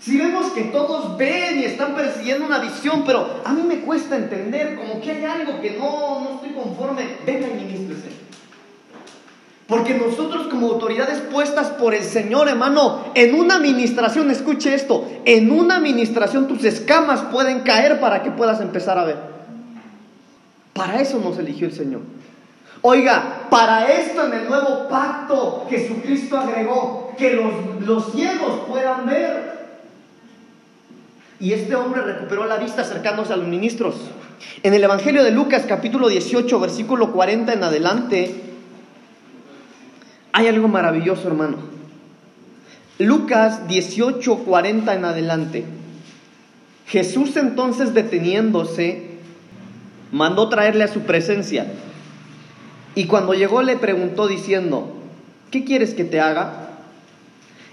si 0.00 0.18
vemos 0.18 0.50
que 0.50 0.64
todos 0.64 1.16
ven 1.16 1.60
y 1.60 1.64
están 1.64 1.94
persiguiendo 1.94 2.44
una 2.44 2.58
visión, 2.58 3.04
pero 3.06 3.40
a 3.44 3.52
mí 3.52 3.62
me 3.62 3.82
cuesta 3.82 4.16
entender 4.16 4.74
como 4.74 5.00
que 5.00 5.12
hay 5.12 5.24
algo 5.24 5.60
que 5.60 5.78
no, 5.78 6.20
no 6.20 6.30
estoy 6.34 6.50
conforme, 6.50 7.18
venga 7.24 7.46
y 7.46 7.64
ministrese. 7.64 8.21
Porque 9.72 9.94
nosotros 9.94 10.48
como 10.48 10.66
autoridades 10.66 11.20
puestas 11.32 11.68
por 11.68 11.94
el 11.94 12.02
Señor, 12.02 12.46
hermano, 12.46 13.06
en 13.14 13.34
una 13.34 13.54
administración, 13.54 14.30
escuche 14.30 14.74
esto, 14.74 15.08
en 15.24 15.50
una 15.50 15.76
administración 15.76 16.46
tus 16.46 16.62
escamas 16.64 17.22
pueden 17.32 17.60
caer 17.60 17.98
para 17.98 18.22
que 18.22 18.30
puedas 18.30 18.60
empezar 18.60 18.98
a 18.98 19.04
ver. 19.04 19.16
Para 20.74 21.00
eso 21.00 21.18
nos 21.20 21.38
eligió 21.38 21.66
el 21.66 21.72
Señor. 21.72 22.02
Oiga, 22.82 23.46
para 23.48 23.90
esto 23.90 24.26
en 24.26 24.34
el 24.34 24.46
nuevo 24.46 24.88
pacto 24.90 25.66
Jesucristo 25.70 26.36
agregó 26.36 27.14
que 27.16 27.32
los, 27.32 27.86
los 27.86 28.12
ciegos 28.12 28.64
puedan 28.68 29.06
ver. 29.06 29.52
Y 31.40 31.54
este 31.54 31.74
hombre 31.76 32.02
recuperó 32.02 32.44
la 32.44 32.58
vista 32.58 32.82
acercándose 32.82 33.32
a 33.32 33.36
los 33.36 33.48
ministros. 33.48 33.94
En 34.62 34.74
el 34.74 34.84
Evangelio 34.84 35.24
de 35.24 35.30
Lucas 35.30 35.64
capítulo 35.66 36.08
18, 36.08 36.60
versículo 36.60 37.10
40 37.12 37.54
en 37.54 37.64
adelante, 37.64 38.51
hay 40.32 40.48
algo 40.48 40.68
maravilloso, 40.68 41.28
hermano. 41.28 41.58
Lucas 42.98 43.68
18, 43.68 44.38
40 44.38 44.94
en 44.94 45.04
adelante. 45.04 45.64
Jesús 46.86 47.36
entonces 47.36 47.94
deteniéndose, 47.94 49.12
mandó 50.10 50.48
traerle 50.48 50.84
a 50.84 50.88
su 50.88 51.00
presencia. 51.00 51.66
Y 52.94 53.06
cuando 53.06 53.34
llegó 53.34 53.62
le 53.62 53.76
preguntó 53.76 54.28
diciendo, 54.28 54.94
¿qué 55.50 55.64
quieres 55.64 55.94
que 55.94 56.04
te 56.04 56.20
haga? 56.20 56.70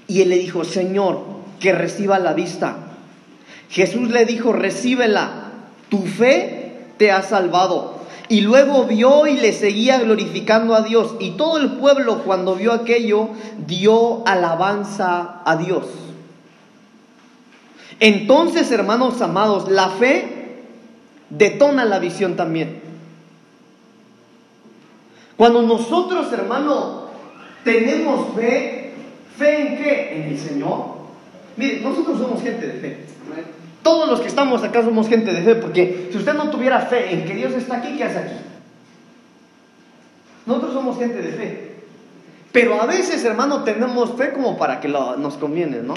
Y 0.07 0.22
él 0.22 0.30
le 0.30 0.38
dijo, 0.38 0.64
Señor, 0.64 1.24
que 1.60 1.74
reciba 1.74 2.20
la 2.20 2.34
vista. 2.34 2.78
Jesús 3.70 4.10
le 4.10 4.26
dijo, 4.26 4.53
recíbela, 4.53 5.51
tu 5.89 6.03
fe 6.05 6.88
te 6.97 7.12
ha 7.12 7.22
salvado. 7.22 7.99
Y 8.30 8.41
luego 8.41 8.86
vio 8.86 9.25
y 9.25 9.38
le 9.38 9.51
seguía 9.53 9.97
glorificando 9.99 10.75
a 10.75 10.82
Dios. 10.84 11.15
Y 11.19 11.32
todo 11.32 11.57
el 11.57 11.73
pueblo 11.73 12.23
cuando 12.23 12.55
vio 12.55 12.73
aquello 12.73 13.30
dio 13.65 14.25
alabanza 14.27 15.41
a 15.43 15.55
Dios. 15.57 15.86
Entonces, 17.99 18.71
hermanos 18.71 19.21
amados, 19.21 19.69
la 19.69 19.89
fe 19.89 20.61
detona 21.32 21.86
la 21.86 21.97
visión 21.97 22.36
también. 22.36 22.82
Cuando 25.36 25.63
nosotros, 25.63 26.32
hermano, 26.32 27.05
tenemos 27.63 28.36
fe, 28.36 28.93
¿fe 29.38 29.61
en 29.61 29.77
qué? 29.77 30.17
En 30.17 30.23
el 30.34 30.38
Señor. 30.38 30.99
Mire, 31.57 31.82
nosotros 31.82 32.19
somos 32.19 32.43
gente 32.43 32.67
de 32.67 32.73
fe. 32.80 33.05
Todos 33.90 34.08
los 34.08 34.20
que 34.20 34.28
estamos 34.28 34.64
acá 34.64 34.84
somos 34.84 35.10
gente 35.10 35.34
de 35.34 35.42
fe, 35.42 35.56
porque 35.56 36.10
si 36.12 36.18
usted 36.20 36.36
no 36.36 36.52
tuviera 36.52 36.80
fe 36.82 37.12
en 37.12 37.26
que 37.26 37.34
Dios 37.34 37.54
está 37.54 37.78
aquí, 37.78 37.98
¿qué 37.98 38.04
hace 38.04 38.20
aquí? 38.20 38.36
Nosotros 40.46 40.74
somos 40.74 41.00
gente 41.00 41.20
de 41.20 41.32
fe. 41.32 41.76
Pero 42.52 42.80
a 42.80 42.86
veces, 42.86 43.26
hermano, 43.26 43.64
tenemos 43.64 44.12
fe 44.16 44.32
como 44.32 44.60
para 44.60 44.80
que 44.80 44.88
nos 44.90 45.38
conviene, 45.38 45.82
¿no? 45.82 45.96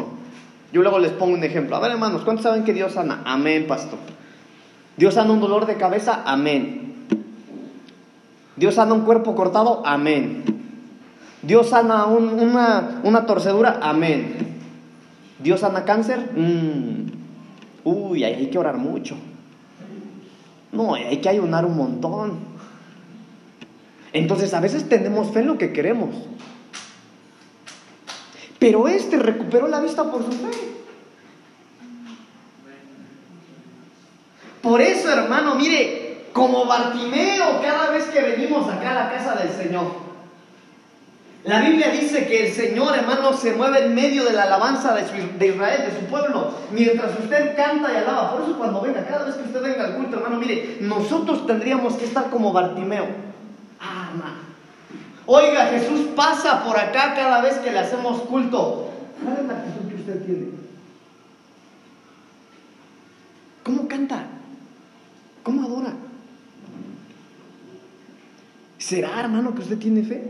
Yo 0.72 0.80
luego 0.80 0.98
les 1.00 1.10
pongo 1.10 1.34
un 1.34 1.44
ejemplo. 1.44 1.76
A 1.76 1.80
ver, 1.80 1.90
hermanos, 1.90 2.22
¿cuántos 2.22 2.44
saben 2.44 2.64
que 2.64 2.72
Dios 2.72 2.92
sana? 2.92 3.20
Amén, 3.26 3.66
pastor. 3.66 3.98
Dios 4.96 5.12
sana 5.12 5.30
un 5.30 5.40
dolor 5.40 5.66
de 5.66 5.76
cabeza, 5.76 6.22
amén. 6.24 6.94
Dios 8.56 8.76
sana 8.76 8.94
un 8.94 9.02
cuerpo 9.02 9.34
cortado, 9.34 9.82
amén. 9.84 10.44
Dios 11.42 11.68
sana 11.68 12.06
una, 12.06 13.02
una, 13.02 13.26
torcedura, 13.26 13.80
amén. 13.82 14.38
Dios 15.40 15.60
sana 15.60 15.84
cáncer, 15.84 16.30
mm. 16.34 17.21
Uy, 17.84 18.24
hay, 18.24 18.48
que 18.48 18.58
orar 18.58 18.76
mucho. 18.76 19.16
No, 20.70 20.94
hay 20.94 21.18
que 21.18 21.28
ayunar 21.28 21.64
un 21.64 21.76
montón. 21.76 22.38
Entonces 24.12 24.52
a 24.54 24.60
veces 24.60 24.88
tenemos 24.88 25.30
fe 25.32 25.40
en 25.40 25.46
lo 25.46 25.58
que 25.58 25.72
queremos. 25.72 26.14
Pero 28.58 28.86
este 28.88 29.16
recuperó 29.16 29.68
la 29.68 29.80
vista 29.80 30.10
por 30.10 30.24
su 30.24 30.32
fe. 30.32 30.50
Por 34.62 34.80
eso, 34.80 35.10
hermano, 35.10 35.56
mire, 35.56 36.26
como 36.32 36.64
Bartimeo 36.66 37.60
cada 37.60 37.90
vez 37.90 38.04
que 38.04 38.20
venimos 38.20 38.68
acá 38.68 38.92
a 38.92 38.94
la 38.94 39.12
casa 39.12 39.34
del 39.34 39.50
Señor. 39.50 40.01
La 41.44 41.60
Biblia 41.60 41.90
dice 41.90 42.26
que 42.26 42.46
el 42.46 42.52
Señor, 42.52 42.96
hermano, 42.96 43.32
se 43.32 43.54
mueve 43.54 43.86
en 43.86 43.94
medio 43.94 44.24
de 44.24 44.32
la 44.32 44.44
alabanza 44.44 44.94
de, 44.94 45.02
Israel, 45.46 45.82
de 45.90 46.00
su 46.00 46.06
pueblo, 46.06 46.54
mientras 46.70 47.18
usted 47.18 47.56
canta 47.56 47.92
y 47.92 47.96
alaba. 47.96 48.32
Por 48.32 48.42
eso 48.42 48.56
cuando 48.56 48.80
venga, 48.80 49.04
cada 49.04 49.24
vez 49.24 49.34
que 49.34 49.42
usted 49.42 49.60
venga 49.60 49.84
al 49.84 49.96
culto, 49.96 50.16
hermano, 50.18 50.38
mire, 50.38 50.78
nosotros 50.80 51.44
tendríamos 51.46 51.94
que 51.94 52.04
estar 52.04 52.30
como 52.30 52.52
Bartimeo. 52.52 53.06
Ah, 53.80 54.10
Oiga, 55.26 55.66
Jesús 55.66 56.08
pasa 56.14 56.64
por 56.64 56.78
acá 56.78 57.14
cada 57.14 57.40
vez 57.40 57.54
que 57.56 57.70
le 57.70 57.78
hacemos 57.78 58.22
culto. 58.22 58.90
¿Cuál 59.22 59.38
es 59.38 59.44
la 59.46 59.54
actitud 59.54 59.88
que 59.88 59.94
usted 59.94 60.24
tiene? 60.24 60.46
¿Cómo 63.62 63.88
canta? 63.88 64.26
¿Cómo 65.42 65.66
adora? 65.66 65.92
¿Será, 68.78 69.20
hermano, 69.20 69.54
que 69.54 69.62
usted 69.62 69.78
tiene 69.78 70.02
fe? 70.02 70.22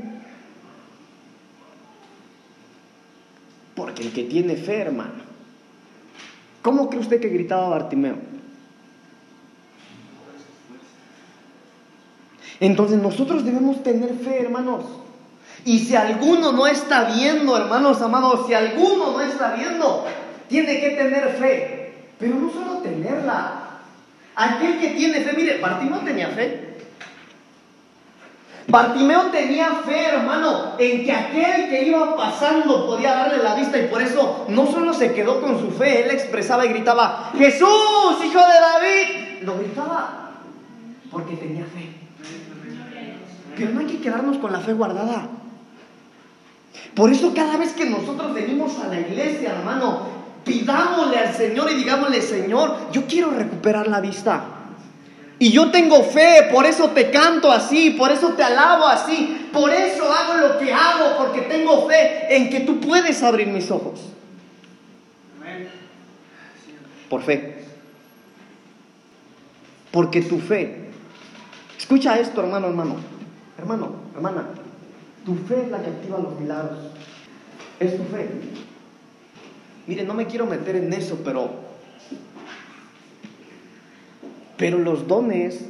Porque 3.74 3.91
el 4.02 4.12
que 4.12 4.24
tiene 4.24 4.56
fe, 4.56 4.80
hermano. 4.80 5.22
¿Cómo 6.62 6.88
cree 6.88 7.00
usted 7.00 7.20
que 7.20 7.28
gritaba 7.28 7.68
Bartimeo? 7.68 8.16
Entonces 12.60 13.00
nosotros 13.02 13.44
debemos 13.44 13.82
tener 13.82 14.14
fe, 14.14 14.40
hermanos. 14.40 14.84
Y 15.64 15.80
si 15.80 15.96
alguno 15.96 16.52
no 16.52 16.66
está 16.66 17.04
viendo, 17.04 17.56
hermanos 17.56 18.00
amados, 18.02 18.46
si 18.46 18.54
alguno 18.54 19.12
no 19.12 19.20
está 19.20 19.54
viendo, 19.54 20.06
tiene 20.48 20.80
que 20.80 20.90
tener 20.90 21.28
fe. 21.40 21.94
Pero 22.18 22.36
no 22.36 22.52
solo 22.52 22.78
tenerla. 22.78 23.80
Aquel 24.36 24.78
que 24.80 24.90
tiene 24.90 25.20
fe, 25.20 25.32
mire, 25.36 25.58
Bartimeo 25.58 25.98
tenía 26.00 26.28
fe. 26.28 26.71
Bartimeo 28.68 29.22
tenía 29.32 29.70
fe, 29.84 30.06
hermano, 30.06 30.74
en 30.78 31.04
que 31.04 31.12
aquel 31.12 31.68
que 31.68 31.84
iba 31.84 32.16
pasando 32.16 32.86
podía 32.86 33.12
darle 33.12 33.42
la 33.42 33.54
vista 33.54 33.78
y 33.78 33.88
por 33.88 34.00
eso 34.00 34.46
no 34.48 34.66
solo 34.66 34.94
se 34.94 35.12
quedó 35.12 35.40
con 35.40 35.58
su 35.58 35.70
fe, 35.72 36.04
él 36.04 36.10
expresaba 36.12 36.64
y 36.64 36.68
gritaba, 36.68 37.32
Jesús, 37.36 38.24
hijo 38.24 38.38
de 38.38 38.60
David. 38.60 39.42
Lo 39.42 39.58
gritaba 39.58 40.30
porque 41.10 41.36
tenía 41.36 41.64
fe. 41.64 41.90
Pero 43.56 43.70
no 43.72 43.80
hay 43.80 43.86
que 43.86 44.00
quedarnos 44.00 44.38
con 44.38 44.52
la 44.52 44.60
fe 44.60 44.72
guardada. 44.72 45.28
Por 46.94 47.10
eso 47.10 47.32
cada 47.34 47.56
vez 47.56 47.72
que 47.72 47.86
nosotros 47.86 48.32
venimos 48.32 48.78
a 48.78 48.88
la 48.88 49.00
iglesia, 49.00 49.56
hermano, 49.58 50.02
pidámosle 50.44 51.18
al 51.18 51.34
Señor 51.34 51.70
y 51.70 51.74
digámosle, 51.74 52.20
Señor, 52.20 52.76
yo 52.92 53.06
quiero 53.06 53.30
recuperar 53.30 53.88
la 53.88 54.00
vista. 54.00 54.44
Y 55.42 55.50
yo 55.50 55.72
tengo 55.72 56.04
fe, 56.04 56.50
por 56.52 56.66
eso 56.66 56.90
te 56.90 57.10
canto 57.10 57.50
así, 57.50 57.90
por 57.98 58.12
eso 58.12 58.28
te 58.34 58.44
alabo 58.44 58.86
así, 58.86 59.48
por 59.52 59.72
eso 59.72 60.04
hago 60.04 60.34
lo 60.34 60.56
que 60.56 60.72
hago, 60.72 61.16
porque 61.18 61.40
tengo 61.40 61.88
fe 61.88 62.36
en 62.36 62.48
que 62.48 62.60
tú 62.60 62.78
puedes 62.78 63.24
abrir 63.24 63.48
mis 63.48 63.68
ojos. 63.68 63.98
Por 67.10 67.22
fe. 67.22 67.64
Porque 69.90 70.22
tu 70.22 70.38
fe. 70.38 70.90
Escucha 71.76 72.20
esto, 72.20 72.40
hermano, 72.40 72.68
hermano. 72.68 72.94
Hermano, 73.58 73.96
hermana. 74.14 74.44
Tu 75.24 75.34
fe 75.34 75.62
es 75.64 75.70
la 75.72 75.82
que 75.82 75.90
activa 75.90 76.20
los 76.20 76.38
milagros. 76.38 76.78
Es 77.80 77.96
tu 77.96 78.04
fe. 78.04 78.28
Mire, 79.88 80.04
no 80.04 80.14
me 80.14 80.26
quiero 80.26 80.46
meter 80.46 80.76
en 80.76 80.92
eso, 80.92 81.18
pero 81.24 81.71
pero 84.62 84.78
los 84.78 85.08
dones, 85.08 85.64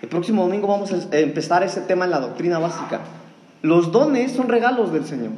el 0.00 0.08
próximo 0.08 0.40
domingo 0.40 0.66
vamos 0.66 0.90
a 0.90 1.18
empezar 1.18 1.62
ese 1.62 1.82
tema 1.82 2.06
en 2.06 2.12
la 2.12 2.18
doctrina 2.18 2.58
básica. 2.58 3.00
Los 3.60 3.92
dones 3.92 4.32
son 4.32 4.48
regalos 4.48 4.90
del 4.90 5.04
Señor. 5.04 5.32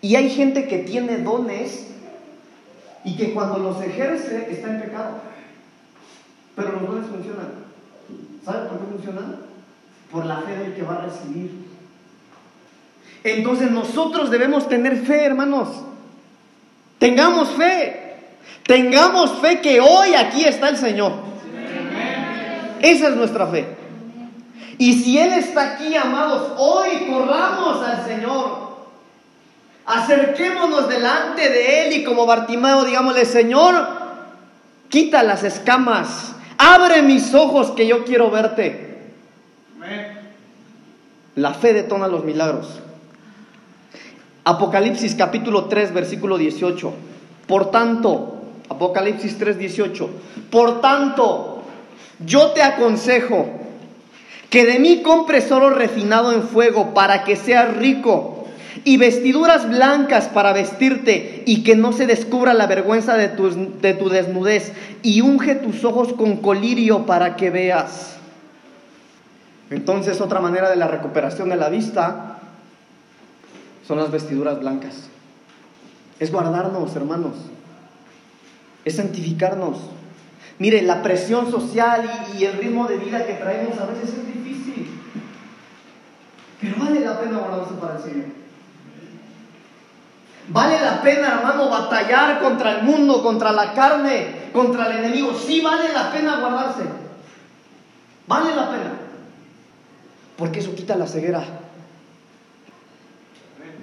Y 0.00 0.16
hay 0.16 0.30
gente 0.30 0.66
que 0.66 0.78
tiene 0.78 1.18
dones 1.18 1.88
y 3.04 3.16
que 3.16 3.34
cuando 3.34 3.58
los 3.58 3.82
ejerce 3.82 4.50
está 4.50 4.70
en 4.70 4.80
pecado. 4.80 5.18
Pero 6.56 6.72
los 6.72 6.88
dones 6.88 7.10
funcionan. 7.10 7.48
¿Sabe 8.46 8.68
por 8.70 8.78
qué 8.78 8.84
funcionan? 8.94 9.36
Por 10.10 10.24
la 10.24 10.38
fe 10.38 10.56
del 10.56 10.74
que 10.74 10.82
va 10.84 10.94
a 10.94 11.00
recibir. 11.02 11.66
Entonces 13.24 13.70
nosotros 13.70 14.30
debemos 14.30 14.70
tener 14.70 14.96
fe, 15.04 15.26
hermanos. 15.26 15.68
Tengamos 16.98 17.50
fe. 17.50 18.01
Tengamos 18.64 19.38
fe 19.40 19.60
que 19.60 19.80
hoy 19.80 20.14
aquí 20.14 20.44
está 20.44 20.68
el 20.68 20.76
Señor. 20.76 21.12
Esa 22.80 23.08
es 23.08 23.16
nuestra 23.16 23.46
fe. 23.46 23.66
Y 24.78 24.94
si 24.94 25.18
Él 25.18 25.32
está 25.32 25.74
aquí, 25.74 25.94
amados, 25.94 26.52
hoy 26.58 27.06
corramos 27.08 27.86
al 27.86 28.04
Señor. 28.04 28.72
Acerquémonos 29.84 30.88
delante 30.88 31.48
de 31.48 31.86
Él 31.86 31.92
y 31.96 32.04
como 32.04 32.26
Bartimeo, 32.26 32.84
digámosle, 32.84 33.24
Señor, 33.24 33.74
quita 34.88 35.22
las 35.22 35.44
escamas, 35.44 36.34
abre 36.56 37.02
mis 37.02 37.34
ojos 37.34 37.72
que 37.72 37.86
yo 37.86 38.04
quiero 38.04 38.30
verte. 38.30 39.12
La 41.34 41.54
fe 41.54 41.72
detona 41.72 42.08
los 42.08 42.24
milagros. 42.24 42.80
Apocalipsis 44.44 45.14
capítulo 45.14 45.66
3, 45.66 45.94
versículo 45.94 46.36
18. 46.36 46.92
Por 47.46 47.70
tanto, 47.70 48.31
Apocalipsis 48.72 49.38
3:18. 49.38 50.08
Por 50.50 50.80
tanto, 50.80 51.62
yo 52.24 52.50
te 52.52 52.62
aconsejo 52.62 53.48
que 54.50 54.66
de 54.66 54.78
mí 54.78 55.02
compres 55.02 55.50
oro 55.50 55.70
refinado 55.70 56.32
en 56.32 56.42
fuego 56.42 56.92
para 56.92 57.24
que 57.24 57.36
seas 57.36 57.76
rico 57.76 58.46
y 58.84 58.96
vestiduras 58.96 59.68
blancas 59.68 60.28
para 60.28 60.52
vestirte 60.52 61.42
y 61.46 61.62
que 61.62 61.76
no 61.76 61.92
se 61.92 62.06
descubra 62.06 62.54
la 62.54 62.66
vergüenza 62.66 63.16
de 63.16 63.28
tu, 63.28 63.50
de 63.80 63.94
tu 63.94 64.08
desnudez 64.08 64.72
y 65.02 65.20
unge 65.20 65.54
tus 65.54 65.84
ojos 65.84 66.12
con 66.12 66.38
colirio 66.38 67.06
para 67.06 67.36
que 67.36 67.50
veas. 67.50 68.16
Entonces 69.70 70.20
otra 70.20 70.40
manera 70.40 70.68
de 70.68 70.76
la 70.76 70.88
recuperación 70.88 71.48
de 71.48 71.56
la 71.56 71.68
vista 71.68 72.38
son 73.86 73.98
las 73.98 74.10
vestiduras 74.10 74.60
blancas. 74.60 75.08
Es 76.18 76.30
guardarnos, 76.30 76.94
hermanos. 76.94 77.34
Es 78.84 78.96
santificarnos. 78.96 79.78
Mire, 80.58 80.82
la 80.82 81.02
presión 81.02 81.50
social 81.50 82.28
y, 82.38 82.44
el 82.44 82.58
ritmo 82.58 82.86
de 82.86 82.98
vida 82.98 83.26
que 83.26 83.34
traemos 83.34 83.78
a 83.78 83.86
veces 83.86 84.10
es 84.10 84.26
difícil. 84.26 85.00
Pero 86.60 86.76
vale 86.78 87.00
la 87.00 87.18
pena 87.20 87.38
guardarse 87.38 87.74
para 87.74 87.96
el 87.96 88.02
Señor. 88.02 88.26
Vale 90.48 90.80
la 90.80 91.02
pena, 91.02 91.38
hermano, 91.38 91.68
batallar 91.70 92.40
contra 92.40 92.78
el 92.78 92.82
mundo, 92.82 93.22
contra 93.22 93.52
la 93.52 93.72
carne, 93.72 94.50
contra 94.52 94.86
el 94.86 95.04
enemigo. 95.04 95.34
Sí 95.34 95.60
vale 95.60 95.92
la 95.92 96.12
pena 96.12 96.40
guardarse. 96.40 96.82
Vale 98.26 98.54
la 98.54 98.70
pena. 98.70 98.92
Porque 100.36 100.60
eso 100.60 100.74
quita 100.74 100.96
la 100.96 101.06
ceguera. 101.06 101.44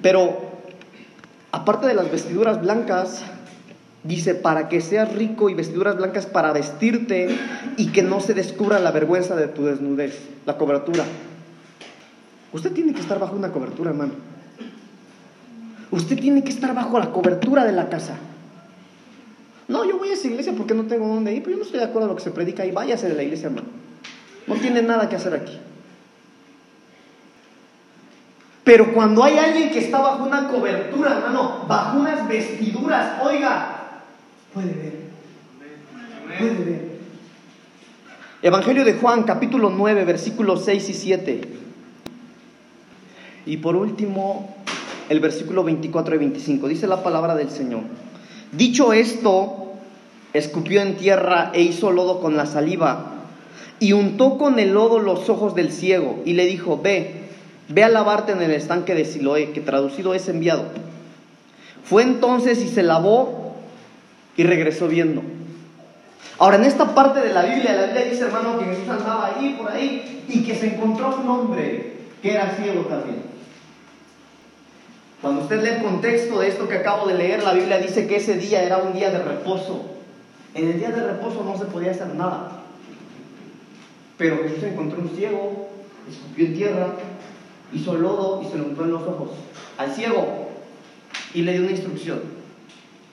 Pero, 0.02 0.52
aparte 1.52 1.88
de 1.88 1.94
las 1.94 2.12
vestiduras 2.12 2.62
blancas, 2.62 3.24
dice, 4.04 4.36
para 4.36 4.70
que 4.70 4.82
seas 4.82 5.14
rico 5.14 5.50
y 5.50 5.54
vestiduras 5.54 5.98
blancas 5.98 6.26
para 6.26 6.54
vestirte 6.54 7.36
y 7.78 7.88
que 7.88 8.02
no 8.02 8.20
se 8.20 8.34
descubra 8.34 8.80
la 8.80 8.92
vergüenza 8.92 9.36
de 9.36 9.48
tu 9.48 9.66
desnudez, 9.66 10.18
la 10.46 10.58
cobertura. 10.58 11.04
Usted 12.52 12.72
tiene 12.72 12.94
que 12.94 13.02
estar 13.02 13.20
bajo 13.20 13.36
una 13.36 13.52
cobertura, 13.52 13.92
hermano. 13.92 14.14
Usted 15.92 16.20
tiene 16.20 16.44
que 16.44 16.52
estar 16.52 16.74
bajo 16.74 17.00
la 17.00 17.12
cobertura 17.12 17.66
de 17.66 17.74
la 17.74 17.90
casa. 17.90 18.18
No, 19.68 19.86
yo 19.86 19.98
voy 20.00 20.10
a 20.10 20.14
esa 20.14 20.28
iglesia 20.28 20.54
porque 20.58 20.74
no 20.74 20.86
tengo 20.86 21.08
dónde 21.08 21.34
ir, 21.34 21.44
pero 21.44 21.52
yo 21.52 21.58
no 21.58 21.64
estoy 21.64 21.80
de 21.80 21.86
acuerdo 21.86 22.08
a 22.08 22.10
lo 22.10 22.16
que 22.16 22.24
se 22.24 22.32
predica 22.32 22.64
ahí. 22.64 22.72
Váyase 22.72 23.08
de 23.08 23.16
la 23.16 23.24
iglesia, 23.24 23.48
hermano. 23.48 23.68
No 24.48 24.56
tiene 24.56 24.82
nada 24.82 25.10
que 25.10 25.16
hacer 25.16 25.34
aquí. 25.34 25.60
Pero 28.64 28.94
cuando 28.94 29.24
hay 29.24 29.38
alguien 29.38 29.72
que 29.72 29.80
está 29.80 30.00
bajo 30.00 30.24
una 30.24 30.48
cobertura, 30.48 31.18
hermano, 31.18 31.66
bajo 31.68 32.00
unas 32.00 32.28
vestiduras, 32.28 33.22
oiga, 33.24 33.79
puede 34.54 34.74
ver. 34.74 34.94
Puede 36.38 36.66
ver. 36.66 36.90
Evangelio 38.42 38.86
de 38.86 38.94
Juan, 38.94 39.24
capítulo 39.24 39.70
9, 39.70 40.06
versículos 40.06 40.64
6 40.66 40.90
y 40.90 40.94
7. 40.94 41.42
Y 43.46 43.58
por 43.58 43.76
último, 43.76 44.56
el 45.10 45.20
versículo 45.20 45.64
24 45.64 46.16
y 46.16 46.18
25. 46.20 46.68
Dice 46.68 46.88
la 46.88 47.04
palabra 47.04 47.36
del 47.36 47.50
Señor. 47.50 47.82
Dicho 48.52 48.94
esto, 48.94 49.74
escupió 50.34 50.82
en 50.82 50.98
tierra 50.98 51.52
e 51.54 51.62
hizo 51.62 51.92
lodo 51.92 52.22
con 52.22 52.38
la 52.38 52.46
saliva 52.46 53.14
y 53.80 53.94
untó 53.94 54.38
con 54.38 54.60
el 54.60 54.74
lodo 54.74 55.00
los 55.00 55.30
ojos 55.30 55.56
del 55.56 55.72
ciego 55.72 56.22
y 56.26 56.34
le 56.34 56.46
dijo, 56.46 56.80
ve, 56.82 57.24
ve 57.68 57.84
a 57.84 57.90
lavarte 57.90 58.32
en 58.32 58.42
el 58.42 58.52
estanque 58.52 58.96
de 58.96 59.06
Siloé, 59.06 59.52
que 59.52 59.62
traducido 59.62 60.14
es 60.14 60.28
enviado. 60.28 60.66
Fue 61.84 62.04
entonces 62.04 62.62
y 62.64 62.68
se 62.68 62.84
lavó 62.84 63.49
y 64.40 64.44
regresó 64.44 64.88
viendo. 64.88 65.22
Ahora, 66.38 66.56
en 66.56 66.64
esta 66.64 66.96
parte 66.96 67.20
de 67.20 67.34
la 67.34 67.44
Biblia, 67.44 67.74
la 67.74 67.88
Biblia 67.88 68.06
dice, 68.06 68.24
hermano, 68.24 68.58
que 68.58 68.68
Jesús 68.68 68.88
andaba 68.88 69.36
ahí, 69.36 69.58
por 69.60 69.70
ahí, 69.70 70.24
y 70.30 70.44
que 70.46 70.56
se 70.56 70.68
encontró 70.68 71.14
un 71.22 71.28
hombre 71.28 71.98
que 72.22 72.32
era 72.32 72.56
ciego 72.56 72.84
también. 72.84 73.18
Cuando 75.22 75.42
usted 75.42 75.62
lee 75.62 75.72
el 75.72 75.84
contexto 75.84 76.40
de 76.40 76.48
esto 76.48 76.70
que 76.70 76.78
acabo 76.78 77.06
de 77.08 77.16
leer, 77.16 77.44
la 77.44 77.52
Biblia 77.52 77.80
dice 77.80 78.08
que 78.08 78.16
ese 78.16 78.36
día 78.38 78.64
era 78.64 78.78
un 78.78 78.94
día 78.94 79.12
de 79.12 79.20
reposo. 79.22 79.88
En 80.54 80.70
el 80.70 80.80
día 80.80 80.92
de 80.92 81.06
reposo 81.06 81.44
no 81.44 81.58
se 81.58 81.66
podía 81.66 81.92
hacer 81.92 82.16
nada. 82.16 82.62
Pero 84.18 84.38
Jesús 84.44 84.64
encontró 84.64 85.02
un 85.02 85.10
ciego, 85.18 85.68
escupió 86.10 86.46
en 86.46 86.54
tierra, 86.54 86.88
hizo 87.74 87.94
lodo 87.94 88.42
y 88.42 88.48
se 88.50 88.58
lo 88.58 88.68
untó 88.68 88.86
en 88.86 88.92
los 88.92 89.02
ojos 89.02 89.32
al 89.78 89.94
ciego 89.94 90.48
y 91.34 91.42
le 91.42 91.52
dio 91.52 91.64
una 91.64 91.72
instrucción. 91.72 92.39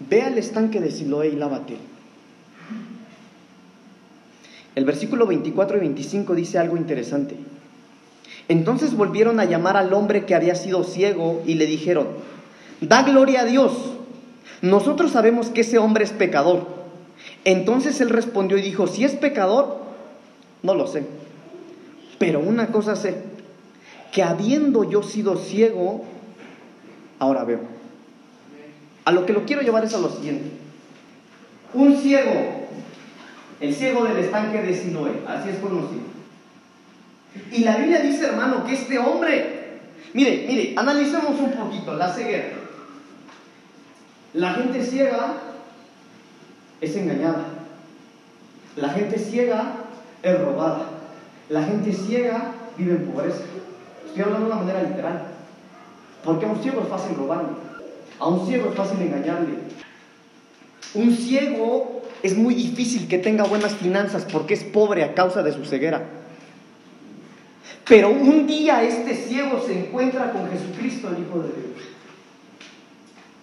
Ve 0.01 0.23
al 0.23 0.37
estanque 0.39 0.81
de 0.81 0.91
Siloé 0.91 1.29
y 1.29 1.37
lávate. 1.37 1.77
El 4.75 4.85
versículo 4.85 5.27
24 5.27 5.79
y 5.79 5.81
25 5.81 6.35
dice 6.35 6.59
algo 6.59 6.77
interesante. 6.77 7.37
Entonces 8.49 8.95
volvieron 8.95 9.41
a 9.41 9.47
llamar 9.47 9.77
al 9.77 9.93
hombre 9.93 10.27
que 10.27 10.35
había 10.35 10.55
sido 10.55 10.85
ciego 10.85 11.43
y 11.47 11.55
le 11.55 11.67
dijeron, 11.67 12.09
da 12.81 13.03
gloria 13.03 13.41
a 13.41 13.45
Dios, 13.45 13.73
nosotros 14.63 15.13
sabemos 15.13 15.49
que 15.49 15.63
ese 15.63 15.79
hombre 15.79 16.05
es 16.05 16.13
pecador. 16.13 16.67
Entonces 17.45 18.01
él 18.01 18.11
respondió 18.11 18.59
y 18.59 18.63
dijo, 18.63 18.87
si 18.87 19.05
es 19.05 19.13
pecador, 19.13 19.79
no 20.63 20.75
lo 20.75 20.87
sé. 20.87 21.05
Pero 22.19 22.41
una 22.41 22.69
cosa 22.69 22.97
sé, 22.97 23.15
que 24.13 24.23
habiendo 24.23 24.85
yo 24.85 25.03
sido 25.03 25.37
ciego, 25.37 26.05
ahora 27.19 27.45
veo. 27.45 27.76
A 29.07 29.13
lo 29.13 29.25
que 29.25 29.33
lo 29.33 29.45
quiero 29.47 29.63
llevar 29.63 29.85
es 29.85 29.95
a 29.95 29.99
lo 29.99 30.11
siguiente. 30.11 30.51
Un 31.73 31.97
ciego, 31.97 32.67
el 33.61 33.73
ciego 33.73 34.05
del 34.05 34.19
estanque 34.19 34.61
de 34.61 34.75
Siloé, 34.75 35.13
así 35.29 35.51
es 35.51 35.59
conocido. 35.59 36.03
Y 37.53 37.63
la 37.63 37.77
Biblia 37.77 38.01
dice, 38.01 38.27
hermano, 38.27 38.65
que 38.65 38.75
este 38.75 38.99
hombre, 38.99 39.79
mire, 40.13 40.47
mire, 40.49 40.75
analicemos 40.77 41.39
un 41.39 41.53
poquito 41.53 41.95
la 41.95 42.13
ceguera. 42.13 42.49
La 44.35 44.55
gente 44.55 44.85
ciega 44.85 45.35
es 46.81 46.97
engañada. 46.97 47.45
La 48.75 48.89
gente 48.89 49.21
ciega 49.21 49.73
es 50.21 50.41
robada. 50.41 50.89
La 51.49 51.63
gente 51.63 51.93
ciega 51.93 52.55
vive 52.77 52.97
en 52.97 53.07
pobreza. 53.07 53.45
Estoy 54.05 54.23
hablando 54.23 54.47
de 54.49 54.53
una 54.53 54.63
manera 54.63 54.83
literal. 54.83 55.29
Porque 56.25 56.45
a 56.45 56.49
un 56.49 56.61
ciego 56.61 56.83
es 56.83 56.89
fácil 56.89 57.15
robarle. 57.17 57.66
A 58.19 58.27
un 58.27 58.47
ciego 58.47 58.71
es 58.71 58.75
fácil 58.77 59.01
engañarle. 59.03 59.59
Un 60.95 61.15
ciego 61.15 62.03
es 62.23 62.37
muy 62.37 62.55
difícil 62.55 63.09
que 63.09 63.19
tenga 63.19 63.45
buenas 63.45 63.75
finanzas 63.75 64.27
porque 64.31 64.55
es 64.55 64.65
pobre 64.65 65.05
a 65.05 65.15
causa 65.15 65.43
de 65.43 65.53
su 65.53 65.65
ceguera. 65.65 66.03
Pero 67.89 68.11
un 68.11 68.47
día 68.47 68.83
este 68.83 69.15
ciego 69.15 69.63
se 69.65 69.79
encuentra 69.79 70.33
con 70.33 70.49
Jesucristo, 70.51 71.09
el 71.09 71.23
Hijo 71.23 71.39
de 71.41 71.49
Dios. 71.49 71.89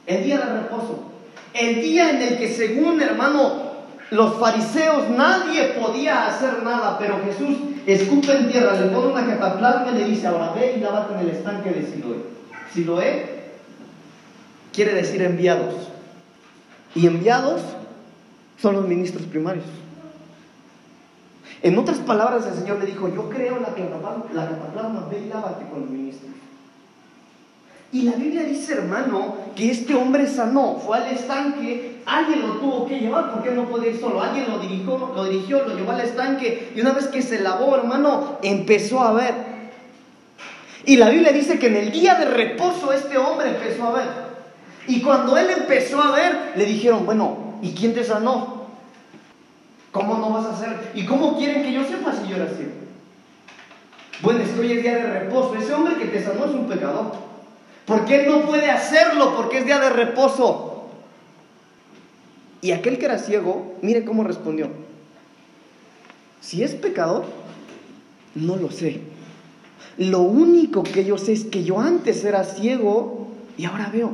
El 0.05 0.23
día 0.23 0.37
de 0.39 0.61
reposo. 0.61 1.11
El 1.53 1.81
día 1.81 2.09
en 2.09 2.21
el 2.21 2.37
que 2.37 2.49
según 2.49 3.01
hermano 3.01 3.73
los 4.09 4.35
fariseos 4.39 5.09
nadie 5.09 5.75
podía 5.79 6.27
hacer 6.27 6.61
nada, 6.63 6.97
pero 6.99 7.19
Jesús 7.25 7.57
escupe 7.85 8.31
en 8.31 8.51
tierra, 8.51 8.79
le 8.79 8.87
pone 8.87 9.13
una 9.13 9.25
cataplasma 9.25 9.91
y 9.91 9.99
le 9.99 10.05
dice, 10.05 10.27
ahora 10.27 10.53
ve 10.53 10.75
y 10.77 10.81
lávate 10.81 11.13
en 11.13 11.19
el 11.21 11.29
estanque 11.29 11.71
de 11.71 11.85
Siloé. 11.85 12.17
Siloé 12.73 13.32
quiere 14.73 14.93
decir 14.93 15.21
enviados. 15.21 15.75
Y 16.95 17.07
enviados 17.07 17.61
son 18.61 18.75
los 18.75 18.87
ministros 18.87 19.23
primarios. 19.23 19.65
En 21.61 21.77
otras 21.77 21.99
palabras, 21.99 22.45
el 22.45 22.55
Señor 22.55 22.79
le 22.79 22.87
dijo, 22.87 23.07
yo 23.07 23.29
creo 23.29 23.59
la 23.59 23.73
cataplasma, 23.73 25.07
ve 25.09 25.23
y 25.25 25.29
lávate 25.29 25.65
con 25.69 25.81
los 25.81 25.89
ministros. 25.89 26.31
Y 27.93 28.01
la 28.01 28.13
Biblia 28.13 28.43
dice, 28.43 28.73
hermano, 28.73 29.35
que 29.55 29.69
este 29.69 29.93
hombre 29.93 30.27
sanó, 30.27 30.81
fue 30.83 30.97
al 30.97 31.13
estanque, 31.13 32.01
alguien 32.07 32.41
lo 32.41 32.55
tuvo 32.55 32.87
que 32.87 32.99
llevar, 32.99 33.31
porque 33.31 33.51
no 33.51 33.69
podía 33.69 33.91
ir 33.91 33.99
solo, 33.99 34.21
alguien 34.21 34.49
lo 34.49 34.57
dirigió, 34.57 35.11
lo 35.15 35.23
dirigió, 35.25 35.63
lo 35.63 35.75
llevó 35.75 35.91
al 35.91 36.01
estanque, 36.01 36.73
y 36.75 36.81
una 36.81 36.91
vez 36.91 37.07
que 37.07 37.21
se 37.21 37.39
lavó, 37.39 37.75
hermano, 37.75 38.39
empezó 38.41 39.03
a 39.03 39.13
ver. 39.13 39.35
Y 40.85 40.97
la 40.97 41.09
Biblia 41.09 41.31
dice 41.31 41.59
que 41.59 41.67
en 41.67 41.75
el 41.75 41.91
día 41.91 42.15
de 42.15 42.25
reposo 42.25 42.91
este 42.91 43.17
hombre 43.17 43.49
empezó 43.49 43.87
a 43.87 43.91
ver. 43.93 44.22
Y 44.87 45.01
cuando 45.01 45.37
él 45.37 45.49
empezó 45.49 46.01
a 46.01 46.11
ver, 46.15 46.53
le 46.55 46.65
dijeron, 46.65 47.05
bueno, 47.05 47.57
¿y 47.61 47.71
quién 47.73 47.93
te 47.93 48.03
sanó? 48.03 48.67
¿Cómo 49.91 50.17
no 50.17 50.31
vas 50.31 50.45
a 50.45 50.53
hacer? 50.53 50.91
¿Y 50.95 51.05
cómo 51.05 51.37
quieren 51.37 51.63
que 51.63 51.71
yo 51.71 51.83
sepa 51.85 52.13
si 52.13 52.27
yo 52.27 52.35
era 52.35 52.45
así? 52.45 52.67
Bueno, 54.21 54.39
es 54.41 54.49
que 54.49 54.59
hoy 54.59 54.71
es 54.73 54.81
día 54.81 54.95
de 54.95 55.19
reposo. 55.19 55.55
Ese 55.55 55.73
hombre 55.73 55.95
que 55.95 56.05
te 56.05 56.23
sanó 56.23 56.45
es 56.45 56.51
un 56.51 56.67
pecador. 56.67 57.13
Porque 57.85 58.23
él 58.23 58.31
no 58.31 58.41
puede 58.45 58.71
hacerlo 58.71 59.35
porque 59.35 59.59
es 59.59 59.65
día 59.65 59.79
de 59.79 59.89
reposo. 59.89 60.89
Y 62.61 62.71
aquel 62.71 62.97
que 62.97 63.05
era 63.05 63.19
ciego, 63.19 63.75
mire 63.81 64.05
cómo 64.05 64.23
respondió. 64.23 64.69
Si 66.39 66.63
es 66.63 66.73
pecador, 66.75 67.25
no 68.35 68.55
lo 68.55 68.71
sé. 68.71 69.01
Lo 69.97 70.19
único 70.19 70.83
que 70.83 71.05
yo 71.05 71.17
sé 71.17 71.33
es 71.33 71.43
que 71.43 71.63
yo 71.63 71.79
antes 71.79 72.23
era 72.23 72.43
ciego 72.45 73.27
y 73.57 73.65
ahora 73.65 73.89
veo. 73.93 74.11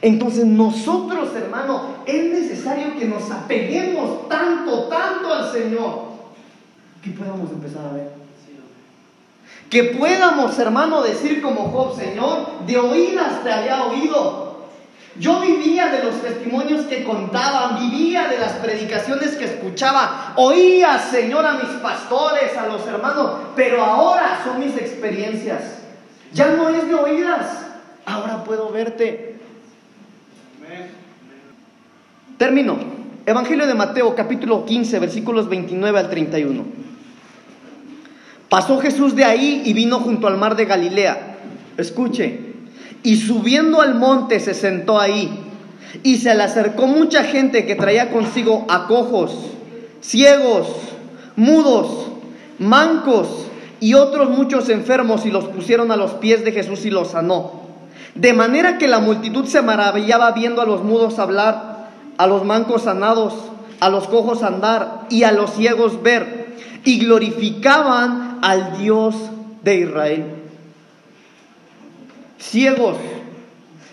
Entonces 0.00 0.44
nosotros, 0.44 1.34
hermano, 1.34 1.96
es 2.06 2.24
necesario 2.24 2.96
que 2.98 3.06
nos 3.06 3.30
apeguemos 3.30 4.28
tanto, 4.28 4.84
tanto 4.84 5.32
al 5.32 5.52
Señor, 5.52 6.08
que 7.02 7.10
podamos 7.10 7.50
empezar 7.50 7.86
a 7.86 7.94
ver. 7.94 8.18
Que 9.70 9.84
podamos, 9.84 10.58
hermano, 10.58 11.02
decir 11.02 11.42
como 11.42 11.68
Job, 11.70 11.98
Señor, 11.98 12.64
de 12.66 12.78
oídas 12.78 13.42
te 13.42 13.52
había 13.52 13.84
oído. 13.84 14.48
Yo 15.18 15.40
vivía 15.40 15.88
de 15.88 16.04
los 16.04 16.22
testimonios 16.22 16.86
que 16.86 17.02
contaban, 17.02 17.90
vivía 17.90 18.28
de 18.28 18.38
las 18.38 18.52
predicaciones 18.52 19.34
que 19.36 19.46
escuchaba, 19.46 20.32
oía, 20.36 20.98
Señor, 20.98 21.44
a 21.44 21.54
mis 21.54 21.70
pastores, 21.82 22.56
a 22.56 22.66
los 22.66 22.86
hermanos, 22.86 23.32
pero 23.56 23.82
ahora 23.84 24.40
son 24.44 24.60
mis 24.60 24.76
experiencias. 24.76 25.80
Ya 26.32 26.50
no 26.50 26.68
es 26.68 26.86
de 26.86 26.94
oídas, 26.94 27.46
ahora 28.06 28.44
puedo 28.44 28.70
verte. 28.70 29.27
Termino. 32.38 32.78
Evangelio 33.26 33.66
de 33.66 33.74
Mateo, 33.74 34.14
capítulo 34.14 34.64
15, 34.64 35.00
versículos 35.00 35.48
29 35.48 35.98
al 35.98 36.08
31. 36.08 36.64
Pasó 38.48 38.78
Jesús 38.78 39.16
de 39.16 39.24
ahí 39.24 39.62
y 39.66 39.72
vino 39.72 39.98
junto 39.98 40.28
al 40.28 40.38
mar 40.38 40.54
de 40.54 40.64
Galilea. 40.64 41.36
Escuche. 41.76 42.40
Y 43.02 43.16
subiendo 43.16 43.82
al 43.82 43.96
monte 43.96 44.38
se 44.38 44.54
sentó 44.54 45.00
ahí. 45.00 45.30
Y 46.04 46.18
se 46.18 46.34
le 46.34 46.44
acercó 46.44 46.86
mucha 46.86 47.24
gente 47.24 47.66
que 47.66 47.74
traía 47.74 48.10
consigo 48.12 48.66
acojos, 48.68 49.32
ciegos, 50.00 50.68
mudos, 51.34 52.12
mancos 52.60 53.46
y 53.80 53.94
otros 53.94 54.30
muchos 54.30 54.68
enfermos 54.68 55.26
y 55.26 55.30
los 55.30 55.46
pusieron 55.46 55.90
a 55.90 55.96
los 55.96 56.12
pies 56.12 56.44
de 56.44 56.52
Jesús 56.52 56.84
y 56.84 56.90
los 56.90 57.08
sanó. 57.08 57.62
De 58.14 58.32
manera 58.32 58.78
que 58.78 58.86
la 58.86 59.00
multitud 59.00 59.44
se 59.46 59.60
maravillaba 59.60 60.30
viendo 60.32 60.62
a 60.62 60.66
los 60.66 60.84
mudos 60.84 61.18
hablar, 61.18 61.67
a 62.18 62.26
los 62.26 62.44
mancos 62.44 62.82
sanados, 62.82 63.34
a 63.80 63.88
los 63.88 64.08
cojos 64.08 64.42
andar 64.42 65.06
y 65.08 65.22
a 65.22 65.32
los 65.32 65.54
ciegos 65.54 66.02
ver, 66.02 66.56
y 66.84 66.98
glorificaban 66.98 68.40
al 68.42 68.76
Dios 68.76 69.14
de 69.62 69.76
Israel. 69.76 70.34
Ciegos, 72.38 72.96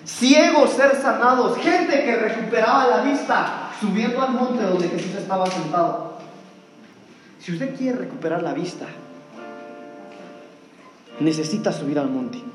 ciegos 0.05 0.71
ser 0.71 0.99
sanados, 1.01 1.57
gente 1.59 2.03
que 2.03 2.15
recuperaba 2.15 2.87
la 2.87 3.01
vista 3.03 3.69
subiendo 3.79 4.21
al 4.21 4.31
monte 4.31 4.63
donde 4.63 4.89
Jesús 4.89 5.15
estaba 5.15 5.45
sentado. 5.47 6.15
Si 7.39 7.53
usted 7.53 7.75
quiere 7.75 7.99
recuperar 7.99 8.41
la 8.41 8.53
vista, 8.53 8.85
necesita 11.19 11.71
subir 11.71 11.99
al 11.99 12.09
monte. 12.09 12.54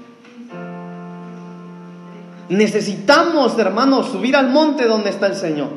Necesitamos, 2.51 3.57
hermanos, 3.61 4.09
subir 4.09 4.35
al 4.35 4.49
monte 4.49 4.87
donde 4.87 5.11
está 5.11 5.29
el 5.29 5.37
Señor. 5.37 5.69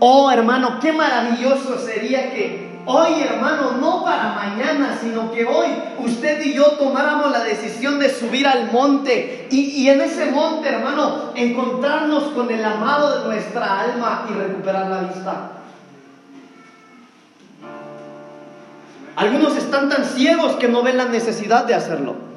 Oh, 0.00 0.30
hermano, 0.30 0.78
qué 0.82 0.92
maravilloso 0.92 1.78
sería 1.78 2.30
que 2.30 2.78
hoy, 2.84 3.22
hermano, 3.22 3.72
no 3.80 4.04
para 4.04 4.34
mañana, 4.34 4.98
sino 5.00 5.32
que 5.32 5.46
hoy 5.46 5.68
usted 6.04 6.42
y 6.44 6.52
yo 6.52 6.72
tomáramos 6.72 7.30
la 7.30 7.42
decisión 7.42 7.98
de 7.98 8.10
subir 8.10 8.46
al 8.46 8.70
monte 8.70 9.48
y, 9.50 9.60
y 9.60 9.88
en 9.88 10.02
ese 10.02 10.30
monte, 10.30 10.68
hermano, 10.68 11.32
encontrarnos 11.34 12.24
con 12.34 12.50
el 12.50 12.62
amado 12.62 13.18
de 13.18 13.28
nuestra 13.28 13.80
alma 13.80 14.26
y 14.30 14.34
recuperar 14.34 14.90
la 14.90 15.00
vista. 15.00 15.52
Algunos 19.16 19.56
están 19.56 19.88
tan 19.88 20.04
ciegos 20.04 20.56
que 20.56 20.68
no 20.68 20.82
ven 20.82 20.98
la 20.98 21.06
necesidad 21.06 21.64
de 21.64 21.74
hacerlo. 21.74 22.29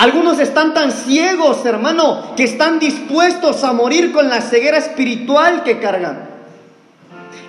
Algunos 0.00 0.38
están 0.38 0.72
tan 0.72 0.92
ciegos, 0.92 1.62
hermano, 1.66 2.34
que 2.34 2.44
están 2.44 2.78
dispuestos 2.78 3.62
a 3.64 3.74
morir 3.74 4.12
con 4.12 4.30
la 4.30 4.40
ceguera 4.40 4.78
espiritual 4.78 5.62
que 5.62 5.78
cargan. 5.78 6.26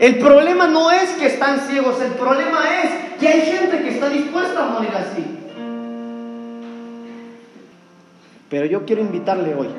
El 0.02 0.18
problema 0.18 0.68
no 0.68 0.92
es 0.92 1.12
que 1.12 1.28
están 1.28 1.62
ciegos, 1.62 2.02
el 2.02 2.12
problema 2.12 2.60
es 2.84 3.20
que 3.22 3.28
hay 3.30 3.42
gente 3.44 3.82
que 3.82 3.92
está 3.92 4.10
dispuesta 4.10 4.66
a 4.66 4.68
morir 4.68 4.90
así. 4.94 5.26
Pero 8.50 8.66
yo 8.66 8.86
quiero 8.86 9.02
invitarle 9.02 9.56
hoy 9.56 9.70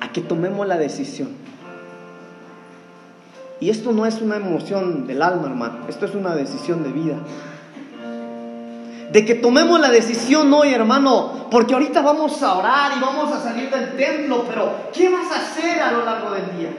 a 0.00 0.10
que 0.10 0.22
tomemos 0.22 0.66
la 0.66 0.78
decisión. 0.78 1.32
Y 3.60 3.68
esto 3.68 3.92
no 3.92 4.06
es 4.06 4.22
una 4.22 4.36
emoción 4.36 5.06
del 5.06 5.20
alma, 5.20 5.48
hermano, 5.48 5.80
esto 5.86 6.06
es 6.06 6.14
una 6.14 6.34
decisión 6.34 6.82
de 6.82 6.92
vida 6.92 7.16
de 9.12 9.26
que 9.26 9.34
tomemos 9.34 9.78
la 9.78 9.90
decisión 9.90 10.52
hoy, 10.54 10.72
hermano, 10.72 11.46
porque 11.50 11.74
ahorita 11.74 12.00
vamos 12.00 12.42
a 12.42 12.54
orar 12.54 12.92
y 12.96 13.00
vamos 13.00 13.30
a 13.30 13.42
salir 13.42 13.68
del 13.68 13.94
templo, 13.94 14.44
pero 14.48 14.72
¿qué 14.90 15.10
vas 15.10 15.30
a 15.30 15.36
hacer 15.36 15.82
a 15.82 15.92
lo 15.92 16.04
largo 16.04 16.30
del 16.30 16.56
día? 16.56 16.70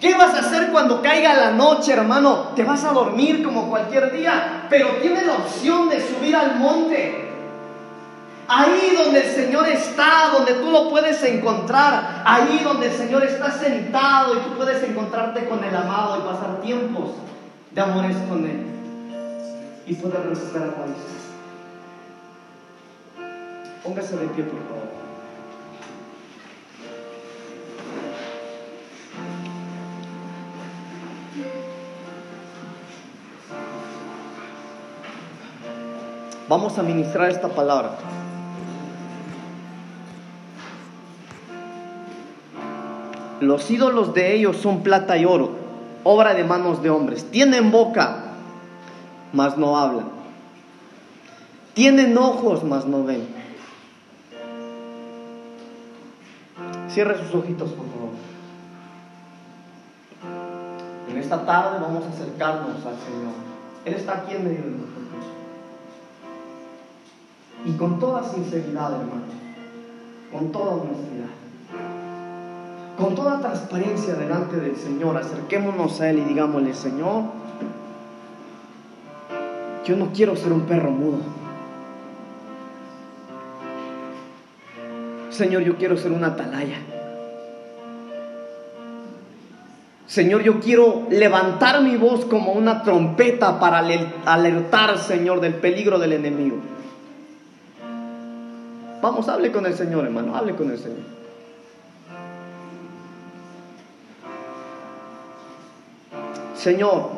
¿Qué 0.00 0.14
vas 0.14 0.34
a 0.34 0.40
hacer 0.40 0.70
cuando 0.72 1.00
caiga 1.00 1.34
la 1.34 1.52
noche, 1.52 1.92
hermano? 1.92 2.50
Te 2.56 2.64
vas 2.64 2.84
a 2.84 2.92
dormir 2.92 3.44
como 3.44 3.68
cualquier 3.68 4.12
día, 4.12 4.66
pero 4.68 4.88
tienes 5.00 5.26
la 5.26 5.34
opción 5.34 5.88
de 5.88 6.00
subir 6.00 6.34
al 6.34 6.56
monte. 6.56 7.28
Ahí 8.48 8.96
donde 8.96 9.26
el 9.26 9.32
Señor 9.32 9.68
está, 9.68 10.30
donde 10.32 10.54
tú 10.54 10.70
lo 10.70 10.88
puedes 10.90 11.22
encontrar, 11.22 12.22
ahí 12.24 12.62
donde 12.64 12.86
el 12.86 12.92
Señor 12.92 13.22
está 13.24 13.52
sentado 13.52 14.34
y 14.34 14.38
tú 14.38 14.56
puedes 14.56 14.82
encontrarte 14.82 15.44
con 15.48 15.62
el 15.62 15.74
amado 15.74 16.16
y 16.16 16.20
pasar 16.32 16.60
tiempos 16.62 17.10
de 17.70 17.80
amores 17.80 18.16
con 18.28 18.44
Él 18.44 18.66
y 19.86 19.94
poder 19.94 20.28
recuperar 20.28 20.74
vista. 20.86 21.17
Póngase 23.82 24.16
de 24.16 24.26
pie, 24.28 24.44
por 24.44 24.60
favor. 24.60 24.88
Vamos 36.48 36.78
a 36.78 36.82
ministrar 36.82 37.30
esta 37.30 37.48
palabra. 37.48 37.98
Los 43.40 43.70
ídolos 43.70 44.14
de 44.14 44.34
ellos 44.34 44.56
son 44.56 44.82
plata 44.82 45.16
y 45.16 45.24
oro, 45.24 45.50
obra 46.04 46.34
de 46.34 46.44
manos 46.44 46.82
de 46.82 46.90
hombres. 46.90 47.30
Tienen 47.30 47.70
boca, 47.70 48.24
mas 49.32 49.56
no 49.56 49.76
hablan. 49.76 50.08
Tienen 51.74 52.18
ojos, 52.18 52.64
mas 52.64 52.86
no 52.86 53.04
ven. 53.04 53.37
Cierre 56.98 57.16
sus 57.16 57.32
ojitos, 57.32 57.70
por 57.70 57.86
favor. 57.86 58.10
En 61.08 61.16
esta 61.16 61.46
tarde 61.46 61.78
vamos 61.80 62.04
a 62.04 62.08
acercarnos 62.08 62.74
al 62.74 62.96
Señor. 62.98 63.34
Él 63.84 63.94
está 63.94 64.14
aquí 64.14 64.34
en 64.34 64.42
medio 64.42 64.64
de 64.64 64.70
nosotros. 64.70 65.24
Y 67.66 67.72
con 67.74 68.00
toda 68.00 68.24
sinceridad, 68.24 68.94
hermano, 68.94 69.22
con 70.32 70.50
toda 70.50 70.72
honestidad, 70.72 71.30
con 72.98 73.14
toda 73.14 73.42
transparencia 73.42 74.14
delante 74.14 74.56
del 74.56 74.74
Señor, 74.74 75.18
acerquémonos 75.18 76.00
a 76.00 76.10
Él 76.10 76.18
y 76.18 76.24
digámosle, 76.24 76.74
Señor, 76.74 77.22
yo 79.84 79.96
no 79.96 80.08
quiero 80.12 80.34
ser 80.34 80.52
un 80.52 80.62
perro 80.62 80.90
mudo. 80.90 81.18
Señor, 85.38 85.62
yo 85.62 85.76
quiero 85.76 85.96
ser 85.96 86.10
una 86.10 86.26
atalaya. 86.28 86.78
Señor, 90.08 90.42
yo 90.42 90.58
quiero 90.58 91.06
levantar 91.10 91.80
mi 91.80 91.96
voz 91.96 92.24
como 92.24 92.50
una 92.54 92.82
trompeta 92.82 93.60
para 93.60 93.78
alertar, 93.78 94.98
Señor, 94.98 95.40
del 95.40 95.54
peligro 95.54 96.00
del 96.00 96.14
enemigo. 96.14 96.56
Vamos, 99.00 99.28
hable 99.28 99.52
con 99.52 99.64
el 99.66 99.74
Señor, 99.74 100.06
hermano, 100.06 100.34
hable 100.34 100.56
con 100.56 100.72
el 100.72 100.78
Señor. 100.78 101.06
Señor, 106.56 107.10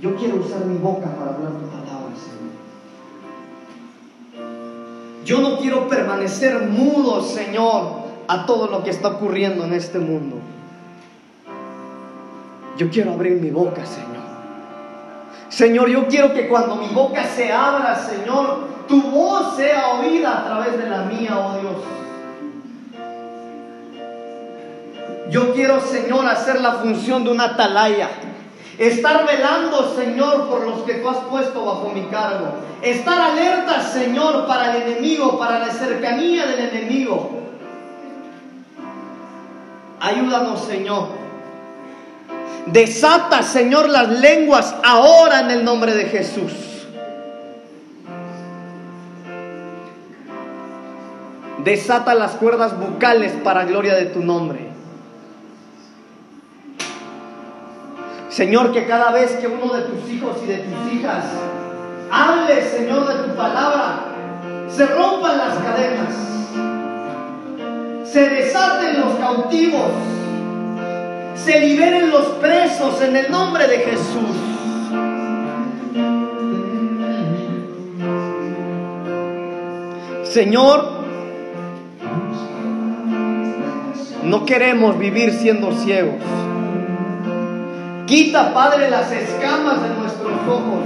yo 0.00 0.16
quiero 0.16 0.38
usar 0.38 0.64
mi 0.64 0.76
boca 0.78 1.06
para 1.06 1.36
hablar 1.36 1.52
tu 1.52 1.66
palabra, 1.68 1.89
Yo 5.30 5.38
no 5.38 5.58
quiero 5.58 5.86
permanecer 5.86 6.58
mudo, 6.62 7.22
Señor, 7.22 8.00
a 8.26 8.46
todo 8.46 8.66
lo 8.66 8.82
que 8.82 8.90
está 8.90 9.10
ocurriendo 9.10 9.64
en 9.64 9.74
este 9.74 10.00
mundo. 10.00 10.38
Yo 12.76 12.90
quiero 12.90 13.12
abrir 13.12 13.40
mi 13.40 13.50
boca, 13.50 13.86
Señor. 13.86 14.24
Señor, 15.48 15.88
yo 15.88 16.08
quiero 16.08 16.34
que 16.34 16.48
cuando 16.48 16.74
mi 16.74 16.88
boca 16.88 17.22
se 17.26 17.52
abra, 17.52 17.94
Señor, 17.94 18.70
tu 18.88 19.00
voz 19.02 19.54
sea 19.54 20.00
oída 20.00 20.36
a 20.36 20.44
través 20.46 20.76
de 20.76 20.90
la 20.90 21.02
mía, 21.02 21.38
oh 21.38 21.60
Dios. 21.60 21.76
Yo 25.30 25.54
quiero, 25.54 25.80
Señor, 25.80 26.26
hacer 26.26 26.60
la 26.60 26.72
función 26.72 27.22
de 27.22 27.30
una 27.30 27.44
atalaya. 27.44 28.08
Estar 28.80 29.26
velando, 29.26 29.94
Señor, 29.94 30.48
por 30.48 30.66
los 30.66 30.80
que 30.84 30.94
tú 30.94 31.08
has 31.10 31.18
puesto 31.18 31.66
bajo 31.66 31.90
mi 31.94 32.04
cargo. 32.04 32.46
Estar 32.80 33.20
alerta, 33.20 33.82
Señor, 33.82 34.46
para 34.46 34.74
el 34.74 34.82
enemigo, 34.82 35.38
para 35.38 35.58
la 35.58 35.70
cercanía 35.70 36.46
del 36.46 36.70
enemigo. 36.70 37.30
Ayúdanos, 40.00 40.64
Señor. 40.64 41.08
Desata, 42.64 43.42
Señor, 43.42 43.90
las 43.90 44.08
lenguas 44.08 44.74
ahora 44.82 45.40
en 45.40 45.50
el 45.50 45.62
nombre 45.62 45.92
de 45.92 46.06
Jesús. 46.06 46.86
Desata 51.62 52.14
las 52.14 52.32
cuerdas 52.32 52.80
bucales 52.80 53.32
para 53.44 53.66
gloria 53.66 53.94
de 53.94 54.06
tu 54.06 54.20
nombre. 54.20 54.69
Señor, 58.30 58.72
que 58.72 58.86
cada 58.86 59.10
vez 59.10 59.32
que 59.32 59.48
uno 59.48 59.74
de 59.74 59.82
tus 59.82 60.08
hijos 60.08 60.36
y 60.44 60.46
de 60.46 60.58
tus 60.58 60.92
hijas 60.92 61.24
hable, 62.12 62.62
Señor, 62.62 63.06
de 63.08 63.28
tu 63.28 63.36
palabra, 63.36 64.04
se 64.68 64.86
rompan 64.86 65.36
las 65.36 65.58
cadenas, 65.58 66.14
se 68.04 68.28
desaten 68.28 69.00
los 69.00 69.14
cautivos, 69.16 69.90
se 71.34 71.58
liberen 71.58 72.10
los 72.10 72.26
presos 72.40 73.02
en 73.02 73.16
el 73.16 73.32
nombre 73.32 73.66
de 73.66 73.78
Jesús. 73.78 74.36
Señor, 80.22 81.00
no 84.22 84.46
queremos 84.46 84.96
vivir 85.00 85.32
siendo 85.32 85.72
ciegos. 85.72 86.22
Quita, 88.10 88.52
Padre, 88.52 88.90
las 88.90 89.12
escamas 89.12 89.80
de 89.84 89.88
nuestros 89.90 90.32
ojos. 90.48 90.82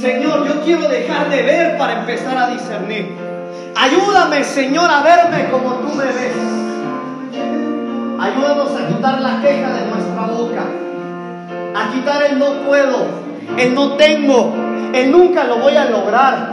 Señor, 0.00 0.48
yo 0.48 0.62
quiero 0.64 0.88
dejar 0.88 1.28
de 1.28 1.42
ver 1.42 1.76
para 1.76 2.00
empezar 2.00 2.38
a 2.38 2.46
discernir. 2.46 3.14
Ayúdame, 3.76 4.42
Señor, 4.42 4.90
a 4.90 5.02
verme 5.02 5.50
como 5.50 5.74
tú 5.74 5.94
me 5.94 6.06
ves. 6.06 6.32
Ayúdanos 8.18 8.70
a 8.70 8.88
quitar 8.88 9.20
la 9.20 9.42
queja 9.42 9.74
de 9.74 9.90
nuestra 9.90 10.22
boca. 10.34 10.64
A 11.76 11.92
quitar 11.92 12.22
el 12.22 12.38
no 12.38 12.52
puedo, 12.66 13.08
el 13.58 13.74
no 13.74 13.92
tengo, 13.96 14.54
el 14.94 15.12
nunca 15.12 15.44
lo 15.44 15.58
voy 15.58 15.76
a 15.76 15.84
lograr. 15.84 16.50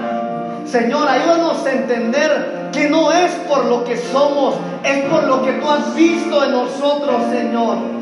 Señor, 0.66 1.08
ayúdanos 1.08 1.66
a 1.66 1.72
entender 1.72 2.70
que 2.74 2.90
no 2.90 3.14
es 3.14 3.32
por 3.48 3.64
lo 3.64 3.86
que 3.86 3.96
somos, 3.96 4.56
es 4.84 5.06
por 5.06 5.24
lo 5.24 5.42
que 5.42 5.54
tú 5.54 5.70
has 5.70 5.96
visto 5.96 6.44
en 6.44 6.52
nosotros, 6.52 7.22
Señor. 7.32 7.99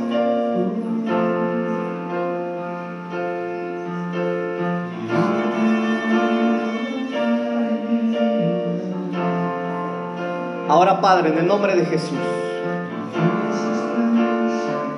Ahora, 10.78 11.01
Padre, 11.01 11.30
en 11.30 11.39
el 11.39 11.47
nombre 11.47 11.75
de 11.75 11.88
Jesús, 11.88 12.19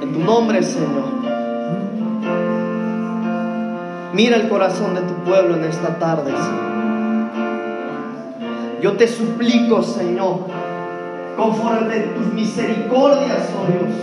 en 0.01 0.11
tu 0.11 0.19
nombre, 0.19 0.61
Señor, 0.61 1.05
mira 4.11 4.35
el 4.35 4.49
corazón 4.49 4.95
de 4.95 5.01
tu 5.03 5.13
pueblo 5.23 5.55
en 5.55 5.63
esta 5.63 5.97
tarde. 5.97 6.33
Yo 8.81 8.97
te 8.97 9.07
suplico, 9.07 9.81
Señor, 9.81 10.47
conforme 11.37 11.97
tus 11.97 12.25
misericordias, 12.33 13.47
oh 13.57 13.71
Dios, 13.71 13.95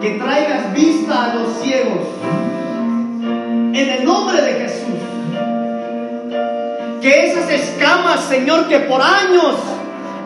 que 0.00 0.18
traigas 0.18 0.72
vista 0.72 1.32
a 1.32 1.34
los 1.34 1.52
ciegos, 1.58 2.00
en 3.74 3.90
el 3.90 4.06
nombre 4.06 4.40
de 4.40 4.52
Jesús. 4.54 5.00
Que 7.02 7.26
esas 7.26 7.50
escamas, 7.50 8.20
Señor, 8.20 8.68
que 8.68 8.78
por 8.78 9.02
años 9.02 9.56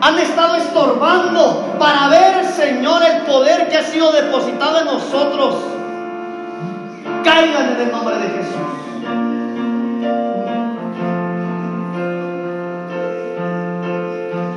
han 0.01 0.19
estado 0.19 0.55
estorbando 0.55 1.75
para 1.79 2.07
ver, 2.09 2.45
Señor, 2.45 3.01
el 3.03 3.21
poder 3.23 3.69
que 3.69 3.77
ha 3.77 3.83
sido 3.83 4.11
depositado 4.11 4.79
en 4.79 4.85
nosotros. 4.85 5.55
Caigan 7.23 7.75
en 7.75 7.81
el 7.81 7.91
nombre 7.91 8.15
de 8.17 8.29
Jesús. 8.29 8.55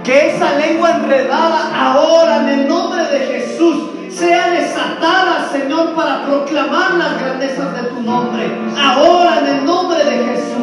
Que 0.04 0.34
esa 0.34 0.54
lengua 0.54 0.90
enredada 0.90 1.70
ahora 1.74 2.38
en 2.38 2.48
el 2.60 2.68
nombre 2.68 3.04
de 3.04 3.18
Jesús 3.20 3.90
sea 4.10 4.50
desatada, 4.50 5.48
Señor, 5.52 5.94
para 5.94 6.24
proclamar 6.24 6.94
las 6.94 7.20
grandezas 7.20 7.74
de 7.74 7.88
tu 7.90 8.00
nombre. 8.00 8.50
Ahora 8.76 9.38
en 9.40 9.46
el 9.46 9.64
nombre 9.64 10.04
de 10.04 10.24
Jesús. 10.24 10.57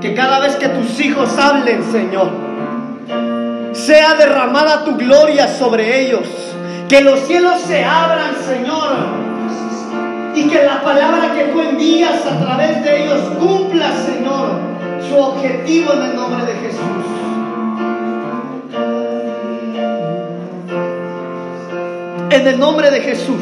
Que 0.00 0.14
cada 0.14 0.40
vez 0.40 0.56
que 0.56 0.68
tus 0.68 0.98
hijos 1.00 1.36
hablen, 1.38 1.84
Señor, 1.92 2.30
sea 3.72 4.14
derramada 4.14 4.84
tu 4.84 4.96
gloria 4.96 5.46
sobre 5.48 6.00
ellos. 6.00 6.26
Que 6.88 7.02
los 7.02 7.20
cielos 7.20 7.60
se 7.60 7.84
abran, 7.84 8.34
Señor. 8.46 8.96
Y 10.34 10.48
que 10.48 10.64
la 10.64 10.82
palabra 10.82 11.34
que 11.34 11.44
tú 11.52 11.60
envías 11.60 12.24
a 12.26 12.40
través 12.40 12.82
de 12.82 13.04
ellos 13.04 13.20
cumpla, 13.38 13.92
Señor, 13.92 14.48
su 15.06 15.16
objetivo 15.16 15.92
en 15.92 16.02
el 16.02 16.16
nombre 16.16 16.46
de 16.46 16.54
Jesús. 16.54 16.80
En 22.30 22.46
el 22.46 22.58
nombre 22.58 22.90
de 22.90 23.00
Jesús. 23.00 23.40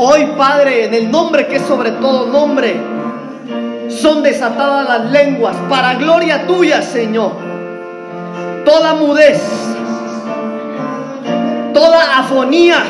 Hoy, 0.00 0.26
Padre, 0.36 0.84
en 0.84 0.94
el 0.94 1.10
nombre 1.10 1.48
que 1.48 1.56
es 1.56 1.62
sobre 1.62 1.90
todo 1.90 2.28
nombre, 2.28 2.80
son 3.88 4.22
desatadas 4.22 4.88
las 4.88 5.10
lenguas 5.10 5.56
para 5.68 5.94
gloria 5.94 6.46
tuya, 6.46 6.82
Señor. 6.82 7.32
Toda 8.64 8.94
mudez, 8.94 9.42
toda 11.74 12.20
afonía, 12.20 12.84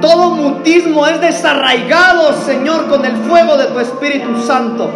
todo 0.00 0.30
mutismo 0.30 1.06
es 1.06 1.20
desarraigado, 1.20 2.32
Señor, 2.44 2.88
con 2.88 3.04
el 3.04 3.14
fuego 3.18 3.56
de 3.56 3.66
tu 3.66 3.78
Espíritu 3.78 4.42
Santo. 4.42 4.90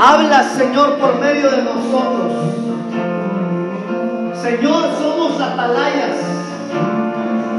Habla, 0.00 0.42
Señor, 0.56 0.94
por 0.94 1.20
medio 1.20 1.50
de 1.50 1.62
nosotros. 1.64 2.67
Señor, 4.42 4.84
somos 5.00 5.40
atalayas. 5.40 6.16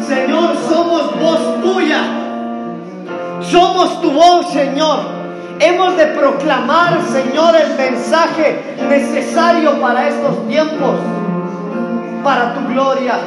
Señor, 0.07 0.55
somos 0.67 1.19
voz 1.19 1.61
tuya. 1.61 2.01
Somos 3.41 4.01
tu 4.01 4.11
voz, 4.11 4.51
Señor. 4.51 4.99
Hemos 5.59 5.97
de 5.97 6.05
proclamar, 6.07 7.01
Señor, 7.11 7.55
el 7.55 7.75
mensaje 7.75 8.75
necesario 8.89 9.80
para 9.82 10.07
estos 10.07 10.47
tiempos, 10.47 10.95
para 12.23 12.53
tu 12.53 12.67
gloria. 12.69 13.19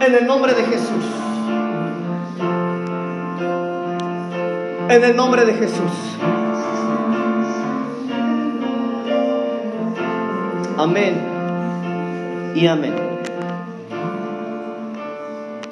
En 0.00 0.14
el 0.14 0.26
nombre 0.26 0.54
de 0.54 0.64
Jesús. 0.64 1.04
En 4.88 5.04
el 5.04 5.14
nombre 5.14 5.44
de 5.44 5.52
Jesús. 5.54 5.92
Amén 10.82 11.14
y 12.54 12.66
amén. 12.66 13.09